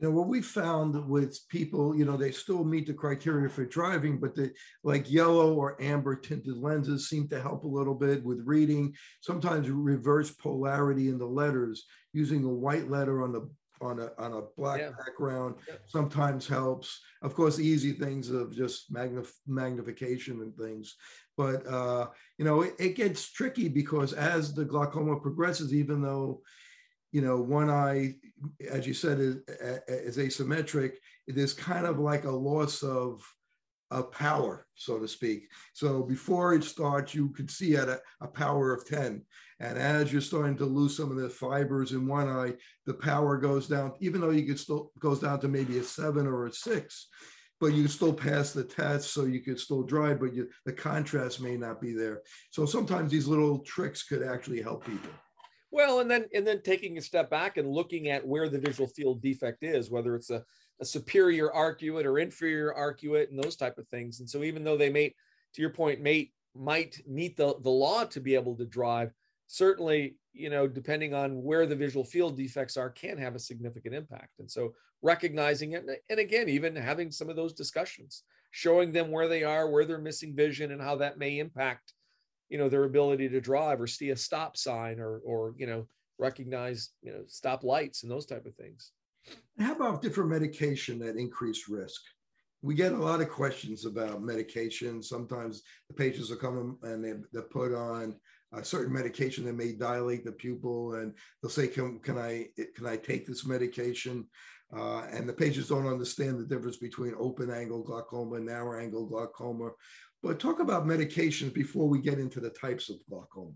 You 0.00 0.08
know, 0.08 0.14
what 0.14 0.28
we 0.28 0.40
found 0.40 1.06
with 1.08 1.38
people, 1.50 1.94
you 1.94 2.06
know, 2.06 2.16
they 2.16 2.30
still 2.30 2.64
meet 2.64 2.86
the 2.86 2.94
criteria 2.94 3.50
for 3.50 3.66
driving, 3.66 4.18
but 4.18 4.34
the 4.34 4.50
like 4.82 5.10
yellow 5.10 5.54
or 5.54 5.76
amber 5.80 6.16
tinted 6.16 6.56
lenses 6.56 7.10
seem 7.10 7.28
to 7.28 7.40
help 7.40 7.64
a 7.64 7.68
little 7.68 7.94
bit 7.94 8.24
with 8.24 8.40
reading. 8.46 8.94
Sometimes 9.20 9.68
reverse 9.68 10.30
polarity 10.30 11.10
in 11.10 11.18
the 11.18 11.26
letters, 11.26 11.84
using 12.14 12.44
a 12.44 12.48
white 12.48 12.90
letter 12.90 13.22
on 13.22 13.32
the 13.32 13.50
on 13.82 13.98
a 13.98 14.10
on 14.18 14.32
a 14.32 14.42
black 14.56 14.80
yeah. 14.80 14.90
background 15.04 15.56
yeah. 15.68 15.74
sometimes 15.86 16.46
helps. 16.46 17.00
Of 17.22 17.34
course, 17.34 17.56
the 17.56 17.66
easy 17.66 17.92
things 17.92 18.30
of 18.30 18.54
just 18.54 18.92
magnif- 18.92 19.32
magnification 19.46 20.40
and 20.40 20.56
things, 20.56 20.96
but 21.36 21.66
uh, 21.66 22.08
you 22.38 22.46
know, 22.46 22.62
it, 22.62 22.74
it 22.78 22.96
gets 22.96 23.30
tricky 23.30 23.68
because 23.68 24.12
as 24.14 24.54
the 24.54 24.64
glaucoma 24.64 25.20
progresses, 25.20 25.74
even 25.74 26.02
though 26.02 26.40
you 27.12 27.20
know, 27.20 27.40
one 27.40 27.70
eye, 27.70 28.14
as 28.68 28.86
you 28.86 28.94
said, 28.94 29.18
is, 29.18 29.36
is 29.88 30.16
asymmetric. 30.16 30.92
It 31.26 31.36
is 31.36 31.52
kind 31.52 31.86
of 31.86 31.98
like 31.98 32.24
a 32.24 32.30
loss 32.30 32.82
of, 32.82 33.22
of 33.90 34.12
power, 34.12 34.66
so 34.74 34.98
to 34.98 35.08
speak. 35.08 35.48
So 35.72 36.02
before 36.02 36.54
it 36.54 36.62
starts, 36.62 37.14
you 37.14 37.30
could 37.30 37.50
see 37.50 37.76
at 37.76 37.88
a, 37.88 38.00
a 38.20 38.28
power 38.28 38.72
of 38.72 38.86
10. 38.86 39.22
And 39.58 39.76
as 39.76 40.12
you're 40.12 40.22
starting 40.22 40.56
to 40.58 40.64
lose 40.64 40.96
some 40.96 41.10
of 41.10 41.18
the 41.18 41.28
fibers 41.28 41.92
in 41.92 42.06
one 42.06 42.28
eye, 42.28 42.54
the 42.86 42.94
power 42.94 43.36
goes 43.36 43.66
down, 43.66 43.92
even 44.00 44.20
though 44.20 44.30
you 44.30 44.46
could 44.46 44.58
still 44.58 44.92
goes 44.98 45.20
down 45.20 45.40
to 45.40 45.48
maybe 45.48 45.78
a 45.78 45.82
seven 45.82 46.26
or 46.26 46.46
a 46.46 46.52
six, 46.52 47.08
but 47.60 47.74
you 47.74 47.88
still 47.88 48.14
pass 48.14 48.52
the 48.52 48.64
test, 48.64 49.12
so 49.12 49.26
you 49.26 49.40
could 49.40 49.60
still 49.60 49.82
drive, 49.82 50.20
but 50.20 50.32
you, 50.32 50.48
the 50.64 50.72
contrast 50.72 51.42
may 51.42 51.56
not 51.56 51.80
be 51.80 51.92
there. 51.92 52.22
So 52.50 52.64
sometimes 52.64 53.10
these 53.10 53.26
little 53.26 53.58
tricks 53.58 54.02
could 54.02 54.22
actually 54.22 54.62
help 54.62 54.86
people. 54.86 55.10
Well, 55.70 56.00
and 56.00 56.10
then 56.10 56.26
and 56.34 56.46
then 56.46 56.62
taking 56.62 56.98
a 56.98 57.02
step 57.02 57.30
back 57.30 57.56
and 57.56 57.70
looking 57.70 58.08
at 58.08 58.26
where 58.26 58.48
the 58.48 58.58
visual 58.58 58.88
field 58.88 59.22
defect 59.22 59.62
is, 59.62 59.90
whether 59.90 60.16
it's 60.16 60.30
a, 60.30 60.44
a 60.80 60.84
superior 60.84 61.48
arcuate 61.50 62.04
or 62.04 62.18
inferior 62.18 62.74
arcuate 62.76 63.30
and 63.30 63.42
those 63.42 63.56
type 63.56 63.78
of 63.78 63.86
things. 63.88 64.20
And 64.20 64.28
so 64.28 64.42
even 64.42 64.64
though 64.64 64.76
they 64.76 64.90
may, 64.90 65.14
to 65.54 65.62
your 65.62 65.70
point, 65.70 66.00
may 66.00 66.32
might 66.54 67.00
meet 67.06 67.36
the, 67.36 67.54
the 67.62 67.70
law 67.70 68.04
to 68.04 68.20
be 68.20 68.34
able 68.34 68.56
to 68.56 68.64
drive, 68.64 69.12
certainly, 69.46 70.16
you 70.32 70.50
know, 70.50 70.66
depending 70.66 71.14
on 71.14 71.42
where 71.42 71.66
the 71.66 71.76
visual 71.76 72.04
field 72.04 72.36
defects 72.36 72.76
are, 72.76 72.90
can 72.90 73.16
have 73.18 73.36
a 73.36 73.38
significant 73.38 73.94
impact. 73.94 74.40
And 74.40 74.50
so 74.50 74.74
recognizing 75.02 75.72
it, 75.72 75.84
and 76.08 76.18
again, 76.18 76.48
even 76.48 76.74
having 76.74 77.12
some 77.12 77.30
of 77.30 77.36
those 77.36 77.52
discussions, 77.52 78.24
showing 78.50 78.90
them 78.90 79.12
where 79.12 79.28
they 79.28 79.44
are, 79.44 79.70
where 79.70 79.84
they're 79.84 79.98
missing 79.98 80.34
vision, 80.34 80.72
and 80.72 80.82
how 80.82 80.96
that 80.96 81.18
may 81.18 81.38
impact 81.38 81.94
you 82.50 82.58
know 82.58 82.68
their 82.68 82.84
ability 82.84 83.28
to 83.28 83.40
drive 83.40 83.80
or 83.80 83.86
see 83.86 84.10
a 84.10 84.16
stop 84.16 84.56
sign 84.56 85.00
or 85.00 85.20
or 85.24 85.54
you 85.56 85.66
know 85.66 85.86
recognize 86.18 86.90
you 87.02 87.12
know 87.12 87.22
stop 87.26 87.64
lights 87.64 88.02
and 88.02 88.12
those 88.12 88.26
type 88.26 88.44
of 88.44 88.54
things 88.54 88.92
How 89.58 89.74
about 89.74 90.02
different 90.02 90.30
medication 90.30 90.98
that 91.00 91.16
increase 91.16 91.68
risk? 91.68 92.00
We 92.62 92.74
get 92.74 92.92
a 92.92 92.96
lot 92.96 93.22
of 93.22 93.30
questions 93.30 93.86
about 93.86 94.22
medication. 94.22 95.02
Sometimes 95.02 95.62
the 95.88 95.94
patients 95.94 96.28
will 96.28 96.36
come 96.36 96.78
and 96.82 97.02
they, 97.02 97.14
they're 97.32 97.42
put 97.42 97.72
on 97.72 98.16
a 98.52 98.64
certain 98.64 98.92
medication 98.92 99.44
that 99.44 99.54
may 99.54 99.72
dilate 99.72 100.24
the 100.24 100.32
pupil, 100.32 100.94
and 100.94 101.14
they'll 101.40 101.50
say, 101.50 101.68
"Can, 101.68 102.00
can 102.00 102.18
I 102.18 102.48
can 102.74 102.86
I 102.86 102.96
take 102.96 103.26
this 103.26 103.46
medication?" 103.46 104.26
Uh, 104.76 105.02
and 105.10 105.28
the 105.28 105.32
patients 105.32 105.68
don't 105.68 105.86
understand 105.86 106.38
the 106.38 106.44
difference 106.44 106.76
between 106.76 107.14
open 107.18 107.50
angle 107.50 107.82
glaucoma 107.82 108.36
and 108.36 108.46
narrow 108.46 108.80
angle 108.80 109.06
glaucoma. 109.06 109.70
But 110.22 110.38
talk 110.38 110.60
about 110.60 110.86
medications 110.86 111.52
before 111.52 111.88
we 111.88 112.00
get 112.00 112.18
into 112.18 112.40
the 112.40 112.50
types 112.50 112.90
of 112.90 112.96
glaucoma. 113.08 113.52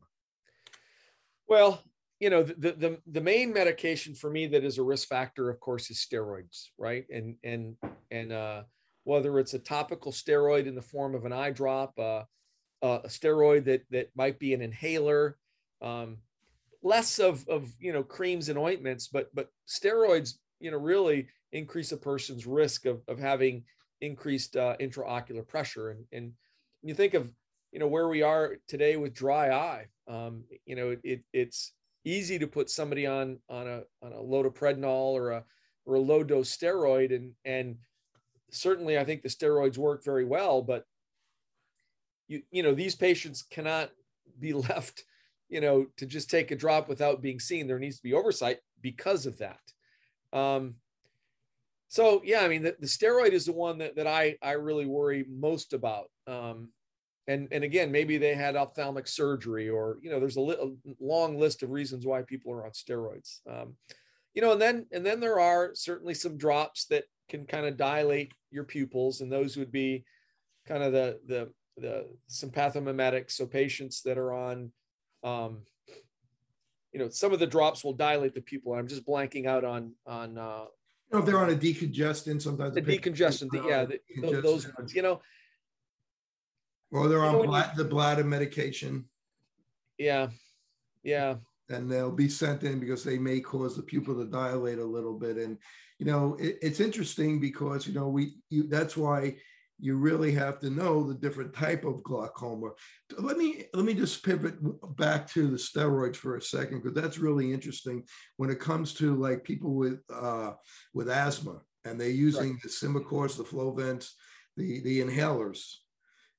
Well, 1.46 1.82
you 2.20 2.30
know, 2.30 2.42
the, 2.42 2.72
the, 2.72 2.98
the 3.06 3.20
main 3.20 3.52
medication 3.52 4.14
for 4.14 4.30
me 4.30 4.46
that 4.46 4.64
is 4.64 4.78
a 4.78 4.82
risk 4.82 5.08
factor, 5.08 5.50
of 5.50 5.60
course, 5.60 5.90
is 5.90 5.98
steroids, 5.98 6.68
right? 6.78 7.04
And, 7.10 7.36
and, 7.44 7.76
and, 8.10 8.32
uh, 8.32 8.62
whether 9.02 9.38
it's 9.38 9.52
a 9.52 9.58
topical 9.58 10.10
steroid 10.10 10.66
in 10.66 10.74
the 10.74 10.80
form 10.80 11.14
of 11.14 11.26
an 11.26 11.32
eye 11.32 11.50
drop, 11.50 11.92
uh, 11.98 12.22
uh, 12.82 13.00
a 13.04 13.08
steroid 13.08 13.64
that, 13.66 13.82
that 13.90 14.08
might 14.16 14.38
be 14.38 14.54
an 14.54 14.62
inhaler, 14.62 15.36
um, 15.82 16.16
less 16.82 17.18
of, 17.18 17.46
of, 17.48 17.68
you 17.78 17.92
know, 17.92 18.02
creams 18.02 18.48
and 18.48 18.58
ointments, 18.58 19.08
but, 19.08 19.28
but 19.34 19.50
steroids, 19.68 20.38
you 20.60 20.70
know, 20.70 20.78
really 20.78 21.28
increase 21.52 21.92
a 21.92 21.96
person's 21.96 22.46
risk 22.46 22.86
of, 22.86 23.02
of 23.06 23.18
having 23.18 23.64
increased 24.00 24.56
uh, 24.56 24.74
intraocular 24.80 25.46
pressure. 25.46 25.90
And, 25.90 26.04
and 26.12 26.32
you 26.84 26.94
think 26.94 27.14
of, 27.14 27.30
you 27.72 27.80
know, 27.80 27.88
where 27.88 28.08
we 28.08 28.22
are 28.22 28.56
today 28.68 28.96
with 28.96 29.14
dry 29.14 29.50
eye, 29.50 29.86
um, 30.06 30.44
you 30.66 30.76
know, 30.76 30.96
it, 31.02 31.24
it's, 31.32 31.72
easy 32.04 32.38
to 32.38 32.46
put 32.46 32.70
somebody 32.70 33.06
on 33.06 33.38
on 33.48 33.66
a 33.66 33.82
on 34.02 34.12
a 34.12 34.16
loteprednol 34.16 35.12
or 35.12 35.30
a 35.30 35.44
or 35.86 35.94
a 35.94 36.00
low 36.00 36.22
dose 36.22 36.54
steroid 36.54 37.14
and 37.14 37.32
and 37.44 37.76
certainly 38.50 38.98
I 38.98 39.04
think 39.04 39.22
the 39.22 39.28
steroids 39.28 39.78
work 39.78 40.04
very 40.04 40.24
well 40.24 40.62
but 40.62 40.84
you 42.28 42.42
you 42.50 42.62
know 42.62 42.74
these 42.74 42.94
patients 42.94 43.42
cannot 43.42 43.90
be 44.38 44.52
left 44.68 45.04
you 45.48 45.60
know 45.60 45.86
to 45.96 46.06
just 46.06 46.30
take 46.30 46.50
a 46.50 46.56
drop 46.56 46.88
without 46.88 47.22
being 47.22 47.40
seen. 47.40 47.66
There 47.66 47.78
needs 47.78 47.96
to 47.96 48.02
be 48.02 48.14
oversight 48.14 48.58
because 48.80 49.26
of 49.26 49.38
that. 49.38 49.60
Um 50.32 50.74
so 51.88 52.22
yeah 52.24 52.40
i 52.40 52.48
mean 52.48 52.62
the, 52.62 52.74
the 52.80 52.86
steroid 52.86 53.32
is 53.32 53.44
the 53.44 53.52
one 53.52 53.78
that, 53.78 53.94
that 53.94 54.06
i 54.06 54.34
i 54.42 54.52
really 54.52 54.86
worry 54.86 55.24
most 55.28 55.74
about 55.74 56.06
um 56.26 56.68
and 57.26 57.48
and 57.52 57.64
again 57.64 57.90
maybe 57.90 58.18
they 58.18 58.34
had 58.34 58.56
ophthalmic 58.56 59.06
surgery 59.06 59.68
or 59.68 59.98
you 60.02 60.10
know 60.10 60.20
there's 60.20 60.36
a, 60.36 60.40
li- 60.40 60.56
a 60.60 61.04
long 61.04 61.38
list 61.38 61.62
of 61.62 61.70
reasons 61.70 62.06
why 62.06 62.22
people 62.22 62.52
are 62.52 62.64
on 62.64 62.72
steroids. 62.72 63.40
Um, 63.50 63.76
you 64.34 64.42
know 64.42 64.52
and 64.52 64.60
then 64.60 64.86
and 64.92 65.04
then 65.04 65.20
there 65.20 65.40
are 65.40 65.70
certainly 65.74 66.14
some 66.14 66.36
drops 66.36 66.86
that 66.86 67.04
can 67.28 67.46
kind 67.46 67.66
of 67.66 67.76
dilate 67.76 68.32
your 68.50 68.64
pupils 68.64 69.20
and 69.20 69.32
those 69.32 69.56
would 69.56 69.72
be 69.72 70.04
kind 70.66 70.82
of 70.82 70.92
the 70.92 71.18
the 71.26 71.50
the 71.76 72.06
sympathomimetics 72.30 73.32
so 73.32 73.46
patients 73.46 74.02
that 74.02 74.18
are 74.18 74.32
on 74.32 74.70
um, 75.24 75.62
you 76.92 77.00
know 77.00 77.08
some 77.08 77.32
of 77.32 77.40
the 77.40 77.46
drops 77.46 77.82
will 77.82 77.92
dilate 77.92 78.34
the 78.34 78.40
pupil 78.40 78.74
i'm 78.74 78.86
just 78.86 79.06
blanking 79.06 79.46
out 79.46 79.64
on 79.64 79.92
on 80.06 80.38
uh 80.38 80.64
you 81.10 81.18
know, 81.18 81.20
if 81.20 81.26
they're 81.26 81.38
on 81.38 81.50
a 81.50 81.56
decongestant 81.56 82.40
sometimes 82.42 82.74
the 82.74 82.82
decongestant 82.82 83.50
the, 83.50 83.64
yeah 83.66 83.84
the, 83.84 84.40
those 84.40 84.66
ones 84.76 84.94
you 84.94 85.02
know 85.02 85.20
or 86.94 87.08
they're 87.08 87.24
on 87.24 87.44
bla- 87.44 87.72
the 87.76 87.84
bladder 87.84 88.24
medication. 88.24 89.04
Yeah. 89.98 90.28
Yeah. 91.02 91.36
And 91.68 91.90
they'll 91.90 92.12
be 92.12 92.28
sent 92.28 92.62
in 92.62 92.78
because 92.78 93.02
they 93.02 93.18
may 93.18 93.40
cause 93.40 93.76
the 93.76 93.82
pupil 93.82 94.14
to 94.16 94.30
dilate 94.30 94.78
a 94.78 94.84
little 94.84 95.18
bit. 95.18 95.36
And, 95.36 95.58
you 95.98 96.06
know, 96.06 96.36
it, 96.38 96.58
it's 96.62 96.80
interesting 96.80 97.40
because, 97.40 97.86
you 97.86 97.94
know, 97.94 98.08
we, 98.08 98.34
you, 98.48 98.68
that's 98.68 98.96
why 98.96 99.36
you 99.80 99.96
really 99.96 100.30
have 100.32 100.60
to 100.60 100.70
know 100.70 101.02
the 101.02 101.14
different 101.14 101.52
type 101.52 101.84
of 101.84 102.02
glaucoma. 102.04 102.70
Let 103.18 103.36
me 103.36 103.64
let 103.74 103.84
me 103.84 103.94
just 103.94 104.24
pivot 104.24 104.54
back 104.96 105.28
to 105.30 105.48
the 105.48 105.56
steroids 105.56 106.14
for 106.14 106.36
a 106.36 106.42
second 106.42 106.82
because 106.82 106.94
that's 106.94 107.18
really 107.18 107.52
interesting 107.52 108.04
when 108.36 108.50
it 108.50 108.60
comes 108.60 108.94
to 108.94 109.16
like 109.16 109.42
people 109.42 109.74
with 109.74 110.00
uh, 110.14 110.52
with 110.92 111.10
asthma 111.10 111.60
and 111.84 112.00
they're 112.00 112.08
using 112.08 112.52
right. 112.52 112.62
the 112.62 112.68
Symbicorts, 112.68 113.36
the 113.36 113.42
Flovents, 113.42 114.10
the 114.56 114.80
the 114.82 115.00
inhalers. 115.00 115.78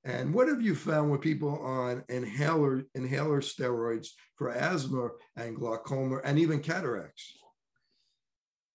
And 0.05 0.31
what 0.35 0.47
have 0.47 0.61
you 0.61 0.75
found 0.75 1.11
with 1.11 1.21
people 1.21 1.59
on 1.59 2.03
inhaler 2.09 2.83
inhaler 2.93 3.41
steroids 3.41 4.09
for 4.35 4.51
asthma 4.51 5.09
and 5.35 5.55
glaucoma 5.55 6.21
and 6.23 6.37
even 6.37 6.59
cataracts? 6.59 7.33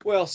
Well, 0.05 0.29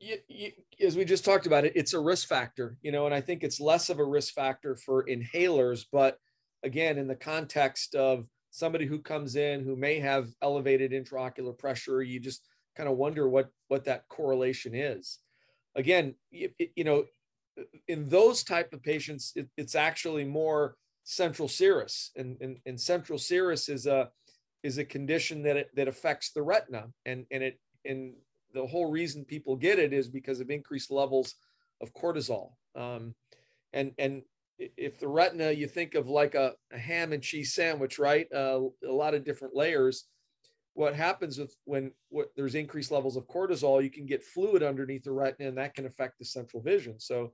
you, 0.00 0.16
you, 0.26 0.50
as 0.84 0.96
we 0.96 1.04
just 1.04 1.24
talked 1.24 1.46
about 1.46 1.64
it, 1.64 1.72
it's 1.76 1.94
a 1.94 2.00
risk 2.00 2.26
factor, 2.26 2.76
you 2.82 2.90
know, 2.90 3.06
and 3.06 3.14
I 3.14 3.20
think 3.20 3.44
it's 3.44 3.60
less 3.60 3.90
of 3.90 4.00
a 4.00 4.04
risk 4.04 4.34
factor 4.34 4.74
for 4.74 5.06
inhalers, 5.06 5.84
but 5.92 6.18
again, 6.64 6.98
in 6.98 7.06
the 7.06 7.14
context 7.14 7.94
of 7.94 8.26
somebody 8.50 8.86
who 8.86 8.98
comes 8.98 9.36
in 9.36 9.62
who 9.62 9.76
may 9.76 10.00
have 10.00 10.28
elevated 10.42 10.90
intraocular 10.90 11.56
pressure, 11.56 12.02
you 12.02 12.18
just 12.18 12.44
kind 12.76 12.88
of 12.88 12.96
wonder 12.96 13.28
what 13.28 13.50
what 13.68 13.84
that 13.84 14.08
correlation 14.08 14.74
is. 14.74 15.18
Again, 15.76 16.16
you, 16.30 16.50
you 16.74 16.82
know, 16.82 17.04
in 17.88 18.08
those 18.08 18.44
type 18.44 18.72
of 18.72 18.82
patients, 18.82 19.32
it, 19.36 19.48
it's 19.56 19.74
actually 19.74 20.24
more 20.24 20.76
central 21.04 21.48
serous, 21.48 22.10
and, 22.16 22.36
and, 22.40 22.58
and 22.66 22.80
central 22.80 23.18
serous 23.18 23.68
is 23.68 23.86
a 23.86 24.10
is 24.62 24.76
a 24.76 24.84
condition 24.84 25.42
that 25.42 25.56
it, 25.56 25.70
that 25.74 25.88
affects 25.88 26.32
the 26.32 26.42
retina, 26.42 26.86
and 27.06 27.26
and 27.30 27.42
it 27.42 27.58
and 27.84 28.14
the 28.52 28.66
whole 28.66 28.90
reason 28.90 29.24
people 29.24 29.56
get 29.56 29.78
it 29.78 29.92
is 29.92 30.08
because 30.08 30.40
of 30.40 30.50
increased 30.50 30.90
levels 30.90 31.34
of 31.80 31.94
cortisol. 31.94 32.52
Um, 32.76 33.14
and 33.72 33.92
and 33.98 34.22
if 34.58 34.98
the 34.98 35.08
retina, 35.08 35.50
you 35.50 35.66
think 35.66 35.94
of 35.94 36.08
like 36.08 36.34
a, 36.34 36.52
a 36.72 36.78
ham 36.78 37.12
and 37.12 37.22
cheese 37.22 37.54
sandwich, 37.54 37.98
right? 37.98 38.26
Uh, 38.32 38.60
a 38.86 38.92
lot 38.92 39.14
of 39.14 39.24
different 39.24 39.56
layers. 39.56 40.04
What 40.80 40.96
happens 40.96 41.38
with 41.38 41.54
when 41.66 41.92
what, 42.08 42.28
there's 42.36 42.54
increased 42.54 42.90
levels 42.90 43.16
of 43.18 43.28
cortisol, 43.28 43.84
you 43.84 43.90
can 43.90 44.06
get 44.06 44.22
fluid 44.22 44.62
underneath 44.62 45.04
the 45.04 45.12
retina, 45.12 45.50
and 45.50 45.58
that 45.58 45.74
can 45.74 45.84
affect 45.84 46.18
the 46.18 46.24
central 46.24 46.62
vision. 46.62 46.98
So 46.98 47.32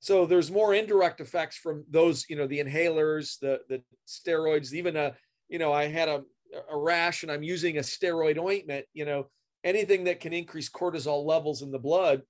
so 0.00 0.26
there's 0.26 0.50
more 0.50 0.74
indirect 0.74 1.22
effects 1.22 1.56
from 1.56 1.86
those, 1.90 2.28
you 2.28 2.36
know, 2.36 2.46
the 2.46 2.60
inhalers, 2.60 3.38
the 3.40 3.60
the 3.70 3.82
steroids, 4.06 4.74
even 4.74 4.94
a, 4.94 5.14
you 5.48 5.58
know, 5.58 5.72
I 5.72 5.84
had 5.88 6.10
a, 6.10 6.22
a 6.70 6.76
rash 6.76 7.22
and 7.22 7.32
I'm 7.32 7.42
using 7.42 7.78
a 7.78 7.80
steroid 7.80 8.38
ointment, 8.38 8.84
you 8.92 9.06
know, 9.06 9.30
anything 9.64 10.04
that 10.04 10.20
can 10.20 10.34
increase 10.34 10.68
cortisol 10.68 11.24
levels 11.24 11.62
in 11.62 11.70
the 11.70 11.78
blood 11.78 12.20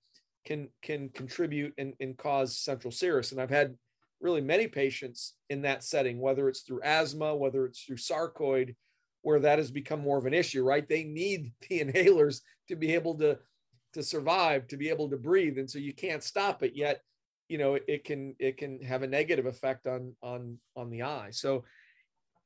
can 0.44 0.68
can 0.80 1.08
contribute 1.08 1.74
and, 1.76 1.94
and 1.98 2.16
cause 2.16 2.56
central 2.56 2.92
serous. 2.92 3.32
And 3.32 3.40
I've 3.40 3.50
had 3.50 3.74
really 4.20 4.42
many 4.42 4.68
patients 4.68 5.34
in 5.50 5.62
that 5.62 5.82
setting, 5.82 6.20
whether 6.20 6.48
it's 6.48 6.60
through 6.60 6.82
asthma, 6.84 7.34
whether 7.34 7.66
it's 7.66 7.82
through 7.82 7.96
sarcoid, 7.96 8.76
where 9.26 9.40
that 9.40 9.58
has 9.58 9.70
become 9.70 10.00
more 10.00 10.18
of 10.18 10.26
an 10.26 10.34
issue, 10.34 10.62
right? 10.62 10.88
They 10.88 11.04
need 11.04 11.52
the 11.68 11.80
inhalers 11.80 12.40
to 12.68 12.76
be 12.76 12.94
able 12.94 13.16
to 13.18 13.38
to 13.92 14.02
survive, 14.02 14.68
to 14.68 14.76
be 14.76 14.90
able 14.90 15.08
to 15.08 15.16
breathe. 15.16 15.58
And 15.58 15.70
so 15.70 15.78
you 15.78 15.94
can't 15.94 16.22
stop 16.22 16.62
it 16.62 16.72
yet 16.74 17.00
you 17.48 17.58
know 17.58 17.78
it 17.86 18.04
can 18.04 18.34
it 18.38 18.56
can 18.56 18.80
have 18.82 19.02
a 19.02 19.06
negative 19.06 19.46
effect 19.46 19.86
on 19.86 20.14
on 20.22 20.58
on 20.76 20.90
the 20.90 21.02
eye 21.02 21.28
so 21.30 21.64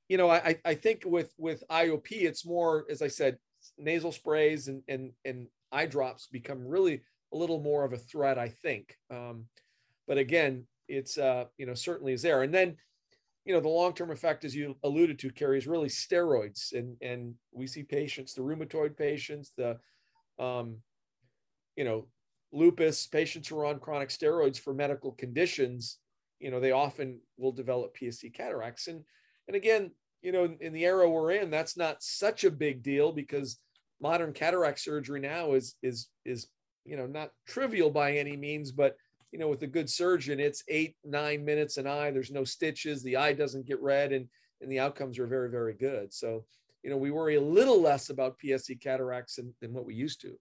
you 0.08 0.16
know 0.16 0.30
i 0.30 0.56
i 0.64 0.74
think 0.74 1.02
with 1.06 1.32
with 1.38 1.62
iop 1.70 2.10
it's 2.10 2.44
more 2.44 2.84
as 2.90 3.02
i 3.02 3.08
said 3.08 3.38
nasal 3.78 4.12
sprays 4.12 4.68
and 4.68 4.82
and 4.88 5.12
and 5.24 5.46
eye 5.72 5.86
drops 5.86 6.26
become 6.26 6.66
really 6.66 7.02
a 7.32 7.36
little 7.36 7.62
more 7.62 7.84
of 7.84 7.92
a 7.92 7.98
threat 7.98 8.38
i 8.38 8.48
think 8.48 8.96
um, 9.10 9.46
but 10.06 10.18
again 10.18 10.66
it's 10.88 11.18
uh 11.18 11.44
you 11.56 11.66
know 11.66 11.74
certainly 11.74 12.12
is 12.12 12.22
there 12.22 12.42
and 12.42 12.52
then 12.52 12.76
you 13.44 13.54
know 13.54 13.60
the 13.60 13.68
long-term 13.68 14.10
effect 14.10 14.44
as 14.44 14.54
you 14.54 14.76
alluded 14.84 15.18
to 15.18 15.30
Kerry 15.30 15.58
is 15.58 15.66
really 15.66 15.88
steroids. 15.88 16.72
And 16.72 16.96
and 17.00 17.34
we 17.52 17.66
see 17.66 17.82
patients 17.82 18.34
the 18.34 18.42
rheumatoid 18.42 18.96
patients 18.96 19.52
the 19.56 19.78
um 20.38 20.76
you 21.76 21.84
know 21.84 22.06
lupus 22.52 23.06
patients 23.06 23.48
who 23.48 23.58
are 23.58 23.66
on 23.66 23.78
chronic 23.78 24.08
steroids 24.08 24.58
for 24.58 24.74
medical 24.74 25.12
conditions 25.12 25.98
you 26.40 26.50
know 26.50 26.58
they 26.58 26.72
often 26.72 27.20
will 27.38 27.52
develop 27.52 27.96
psc 27.96 28.32
cataracts. 28.34 28.88
And 28.88 29.02
and 29.48 29.56
again 29.56 29.90
you 30.22 30.32
know 30.32 30.44
in, 30.44 30.56
in 30.60 30.72
the 30.72 30.84
era 30.84 31.08
we're 31.08 31.32
in 31.32 31.50
that's 31.50 31.76
not 31.76 32.02
such 32.02 32.44
a 32.44 32.50
big 32.50 32.82
deal 32.82 33.12
because 33.12 33.58
modern 34.00 34.32
cataract 34.32 34.80
surgery 34.80 35.20
now 35.20 35.52
is 35.52 35.76
is 35.82 36.08
is 36.24 36.48
you 36.84 36.96
know 36.96 37.06
not 37.06 37.30
trivial 37.46 37.90
by 37.90 38.12
any 38.12 38.36
means 38.36 38.72
but 38.72 38.96
you 39.32 39.38
know 39.38 39.48
with 39.48 39.62
a 39.62 39.66
good 39.66 39.88
surgeon 39.88 40.40
it's 40.40 40.64
eight 40.68 40.96
nine 41.04 41.44
minutes 41.44 41.76
an 41.76 41.86
eye. 41.86 42.10
There's 42.10 42.30
no 42.30 42.44
stitches. 42.44 43.02
The 43.02 43.16
eye 43.16 43.32
doesn't 43.32 43.66
get 43.66 43.80
red 43.80 44.12
and 44.12 44.28
and 44.60 44.70
the 44.70 44.80
outcomes 44.80 45.18
are 45.18 45.26
very 45.26 45.50
very 45.50 45.74
good. 45.74 46.12
So 46.12 46.44
you 46.82 46.90
know 46.90 46.96
we 46.96 47.10
worry 47.10 47.36
a 47.36 47.40
little 47.40 47.80
less 47.80 48.10
about 48.10 48.38
psc 48.38 48.80
cataracts 48.80 49.36
than, 49.36 49.54
than 49.60 49.72
what 49.72 49.84
we 49.84 49.94
used 49.94 50.20
to. 50.22 50.32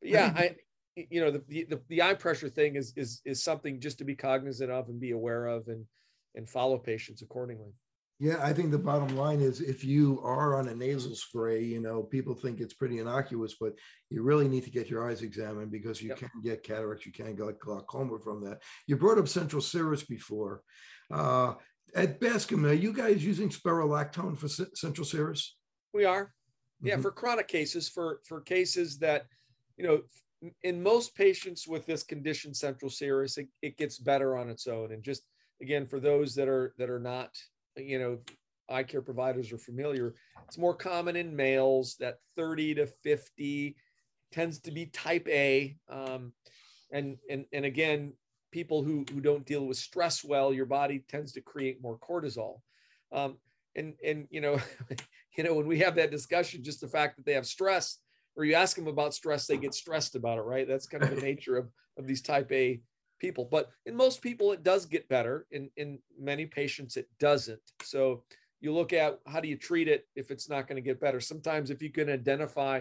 But 0.00 0.10
yeah 0.10 0.32
i 0.36 0.56
you 0.96 1.20
know 1.20 1.30
the, 1.30 1.42
the 1.48 1.80
the 1.88 2.02
eye 2.02 2.14
pressure 2.14 2.48
thing 2.48 2.76
is 2.76 2.92
is 2.96 3.22
is 3.24 3.42
something 3.42 3.80
just 3.80 3.98
to 3.98 4.04
be 4.04 4.14
cognizant 4.14 4.70
of 4.70 4.88
and 4.88 5.00
be 5.00 5.12
aware 5.12 5.46
of 5.46 5.68
and 5.68 5.86
and 6.34 6.48
follow 6.48 6.78
patients 6.78 7.22
accordingly 7.22 7.72
Yeah, 8.22 8.38
I 8.40 8.52
think 8.52 8.70
the 8.70 8.78
bottom 8.78 9.16
line 9.16 9.40
is 9.40 9.60
if 9.60 9.84
you 9.84 10.20
are 10.22 10.54
on 10.54 10.68
a 10.68 10.74
nasal 10.76 11.16
spray, 11.16 11.60
you 11.60 11.80
know, 11.80 12.04
people 12.04 12.36
think 12.36 12.60
it's 12.60 12.72
pretty 12.72 13.00
innocuous, 13.00 13.56
but 13.60 13.72
you 14.10 14.22
really 14.22 14.46
need 14.46 14.62
to 14.62 14.70
get 14.70 14.88
your 14.88 15.10
eyes 15.10 15.22
examined 15.22 15.72
because 15.72 16.00
you 16.00 16.10
yep. 16.10 16.18
can 16.18 16.30
get 16.40 16.62
cataracts, 16.62 17.04
you 17.04 17.10
can 17.10 17.34
get 17.34 17.58
glaucoma 17.58 18.20
from 18.20 18.44
that. 18.44 18.62
You 18.86 18.96
brought 18.96 19.18
up 19.18 19.26
central 19.26 19.60
serous 19.60 20.04
before. 20.04 20.62
Uh, 21.12 21.54
at 21.96 22.20
Bascom, 22.20 22.64
are 22.64 22.72
you 22.72 22.92
guys 22.92 23.24
using 23.24 23.48
spironolactone 23.48 24.38
for 24.38 24.46
c- 24.46 24.66
central 24.76 25.04
serous? 25.04 25.56
We 25.92 26.04
are. 26.04 26.32
Yeah, 26.80 26.92
mm-hmm. 26.92 27.02
for 27.02 27.10
chronic 27.10 27.48
cases, 27.48 27.88
for 27.88 28.20
for 28.24 28.40
cases 28.40 28.98
that, 28.98 29.26
you 29.76 29.84
know, 29.84 30.02
in 30.62 30.80
most 30.80 31.16
patients 31.16 31.66
with 31.66 31.86
this 31.86 32.04
condition, 32.04 32.54
central 32.54 32.88
serous, 32.88 33.36
it, 33.36 33.48
it 33.62 33.76
gets 33.76 33.98
better 33.98 34.36
on 34.38 34.48
its 34.48 34.68
own. 34.68 34.92
And 34.92 35.02
just 35.02 35.22
again, 35.60 35.88
for 35.88 35.98
those 35.98 36.36
that 36.36 36.46
are 36.46 36.72
that 36.78 36.88
are 36.88 37.00
not 37.00 37.30
you 37.76 37.98
know, 37.98 38.18
eye 38.68 38.82
care 38.82 39.02
providers 39.02 39.52
are 39.52 39.58
familiar. 39.58 40.14
It's 40.46 40.58
more 40.58 40.74
common 40.74 41.16
in 41.16 41.34
males 41.34 41.96
that 42.00 42.18
30 42.36 42.76
to 42.76 42.86
50 42.86 43.76
tends 44.30 44.60
to 44.60 44.70
be 44.70 44.86
type 44.86 45.28
A. 45.28 45.76
Um, 45.88 46.32
and, 46.90 47.16
and, 47.30 47.44
and 47.52 47.64
again, 47.64 48.12
people 48.50 48.82
who, 48.82 49.04
who 49.12 49.20
don't 49.20 49.46
deal 49.46 49.66
with 49.66 49.76
stress 49.76 50.24
well, 50.24 50.52
your 50.52 50.66
body 50.66 51.04
tends 51.08 51.32
to 51.32 51.40
create 51.40 51.82
more 51.82 51.98
cortisol. 51.98 52.60
Um, 53.12 53.38
and, 53.76 53.94
and, 54.04 54.26
you 54.30 54.40
know, 54.40 54.58
you 55.36 55.44
know, 55.44 55.54
when 55.54 55.66
we 55.66 55.78
have 55.80 55.94
that 55.96 56.10
discussion, 56.10 56.62
just 56.62 56.80
the 56.80 56.88
fact 56.88 57.16
that 57.16 57.24
they 57.24 57.34
have 57.34 57.46
stress 57.46 57.98
or 58.36 58.44
you 58.44 58.54
ask 58.54 58.76
them 58.76 58.86
about 58.86 59.14
stress, 59.14 59.46
they 59.46 59.56
get 59.56 59.74
stressed 59.74 60.14
about 60.14 60.38
it, 60.38 60.42
right? 60.42 60.66
That's 60.66 60.86
kind 60.86 61.02
of 61.02 61.14
the 61.14 61.22
nature 61.22 61.56
of, 61.56 61.68
of 61.98 62.06
these 62.06 62.22
type 62.22 62.50
A 62.52 62.80
people. 63.22 63.48
But 63.50 63.70
in 63.86 63.96
most 63.96 64.20
people, 64.20 64.52
it 64.52 64.62
does 64.62 64.84
get 64.84 65.08
better. 65.08 65.46
In, 65.52 65.70
in 65.76 66.00
many 66.20 66.44
patients, 66.44 66.98
it 66.98 67.08
doesn't. 67.18 67.60
So 67.82 68.24
you 68.60 68.74
look 68.74 68.92
at 68.92 69.20
how 69.26 69.40
do 69.40 69.48
you 69.48 69.56
treat 69.56 69.88
it 69.88 70.06
if 70.16 70.30
it's 70.30 70.50
not 70.50 70.66
going 70.66 70.76
to 70.76 70.82
get 70.82 71.00
better. 71.00 71.20
Sometimes 71.20 71.70
if 71.70 71.80
you 71.80 71.90
can 71.90 72.10
identify 72.10 72.80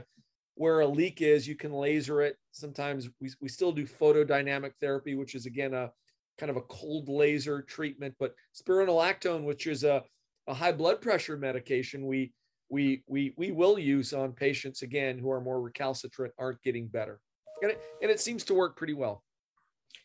where 0.55 0.81
a 0.81 0.87
leak 0.87 1.21
is, 1.21 1.47
you 1.47 1.55
can 1.55 1.71
laser 1.71 2.21
it. 2.21 2.35
Sometimes 2.51 3.07
we, 3.21 3.29
we 3.39 3.47
still 3.47 3.71
do 3.71 3.85
photodynamic 3.85 4.73
therapy, 4.81 5.15
which 5.15 5.35
is 5.35 5.45
again 5.45 5.73
a 5.73 5.91
kind 6.39 6.49
of 6.49 6.57
a 6.57 6.61
cold 6.61 7.07
laser 7.07 7.61
treatment. 7.61 8.15
But 8.19 8.33
spironolactone, 8.59 9.43
which 9.43 9.67
is 9.67 9.83
a, 9.83 10.03
a 10.47 10.53
high 10.53 10.71
blood 10.71 11.01
pressure 11.01 11.37
medication, 11.37 12.05
we 12.05 12.33
we 12.69 13.03
we 13.07 13.33
we 13.37 13.51
will 13.51 13.77
use 13.77 14.11
on 14.13 14.31
patients 14.33 14.81
again 14.81 15.19
who 15.19 15.29
are 15.29 15.41
more 15.41 15.61
recalcitrant, 15.61 16.33
aren't 16.39 16.61
getting 16.63 16.87
better, 16.87 17.19
and 17.61 17.71
it, 17.71 17.81
and 18.01 18.09
it 18.09 18.19
seems 18.19 18.43
to 18.45 18.53
work 18.53 18.75
pretty 18.75 18.93
well. 18.93 19.23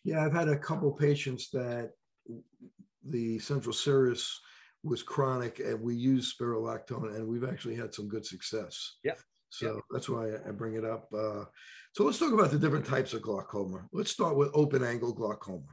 Yeah, 0.04 0.24
I've 0.24 0.32
had 0.32 0.48
a 0.48 0.58
couple 0.58 0.92
patients 0.92 1.50
that 1.50 1.90
the 3.04 3.38
central 3.38 3.72
serous 3.72 4.40
was 4.82 5.02
chronic, 5.02 5.58
and 5.58 5.80
we 5.80 5.94
use 5.94 6.34
spironolactone, 6.34 7.14
and 7.16 7.26
we've 7.26 7.48
actually 7.48 7.74
had 7.74 7.94
some 7.94 8.08
good 8.08 8.24
success. 8.24 8.96
Yeah. 9.04 9.14
So 9.50 9.80
that's 9.90 10.08
why 10.08 10.28
I 10.46 10.50
bring 10.50 10.74
it 10.74 10.84
up. 10.84 11.08
Uh, 11.16 11.44
so 11.92 12.04
let's 12.04 12.18
talk 12.18 12.32
about 12.32 12.50
the 12.50 12.58
different 12.58 12.84
types 12.84 13.14
of 13.14 13.22
glaucoma. 13.22 13.86
Let's 13.92 14.10
start 14.10 14.36
with 14.36 14.50
open 14.54 14.84
angle 14.84 15.12
glaucoma. 15.12 15.64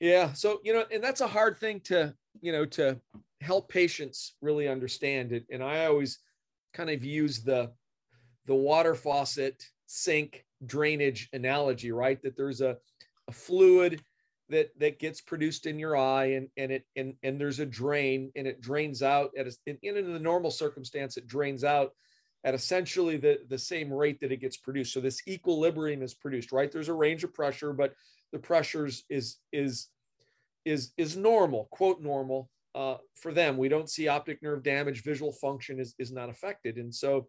Yeah. 0.00 0.32
So 0.32 0.60
you 0.64 0.72
know, 0.72 0.84
and 0.90 1.02
that's 1.02 1.20
a 1.20 1.26
hard 1.26 1.58
thing 1.58 1.80
to 1.84 2.14
you 2.40 2.52
know 2.52 2.64
to 2.64 3.00
help 3.40 3.68
patients 3.68 4.34
really 4.40 4.68
understand 4.68 5.32
it. 5.32 5.44
And 5.50 5.62
I 5.62 5.86
always 5.86 6.18
kind 6.72 6.90
of 6.90 7.04
use 7.04 7.42
the 7.42 7.72
the 8.46 8.54
water 8.54 8.94
faucet 8.94 9.62
sink 9.86 10.44
drainage 10.64 11.28
analogy, 11.32 11.92
right? 11.92 12.20
That 12.22 12.36
there's 12.36 12.60
a 12.60 12.76
a 13.28 13.32
fluid 13.32 14.02
that 14.48 14.70
that 14.78 14.98
gets 14.98 15.20
produced 15.20 15.66
in 15.66 15.78
your 15.78 15.96
eye 15.96 16.32
and 16.32 16.48
and 16.56 16.72
it 16.72 16.84
and 16.96 17.14
and 17.22 17.40
there's 17.40 17.60
a 17.60 17.66
drain 17.66 18.32
and 18.34 18.46
it 18.46 18.60
drains 18.60 19.02
out 19.02 19.30
at 19.38 19.46
a, 19.46 19.52
in, 19.66 19.78
in 19.82 20.12
the 20.12 20.18
normal 20.18 20.50
circumstance 20.50 21.16
it 21.16 21.26
drains 21.26 21.64
out 21.64 21.92
at 22.44 22.54
essentially 22.54 23.16
the 23.16 23.38
the 23.48 23.58
same 23.58 23.92
rate 23.92 24.20
that 24.20 24.32
it 24.32 24.40
gets 24.40 24.56
produced. 24.56 24.92
So 24.92 25.00
this 25.00 25.20
equilibrium 25.28 26.02
is 26.02 26.14
produced 26.14 26.52
right? 26.52 26.72
There's 26.72 26.88
a 26.88 26.94
range 26.94 27.24
of 27.24 27.34
pressure 27.34 27.72
but 27.72 27.92
the 28.32 28.38
pressures 28.38 29.04
is 29.10 29.36
is 29.52 29.88
is 30.64 30.92
is 30.96 31.16
normal 31.16 31.68
quote 31.70 32.00
normal 32.00 32.48
uh, 32.74 32.96
for 33.20 33.32
them. 33.32 33.56
We 33.56 33.68
don't 33.68 33.90
see 33.90 34.08
optic 34.08 34.42
nerve 34.42 34.62
damage 34.62 35.02
visual 35.02 35.32
function 35.32 35.78
is 35.78 35.94
is 35.98 36.12
not 36.12 36.30
affected. 36.30 36.76
And 36.76 36.94
so 36.94 37.28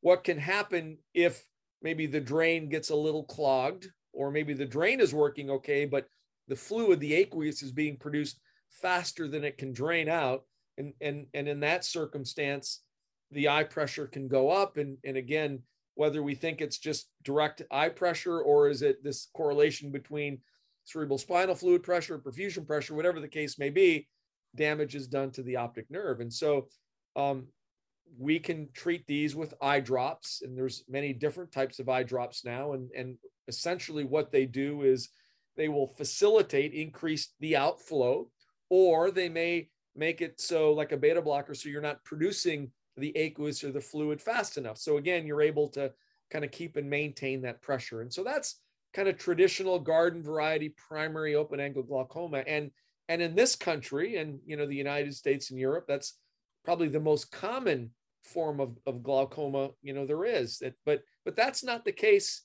what 0.00 0.24
can 0.24 0.38
happen 0.38 0.98
if 1.14 1.44
maybe 1.82 2.06
the 2.06 2.20
drain 2.20 2.68
gets 2.68 2.90
a 2.90 2.96
little 2.96 3.24
clogged 3.24 3.90
or 4.14 4.30
maybe 4.30 4.54
the 4.54 4.64
drain 4.64 5.00
is 5.00 5.14
working 5.14 5.50
okay, 5.50 5.84
but 5.84 6.06
the 6.48 6.56
fluid, 6.56 7.00
the 7.00 7.14
aqueous, 7.14 7.62
is 7.62 7.72
being 7.72 7.96
produced 7.96 8.38
faster 8.70 9.28
than 9.28 9.44
it 9.44 9.58
can 9.58 9.72
drain 9.72 10.08
out. 10.08 10.42
And, 10.78 10.92
and, 11.00 11.26
and 11.34 11.48
in 11.48 11.60
that 11.60 11.84
circumstance, 11.84 12.82
the 13.30 13.48
eye 13.48 13.64
pressure 13.64 14.06
can 14.06 14.28
go 14.28 14.50
up. 14.50 14.76
And, 14.76 14.98
and 15.04 15.16
again, 15.16 15.60
whether 15.94 16.22
we 16.22 16.34
think 16.34 16.60
it's 16.60 16.78
just 16.78 17.08
direct 17.22 17.62
eye 17.70 17.88
pressure 17.88 18.40
or 18.40 18.68
is 18.68 18.82
it 18.82 19.02
this 19.02 19.28
correlation 19.34 19.90
between 19.90 20.40
cerebral 20.84 21.18
spinal 21.18 21.54
fluid 21.54 21.82
pressure, 21.82 22.18
perfusion 22.18 22.66
pressure, 22.66 22.94
whatever 22.94 23.20
the 23.20 23.28
case 23.28 23.58
may 23.58 23.70
be, 23.70 24.08
damage 24.54 24.94
is 24.94 25.08
done 25.08 25.30
to 25.32 25.42
the 25.42 25.56
optic 25.56 25.90
nerve. 25.90 26.20
And 26.20 26.32
so 26.32 26.68
um, 27.16 27.46
we 28.18 28.38
can 28.38 28.68
treat 28.72 29.06
these 29.06 29.34
with 29.34 29.54
eye 29.60 29.80
drops, 29.80 30.42
and 30.42 30.56
there's 30.56 30.84
many 30.88 31.12
different 31.12 31.52
types 31.52 31.78
of 31.78 31.88
eye 31.88 32.02
drops 32.02 32.44
now. 32.44 32.72
And, 32.72 32.90
and 32.96 33.16
essentially 33.48 34.04
what 34.04 34.30
they 34.30 34.46
do 34.46 34.82
is 34.82 35.08
they 35.56 35.68
will 35.68 35.86
facilitate 35.86 36.72
increase 36.72 37.34
the 37.40 37.56
outflow 37.56 38.28
or 38.70 39.10
they 39.10 39.28
may 39.28 39.68
make 39.94 40.20
it 40.20 40.40
so 40.40 40.72
like 40.72 40.92
a 40.92 40.96
beta 40.96 41.22
blocker 41.22 41.54
so 41.54 41.68
you're 41.68 41.80
not 41.80 42.02
producing 42.04 42.70
the 42.96 43.16
aqueous 43.16 43.62
or 43.64 43.72
the 43.72 43.80
fluid 43.80 44.20
fast 44.20 44.56
enough. 44.56 44.78
So 44.78 44.96
again 44.96 45.26
you're 45.26 45.42
able 45.42 45.68
to 45.70 45.92
kind 46.30 46.44
of 46.44 46.50
keep 46.50 46.76
and 46.76 46.88
maintain 46.88 47.42
that 47.42 47.62
pressure. 47.62 48.00
And 48.00 48.12
so 48.12 48.24
that's 48.24 48.60
kind 48.92 49.08
of 49.08 49.18
traditional 49.18 49.78
garden 49.78 50.22
variety 50.22 50.74
primary 50.76 51.34
open 51.34 51.60
angle 51.60 51.82
glaucoma. 51.82 52.44
And 52.46 52.70
and 53.08 53.20
in 53.20 53.34
this 53.34 53.54
country 53.54 54.16
and 54.16 54.40
you 54.46 54.56
know 54.56 54.66
the 54.66 54.74
united 54.74 55.14
states 55.14 55.50
and 55.50 55.60
europe 55.60 55.84
that's 55.86 56.14
probably 56.64 56.88
the 56.88 56.98
most 56.98 57.30
common 57.30 57.90
form 58.22 58.60
of, 58.60 58.78
of 58.86 59.02
glaucoma 59.02 59.70
you 59.82 59.92
know 59.92 60.06
there 60.06 60.24
is. 60.24 60.58
That 60.58 60.74
but 60.84 61.02
but 61.24 61.36
that's 61.36 61.62
not 61.62 61.84
the 61.84 61.92
case 61.92 62.42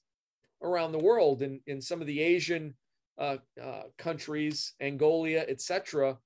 around 0.62 0.91
the 0.91 0.99
world 0.99 1.41
in, 1.41 1.62
in 1.68 1.82
some 1.82 2.01
of 2.01 2.07
the 2.07 2.22
Asian 2.22 2.74
uh, 3.18 3.38
uh, 3.62 3.84
countries, 3.97 4.74
Angola, 4.82 5.39
etc., 5.47 6.18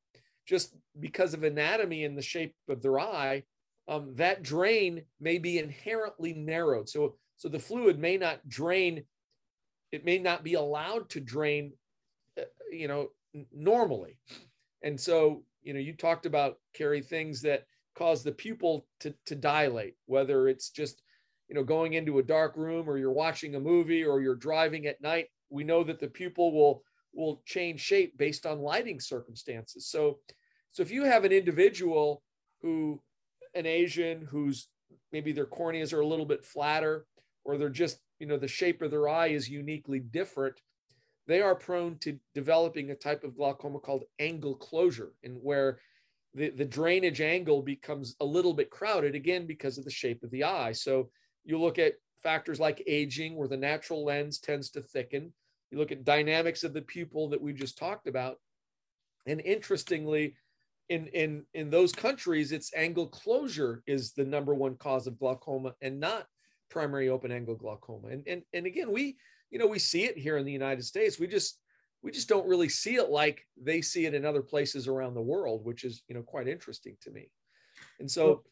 just 0.46 0.76
because 1.00 1.34
of 1.34 1.44
anatomy 1.44 2.04
and 2.04 2.18
the 2.18 2.22
shape 2.22 2.54
of 2.68 2.82
their 2.82 3.00
eye, 3.00 3.44
um, 3.88 4.14
that 4.16 4.44
drain 4.44 5.04
may 5.20 5.38
be 5.38 5.58
inherently 5.58 6.34
narrowed. 6.34 6.90
So, 6.90 7.16
so 7.38 7.50
the 7.50 7.60
fluid 7.60 8.00
may 8.00 8.18
not 8.18 8.48
drain, 8.48 9.04
it 9.92 10.06
may 10.06 10.18
not 10.18 10.44
be 10.44 10.56
allowed 10.56 11.10
to 11.12 11.20
drain, 11.20 11.74
uh, 12.38 12.44
you 12.72 12.88
know, 12.88 13.10
n- 13.34 13.46
normally. 13.54 14.20
And 14.84 15.00
so, 15.00 15.44
you 15.62 15.74
know, 15.74 15.80
you 15.80 15.94
talked 15.94 16.26
about, 16.26 16.58
Kerry, 16.74 17.02
things 17.02 17.42
that 17.42 17.64
cause 17.96 18.24
the 18.24 18.32
pupil 18.32 18.86
to, 19.00 19.14
to 19.28 19.36
dilate, 19.36 19.96
whether 20.06 20.48
it's 20.48 20.70
just 20.70 21.02
you 21.48 21.56
know 21.56 21.64
going 21.64 21.94
into 21.94 22.20
a 22.20 22.24
dark 22.24 22.56
room 22.56 22.89
or 22.89 22.98
you're 22.98 23.12
watching 23.12 23.56
a 23.56 23.60
movie 23.60 24.04
or 24.04 24.22
you're 24.22 24.36
driving 24.36 24.86
at 24.88 25.02
night 25.02 25.28
we 25.50 25.64
know 25.64 25.84
that 25.84 26.00
the 26.00 26.08
pupil 26.08 26.52
will 26.52 26.84
will 27.14 27.41
change 27.46 27.80
shape 27.80 28.18
based 28.18 28.46
on 28.46 28.60
lighting 28.60 29.00
circumstances. 29.00 29.88
So 29.88 30.20
so 30.72 30.82
if 30.82 30.91
you 30.91 31.04
have 31.04 31.26
an 31.26 31.32
individual 31.32 32.24
who 32.62 33.02
an 33.54 33.66
asian 33.66 34.26
who's 34.30 34.68
maybe 35.12 35.32
their 35.32 35.46
corneas 35.46 35.94
are 35.94 36.00
a 36.00 36.08
little 36.08 36.26
bit 36.26 36.44
flatter 36.44 37.06
or 37.44 37.58
they're 37.58 37.70
just 37.70 38.00
you 38.20 38.26
know 38.26 38.38
the 38.38 38.48
shape 38.48 38.82
of 38.82 38.89
their 38.89 39.08
eye 39.08 39.28
is 39.28 39.48
uniquely 39.48 40.00
different 40.00 40.56
they 41.28 41.41
are 41.41 41.56
prone 41.56 41.98
to 42.00 42.18
developing 42.34 42.89
a 42.89 42.96
type 42.96 43.24
of 43.24 43.38
glaucoma 43.38 43.80
called 43.80 44.04
angle 44.20 44.56
closure 44.56 45.12
and 45.24 45.38
where 45.41 45.80
the, 46.34 46.50
the 46.50 46.66
drainage 46.66 47.22
angle 47.22 47.62
becomes 47.62 48.16
a 48.20 48.26
little 48.26 48.54
bit 48.54 48.70
crowded 48.70 49.16
again 49.16 49.46
because 49.46 49.78
of 49.78 49.86
the 49.86 49.91
shape 49.91 50.24
of 50.24 50.32
the 50.32 50.44
eye. 50.44 50.72
So 50.72 51.10
you 51.44 51.60
look 51.60 51.80
at 51.80 51.96
factors 52.22 52.60
like 52.60 52.84
aging, 52.88 53.36
where 53.36 53.48
the 53.48 53.58
natural 53.58 54.06
lens 54.06 54.39
tends 54.39 54.70
to 54.72 54.82
thicken. 54.82 55.34
You 55.72 55.78
look 55.78 55.91
at 55.91 56.06
dynamics 56.06 56.64
of 56.64 56.74
the 56.74 56.82
pupil 56.82 57.30
that 57.30 57.41
we 57.41 57.54
just 57.54 57.78
talked 57.78 58.08
about. 58.08 58.38
And 59.26 59.41
interestingly, 59.41 60.36
in, 60.89 61.08
in, 61.08 61.46
in 61.54 61.70
those 61.70 61.91
countries, 61.91 62.52
it's 62.52 62.74
angle 62.76 63.08
closure 63.08 63.84
is 63.88 64.14
the 64.14 64.26
number 64.26 64.54
one 64.54 64.76
cause 64.76 65.08
of 65.08 65.18
glaucoma 65.18 65.74
and 65.82 66.00
not 66.00 66.28
primary 66.70 67.10
open 67.10 67.32
angle 67.32 67.56
glaucoma. 67.56 68.10
And, 68.10 68.24
and, 68.28 68.44
and 68.54 68.66
again, 68.66 68.91
we, 68.91 69.18
you 69.50 69.60
know, 69.60 69.68
we 69.68 69.80
see 69.80 70.04
it 70.04 70.18
here 70.18 70.38
in 70.38 70.46
the 70.46 70.52
United 70.52 70.84
States. 70.84 71.20
We 71.20 71.28
just, 71.28 71.60
we 72.02 72.12
just 72.12 72.28
don't 72.28 72.48
really 72.48 72.70
see 72.70 72.96
it 72.96 73.10
like 73.10 73.46
they 73.62 73.82
see 73.82 74.06
it 74.06 74.14
in 74.14 74.26
other 74.26 74.41
places 74.41 74.88
around 74.88 75.14
the 75.14 75.22
world, 75.22 75.64
which 75.64 75.84
is, 75.84 76.04
you 76.08 76.16
know, 76.16 76.22
quite 76.24 76.48
interesting 76.48 76.98
to 77.02 77.12
me. 77.12 77.30
And 78.00 78.10
so 78.10 78.44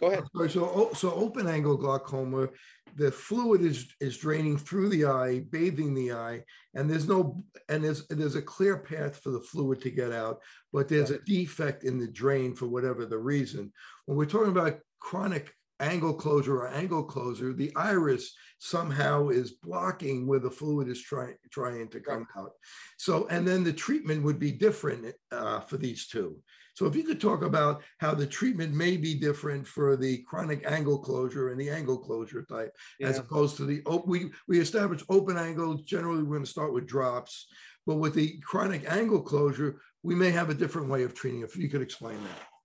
Go 0.00 0.06
ahead. 0.06 0.24
So, 0.50 0.70
oh, 0.72 0.92
so 0.94 1.12
open 1.12 1.48
angle 1.48 1.76
glaucoma, 1.76 2.48
the 2.94 3.10
fluid 3.10 3.62
is 3.62 3.92
is 4.00 4.16
draining 4.16 4.56
through 4.56 4.90
the 4.90 5.06
eye, 5.06 5.40
bathing 5.50 5.94
the 5.94 6.12
eye, 6.12 6.44
and 6.74 6.88
there's 6.88 7.08
no 7.08 7.42
and 7.68 7.82
there's 7.82 8.06
there's 8.06 8.36
a 8.36 8.42
clear 8.42 8.78
path 8.78 9.18
for 9.18 9.30
the 9.30 9.40
fluid 9.40 9.80
to 9.82 9.90
get 9.90 10.12
out, 10.12 10.40
but 10.72 10.88
there's 10.88 11.10
a 11.10 11.18
defect 11.20 11.82
in 11.82 11.98
the 11.98 12.06
drain 12.06 12.54
for 12.54 12.66
whatever 12.66 13.06
the 13.06 13.18
reason. 13.18 13.72
When 14.06 14.16
we're 14.16 14.26
talking 14.26 14.52
about 14.52 14.78
chronic 15.00 15.52
angle 15.80 16.14
closure 16.14 16.58
or 16.58 16.68
angle 16.68 17.04
closure, 17.04 17.52
the 17.52 17.74
iris 17.76 18.34
somehow 18.58 19.28
is 19.28 19.52
blocking 19.52 20.26
where 20.26 20.40
the 20.40 20.50
fluid 20.50 20.88
is 20.88 21.00
trying 21.00 21.36
trying 21.50 21.88
to 21.88 22.00
come 22.00 22.26
out. 22.36 22.52
So, 22.98 23.26
and 23.28 23.46
then 23.46 23.64
the 23.64 23.72
treatment 23.72 24.22
would 24.24 24.38
be 24.38 24.52
different 24.52 25.14
uh, 25.30 25.60
for 25.60 25.76
these 25.76 26.06
two. 26.06 26.36
So, 26.74 26.86
if 26.86 26.94
you 26.94 27.02
could 27.02 27.20
talk 27.20 27.42
about 27.42 27.82
how 27.98 28.14
the 28.14 28.26
treatment 28.26 28.74
may 28.74 28.96
be 28.96 29.14
different 29.14 29.66
for 29.66 29.96
the 29.96 30.24
chronic 30.28 30.64
angle 30.66 30.98
closure 30.98 31.50
and 31.50 31.60
the 31.60 31.70
angle 31.70 31.98
closure 31.98 32.44
type, 32.44 32.72
yeah. 32.98 33.08
as 33.08 33.18
opposed 33.18 33.56
to 33.56 33.64
the 33.64 33.82
open, 33.86 34.10
we 34.10 34.30
we 34.46 34.60
establish 34.60 35.02
open 35.08 35.36
angle. 35.36 35.74
Generally, 35.74 36.22
we're 36.22 36.36
going 36.36 36.44
to 36.44 36.50
start 36.50 36.72
with 36.72 36.86
drops, 36.86 37.46
but 37.86 37.96
with 37.96 38.14
the 38.14 38.38
chronic 38.40 38.90
angle 38.90 39.22
closure, 39.22 39.80
we 40.02 40.14
may 40.14 40.30
have 40.30 40.50
a 40.50 40.54
different 40.54 40.88
way 40.88 41.04
of 41.04 41.14
treating. 41.14 41.42
If 41.42 41.56
you 41.56 41.68
could 41.68 41.82
explain 41.82 42.18
that. 42.22 42.57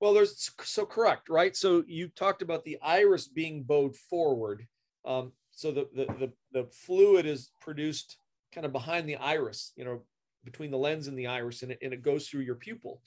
Well, 0.00 0.14
there's 0.14 0.50
so 0.62 0.86
correct, 0.86 1.28
right? 1.28 1.56
So 1.56 1.82
you 1.86 2.08
talked 2.08 2.42
about 2.42 2.64
the 2.64 2.78
iris 2.82 3.26
being 3.26 3.64
bowed 3.64 3.96
forward. 3.96 4.66
Um, 5.04 5.32
so 5.50 5.72
the, 5.72 5.88
the, 5.94 6.04
the 6.04 6.32
the 6.52 6.68
fluid 6.70 7.26
is 7.26 7.50
produced 7.60 8.16
kind 8.54 8.64
of 8.64 8.72
behind 8.72 9.08
the 9.08 9.16
iris, 9.16 9.72
you 9.76 9.84
know, 9.84 10.02
between 10.44 10.70
the 10.70 10.78
lens 10.78 11.08
and 11.08 11.18
the 11.18 11.26
iris, 11.26 11.62
and 11.62 11.72
it, 11.72 11.78
and 11.82 11.92
it 11.92 12.02
goes 12.02 12.28
through 12.28 12.42
your 12.42 12.54
pupil. 12.54 13.02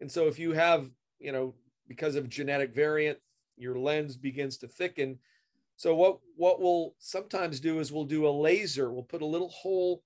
And 0.00 0.10
so 0.10 0.26
if 0.26 0.38
you 0.38 0.52
have, 0.52 0.88
you 1.18 1.32
know, 1.32 1.54
because 1.88 2.16
of 2.16 2.28
genetic 2.28 2.74
variant, 2.74 3.18
your 3.56 3.78
lens 3.78 4.16
begins 4.16 4.56
to 4.58 4.68
thicken. 4.68 5.18
So 5.76 5.94
what 5.94 6.18
what 6.36 6.60
we'll 6.60 6.94
sometimes 6.98 7.60
do 7.60 7.80
is 7.80 7.92
we'll 7.92 8.04
do 8.04 8.26
a 8.26 8.30
laser. 8.30 8.90
We'll 8.92 9.02
put 9.02 9.22
a 9.22 9.26
little 9.26 9.50
hole 9.50 10.02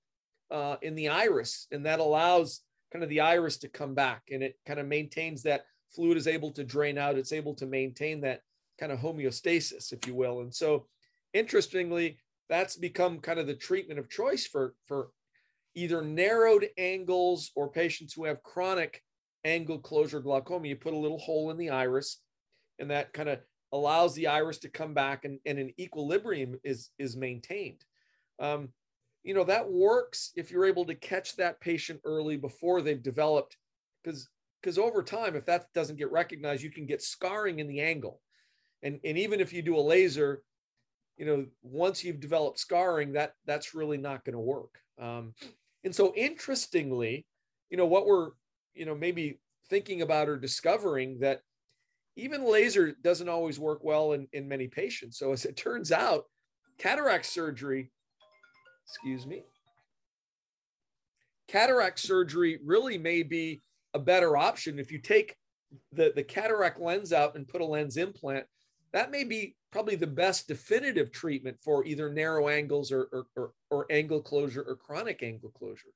uh, 0.51 0.75
in 0.81 0.95
the 0.95 1.09
iris, 1.09 1.67
and 1.71 1.85
that 1.85 1.99
allows 1.99 2.61
kind 2.91 3.03
of 3.03 3.09
the 3.09 3.21
iris 3.21 3.57
to 3.59 3.69
come 3.69 3.93
back, 3.93 4.23
and 4.31 4.43
it 4.43 4.55
kind 4.65 4.79
of 4.79 4.87
maintains 4.87 5.43
that 5.43 5.65
fluid 5.93 6.17
is 6.17 6.27
able 6.27 6.51
to 6.51 6.63
drain 6.63 6.97
out. 6.97 7.17
It's 7.17 7.33
able 7.33 7.53
to 7.55 7.65
maintain 7.65 8.21
that 8.21 8.41
kind 8.79 8.91
of 8.91 8.99
homeostasis, 8.99 9.91
if 9.91 10.07
you 10.07 10.15
will. 10.15 10.41
And 10.41 10.53
so, 10.53 10.87
interestingly, 11.33 12.17
that's 12.49 12.75
become 12.75 13.19
kind 13.19 13.39
of 13.39 13.47
the 13.47 13.55
treatment 13.55 13.99
of 13.99 14.09
choice 14.09 14.45
for 14.45 14.75
for 14.87 15.09
either 15.75 16.01
narrowed 16.01 16.67
angles 16.77 17.51
or 17.55 17.69
patients 17.69 18.13
who 18.13 18.25
have 18.25 18.43
chronic 18.43 19.03
angle 19.45 19.79
closure 19.79 20.19
glaucoma. 20.19 20.67
You 20.67 20.75
put 20.75 20.93
a 20.93 20.97
little 20.97 21.19
hole 21.19 21.51
in 21.51 21.57
the 21.57 21.69
iris, 21.69 22.21
and 22.79 22.89
that 22.91 23.13
kind 23.13 23.29
of 23.29 23.39
allows 23.71 24.15
the 24.15 24.27
iris 24.27 24.57
to 24.59 24.69
come 24.69 24.93
back, 24.93 25.25
and, 25.25 25.39
and 25.45 25.59
an 25.59 25.73
equilibrium 25.79 26.59
is 26.63 26.89
is 26.97 27.15
maintained. 27.15 27.83
Um, 28.39 28.69
you 29.23 29.33
know 29.33 29.43
that 29.43 29.69
works 29.69 30.31
if 30.35 30.49
you're 30.49 30.65
able 30.65 30.85
to 30.85 30.95
catch 30.95 31.35
that 31.35 31.59
patient 31.59 31.99
early 32.03 32.37
before 32.37 32.81
they've 32.81 33.03
developed 33.03 33.57
because 34.03 34.29
because 34.61 34.77
over 34.77 35.03
time, 35.03 35.35
if 35.35 35.45
that 35.45 35.65
doesn't 35.73 35.97
get 35.97 36.11
recognized, 36.11 36.63
you 36.63 36.71
can 36.71 36.85
get 36.85 37.01
scarring 37.01 37.59
in 37.59 37.67
the 37.67 37.81
angle. 37.81 38.21
And, 38.83 38.99
and 39.03 39.17
even 39.17 39.39
if 39.39 39.53
you 39.53 39.61
do 39.61 39.77
a 39.77 39.81
laser, 39.81 40.43
you 41.17 41.25
know, 41.25 41.45
once 41.61 42.03
you've 42.03 42.19
developed 42.19 42.59
scarring, 42.59 43.13
that 43.13 43.33
that's 43.45 43.73
really 43.73 43.97
not 43.97 44.23
going 44.23 44.33
to 44.33 44.39
work. 44.39 44.79
Um, 44.99 45.33
and 45.83 45.93
so 45.93 46.13
interestingly, 46.15 47.25
you 47.69 47.77
know, 47.77 47.85
what 47.85 48.05
we're, 48.05 48.31
you 48.73 48.85
know, 48.85 48.95
maybe 48.95 49.39
thinking 49.69 50.01
about 50.01 50.29
or 50.29 50.37
discovering 50.37 51.19
that 51.19 51.41
even 52.15 52.43
laser 52.43 52.95
doesn't 53.01 53.29
always 53.29 53.59
work 53.59 53.83
well 53.83 54.13
in, 54.13 54.27
in 54.33 54.47
many 54.47 54.67
patients. 54.67 55.17
So 55.17 55.31
as 55.31 55.45
it 55.45 55.55
turns 55.55 55.91
out, 55.91 56.25
cataract 56.77 57.25
surgery, 57.25 57.91
excuse 58.85 59.25
me, 59.25 59.43
cataract 61.47 61.99
surgery 61.99 62.59
really 62.63 62.97
may 62.97 63.23
be 63.23 63.61
a 63.93 63.99
better 63.99 64.37
option. 64.37 64.79
If 64.79 64.91
you 64.91 64.99
take 64.99 65.35
the, 65.93 66.11
the 66.15 66.23
cataract 66.23 66.79
lens 66.79 67.13
out 67.13 67.35
and 67.35 67.47
put 67.47 67.61
a 67.61 67.65
lens 67.65 67.97
implant, 67.97 68.45
that 68.93 69.11
may 69.11 69.23
be 69.23 69.55
probably 69.71 69.95
the 69.95 70.07
best 70.07 70.47
definitive 70.47 71.11
treatment 71.11 71.57
for 71.63 71.85
either 71.85 72.11
narrow 72.11 72.47
angles 72.47 72.91
or, 72.91 73.07
or, 73.11 73.25
or, 73.35 73.51
or 73.69 73.85
angle 73.91 74.21
closure 74.21 74.63
or 74.67 74.75
chronic 74.75 75.21
angle 75.21 75.51
closure. 75.51 75.93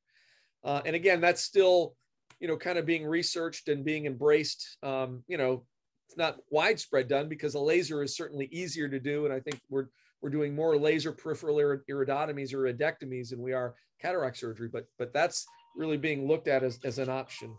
Uh, 0.63 0.81
and 0.85 0.95
again, 0.95 1.19
that's 1.19 1.43
still, 1.43 1.95
you 2.39 2.47
know, 2.47 2.57
kind 2.57 2.77
of 2.77 2.85
being 2.85 3.05
researched 3.05 3.67
and 3.69 3.83
being 3.83 4.05
embraced. 4.05 4.77
Um, 4.83 5.23
you 5.27 5.37
know, 5.37 5.65
it's 6.07 6.17
not 6.17 6.37
widespread 6.49 7.07
done 7.07 7.27
because 7.27 7.55
a 7.55 7.59
laser 7.59 8.03
is 8.03 8.15
certainly 8.15 8.47
easier 8.51 8.87
to 8.87 8.99
do. 8.99 9.25
And 9.25 9.33
I 9.33 9.39
think 9.39 9.59
we're, 9.69 9.87
we're 10.21 10.29
doing 10.29 10.55
more 10.55 10.77
laser 10.77 11.11
peripheral 11.11 11.57
iridotomies 11.57 12.53
or 12.53 12.71
iridectomies 12.71 13.29
than 13.29 13.41
we 13.41 13.53
are 13.53 13.73
cataract 14.01 14.37
surgery, 14.37 14.69
but, 14.71 14.85
but 14.99 15.13
that's 15.13 15.45
really 15.75 15.97
being 15.97 16.27
looked 16.27 16.47
at 16.47 16.63
as, 16.63 16.79
as 16.83 16.99
an 16.99 17.09
option. 17.09 17.55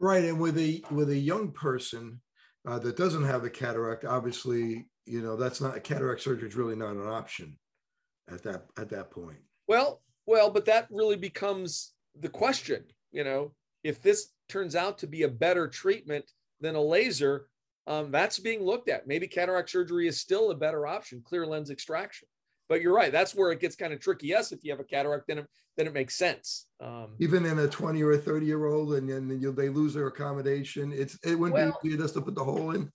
Right, 0.00 0.24
and 0.24 0.38
with 0.38 0.58
a 0.58 0.82
with 0.90 1.10
a 1.10 1.16
young 1.16 1.50
person 1.50 2.20
uh, 2.66 2.78
that 2.80 2.96
doesn't 2.96 3.24
have 3.24 3.42
the 3.42 3.50
cataract, 3.50 4.04
obviously, 4.04 4.86
you 5.06 5.22
know 5.22 5.36
that's 5.36 5.60
not 5.60 5.76
a 5.76 5.80
cataract 5.80 6.20
surgery 6.20 6.48
is 6.48 6.56
really 6.56 6.76
not 6.76 6.92
an 6.92 7.08
option 7.08 7.58
at 8.30 8.42
that 8.44 8.66
at 8.78 8.88
that 8.90 9.10
point. 9.10 9.38
Well, 9.66 10.00
well, 10.26 10.50
but 10.50 10.64
that 10.66 10.86
really 10.90 11.16
becomes 11.16 11.92
the 12.18 12.28
question. 12.28 12.84
You 13.10 13.24
know, 13.24 13.52
if 13.82 14.00
this 14.00 14.28
turns 14.48 14.76
out 14.76 14.98
to 14.98 15.06
be 15.06 15.22
a 15.22 15.28
better 15.28 15.66
treatment 15.66 16.30
than 16.60 16.74
a 16.74 16.80
laser, 16.80 17.48
um, 17.86 18.10
that's 18.10 18.38
being 18.38 18.62
looked 18.62 18.88
at. 18.88 19.08
Maybe 19.08 19.26
cataract 19.26 19.70
surgery 19.70 20.06
is 20.06 20.20
still 20.20 20.50
a 20.50 20.54
better 20.54 20.86
option, 20.86 21.22
clear 21.24 21.46
lens 21.46 21.70
extraction. 21.70 22.28
But 22.68 22.82
you're 22.82 22.94
right. 22.94 23.10
That's 23.10 23.34
where 23.34 23.50
it 23.50 23.60
gets 23.60 23.76
kind 23.76 23.92
of 23.92 24.00
tricky. 24.00 24.26
Yes, 24.26 24.52
if 24.52 24.62
you 24.62 24.70
have 24.70 24.80
a 24.80 24.84
cataract, 24.84 25.26
then 25.26 25.38
it, 25.38 25.46
then 25.76 25.86
it 25.86 25.94
makes 25.94 26.16
sense. 26.16 26.66
Um, 26.80 27.14
Even 27.18 27.46
in 27.46 27.58
a 27.58 27.66
20 27.66 28.02
or 28.02 28.12
a 28.12 28.18
30 28.18 28.46
year 28.46 28.66
old, 28.66 28.94
and 28.94 29.08
then 29.08 29.54
they 29.54 29.68
lose 29.68 29.94
their 29.94 30.06
accommodation. 30.06 30.92
It's 30.92 31.18
it 31.24 31.38
wouldn't 31.38 31.54
well, 31.54 31.78
be 31.82 31.96
just 31.96 32.14
to 32.14 32.20
put 32.20 32.34
the 32.34 32.44
hole 32.44 32.72
in. 32.72 32.90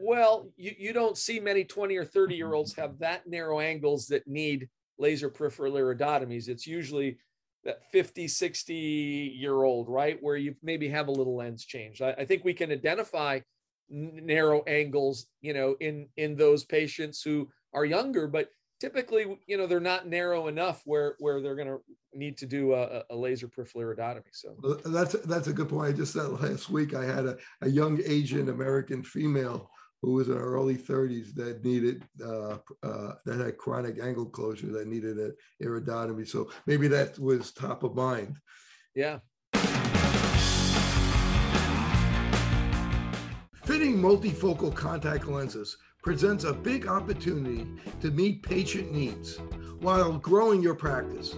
Well, 0.00 0.48
you, 0.56 0.72
you 0.76 0.92
don't 0.92 1.16
see 1.16 1.38
many 1.38 1.64
20 1.64 1.96
or 1.96 2.04
30 2.04 2.34
year 2.34 2.52
olds 2.54 2.74
have 2.74 2.98
that 2.98 3.28
narrow 3.28 3.60
angles 3.60 4.08
that 4.08 4.26
need 4.26 4.68
laser 4.98 5.28
peripheral 5.28 5.74
iridotomies. 5.74 6.48
It's 6.48 6.66
usually 6.66 7.18
that 7.64 7.84
50, 7.92 8.26
60 8.26 8.74
year 8.74 9.62
old, 9.62 9.88
right? 9.88 10.18
Where 10.20 10.36
you 10.36 10.56
maybe 10.62 10.88
have 10.88 11.06
a 11.06 11.12
little 11.12 11.36
lens 11.36 11.64
change. 11.64 12.02
I, 12.02 12.12
I 12.12 12.24
think 12.24 12.44
we 12.44 12.54
can 12.54 12.72
identify 12.72 13.40
narrow 13.88 14.62
angles, 14.66 15.26
you 15.40 15.54
know, 15.54 15.76
in 15.78 16.08
in 16.16 16.34
those 16.34 16.64
patients 16.64 17.22
who 17.22 17.48
are 17.72 17.84
younger, 17.84 18.26
but 18.26 18.48
typically, 18.82 19.38
you 19.46 19.56
know, 19.56 19.68
they're 19.68 19.78
not 19.78 20.08
narrow 20.08 20.48
enough 20.48 20.82
where 20.84 21.14
where 21.20 21.40
they're 21.40 21.54
going 21.54 21.68
to 21.68 21.78
need 22.12 22.36
to 22.36 22.46
do 22.46 22.74
a, 22.74 23.04
a 23.10 23.16
laser 23.16 23.46
peripheral 23.46 23.84
iridotomy. 23.84 24.32
So 24.32 24.56
that's 24.84 25.12
that's 25.24 25.46
a 25.46 25.52
good 25.52 25.68
point. 25.68 25.94
I 25.94 25.96
just 25.96 26.12
said 26.12 26.28
last 26.28 26.68
week 26.68 26.92
I 26.92 27.04
had 27.04 27.26
a, 27.26 27.38
a 27.60 27.68
young 27.68 28.00
Asian 28.04 28.48
American 28.48 29.04
female 29.04 29.70
who 30.02 30.14
was 30.14 30.28
in 30.28 30.34
her 30.34 30.54
early 30.56 30.74
30s 30.74 31.32
that 31.36 31.64
needed 31.64 32.02
uh, 32.20 32.58
uh, 32.82 33.12
that 33.24 33.38
had 33.38 33.56
chronic 33.56 34.00
angle 34.02 34.26
closure 34.26 34.72
that 34.72 34.88
needed 34.88 35.16
an 35.16 35.32
iridotomy. 35.62 36.26
So 36.26 36.50
maybe 36.66 36.88
that 36.88 37.16
was 37.20 37.52
top 37.52 37.84
of 37.84 37.94
mind. 37.94 38.36
Yeah. 38.96 39.20
Fitting 43.64 43.96
multifocal 43.96 44.74
contact 44.74 45.28
lenses 45.28 45.76
presents 46.02 46.42
a 46.42 46.52
big 46.52 46.88
opportunity 46.88 47.66
to 48.00 48.10
meet 48.10 48.42
patient 48.42 48.92
needs 48.92 49.38
while 49.80 50.12
growing 50.18 50.60
your 50.60 50.74
practice. 50.74 51.36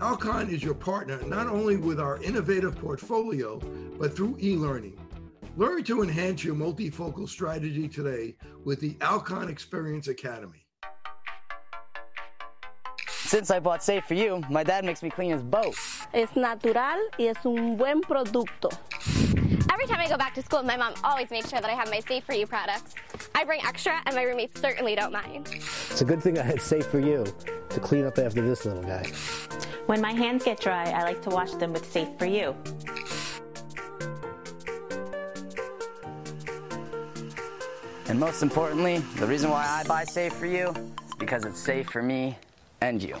Alcon 0.00 0.48
is 0.48 0.62
your 0.62 0.74
partner 0.74 1.20
not 1.24 1.48
only 1.48 1.76
with 1.76 1.98
our 1.98 2.22
innovative 2.22 2.76
portfolio, 2.76 3.58
but 3.98 4.14
through 4.14 4.38
e 4.40 4.54
learning. 4.54 4.96
Learn 5.56 5.82
to 5.84 6.02
enhance 6.02 6.44
your 6.44 6.54
multifocal 6.54 7.28
strategy 7.28 7.88
today 7.88 8.36
with 8.64 8.78
the 8.78 8.96
Alcon 9.00 9.48
Experience 9.48 10.06
Academy. 10.06 10.64
Since 13.08 13.50
I 13.50 13.58
bought 13.58 13.82
Safe 13.82 14.04
for 14.04 14.14
You, 14.14 14.42
my 14.48 14.62
dad 14.62 14.84
makes 14.84 15.02
me 15.02 15.10
clean 15.10 15.32
his 15.32 15.42
boat. 15.42 15.74
Es 16.14 16.36
natural 16.36 16.98
y 17.18 17.26
es 17.26 17.44
un 17.44 17.76
buen 17.76 18.00
producto. 18.00 18.70
Every 19.90 20.04
time 20.04 20.06
I 20.06 20.10
go 20.10 20.18
back 20.18 20.34
to 20.34 20.42
school, 20.42 20.62
my 20.62 20.76
mom 20.76 20.92
always 21.02 21.30
makes 21.30 21.48
sure 21.48 21.62
that 21.62 21.70
I 21.70 21.72
have 21.72 21.88
my 21.88 22.00
Safe 22.00 22.22
for 22.22 22.34
You 22.34 22.46
products. 22.46 22.94
I 23.34 23.42
bring 23.44 23.64
extra, 23.64 24.02
and 24.04 24.14
my 24.14 24.22
roommates 24.22 24.60
certainly 24.60 24.94
don't 24.94 25.14
mind. 25.14 25.48
It's 25.50 26.02
a 26.02 26.04
good 26.04 26.22
thing 26.22 26.38
I 26.38 26.42
had 26.42 26.60
Safe 26.60 26.84
for 26.84 26.98
You 26.98 27.24
to 27.70 27.80
clean 27.80 28.04
up 28.04 28.18
after 28.18 28.42
this 28.42 28.66
little 28.66 28.82
guy. 28.82 29.10
When 29.86 30.02
my 30.02 30.12
hands 30.12 30.44
get 30.44 30.60
dry, 30.60 30.90
I 30.90 31.04
like 31.04 31.22
to 31.22 31.30
wash 31.30 31.52
them 31.52 31.72
with 31.72 31.90
Safe 31.90 32.08
for 32.18 32.26
You. 32.26 32.54
And 38.08 38.20
most 38.20 38.42
importantly, 38.42 38.98
the 39.16 39.26
reason 39.26 39.48
why 39.48 39.64
I 39.66 39.84
buy 39.84 40.04
Safe 40.04 40.34
for 40.34 40.44
You 40.44 40.68
is 40.68 41.14
because 41.18 41.46
it's 41.46 41.60
safe 41.60 41.88
for 41.88 42.02
me 42.02 42.36
and 42.82 43.02
you. 43.02 43.16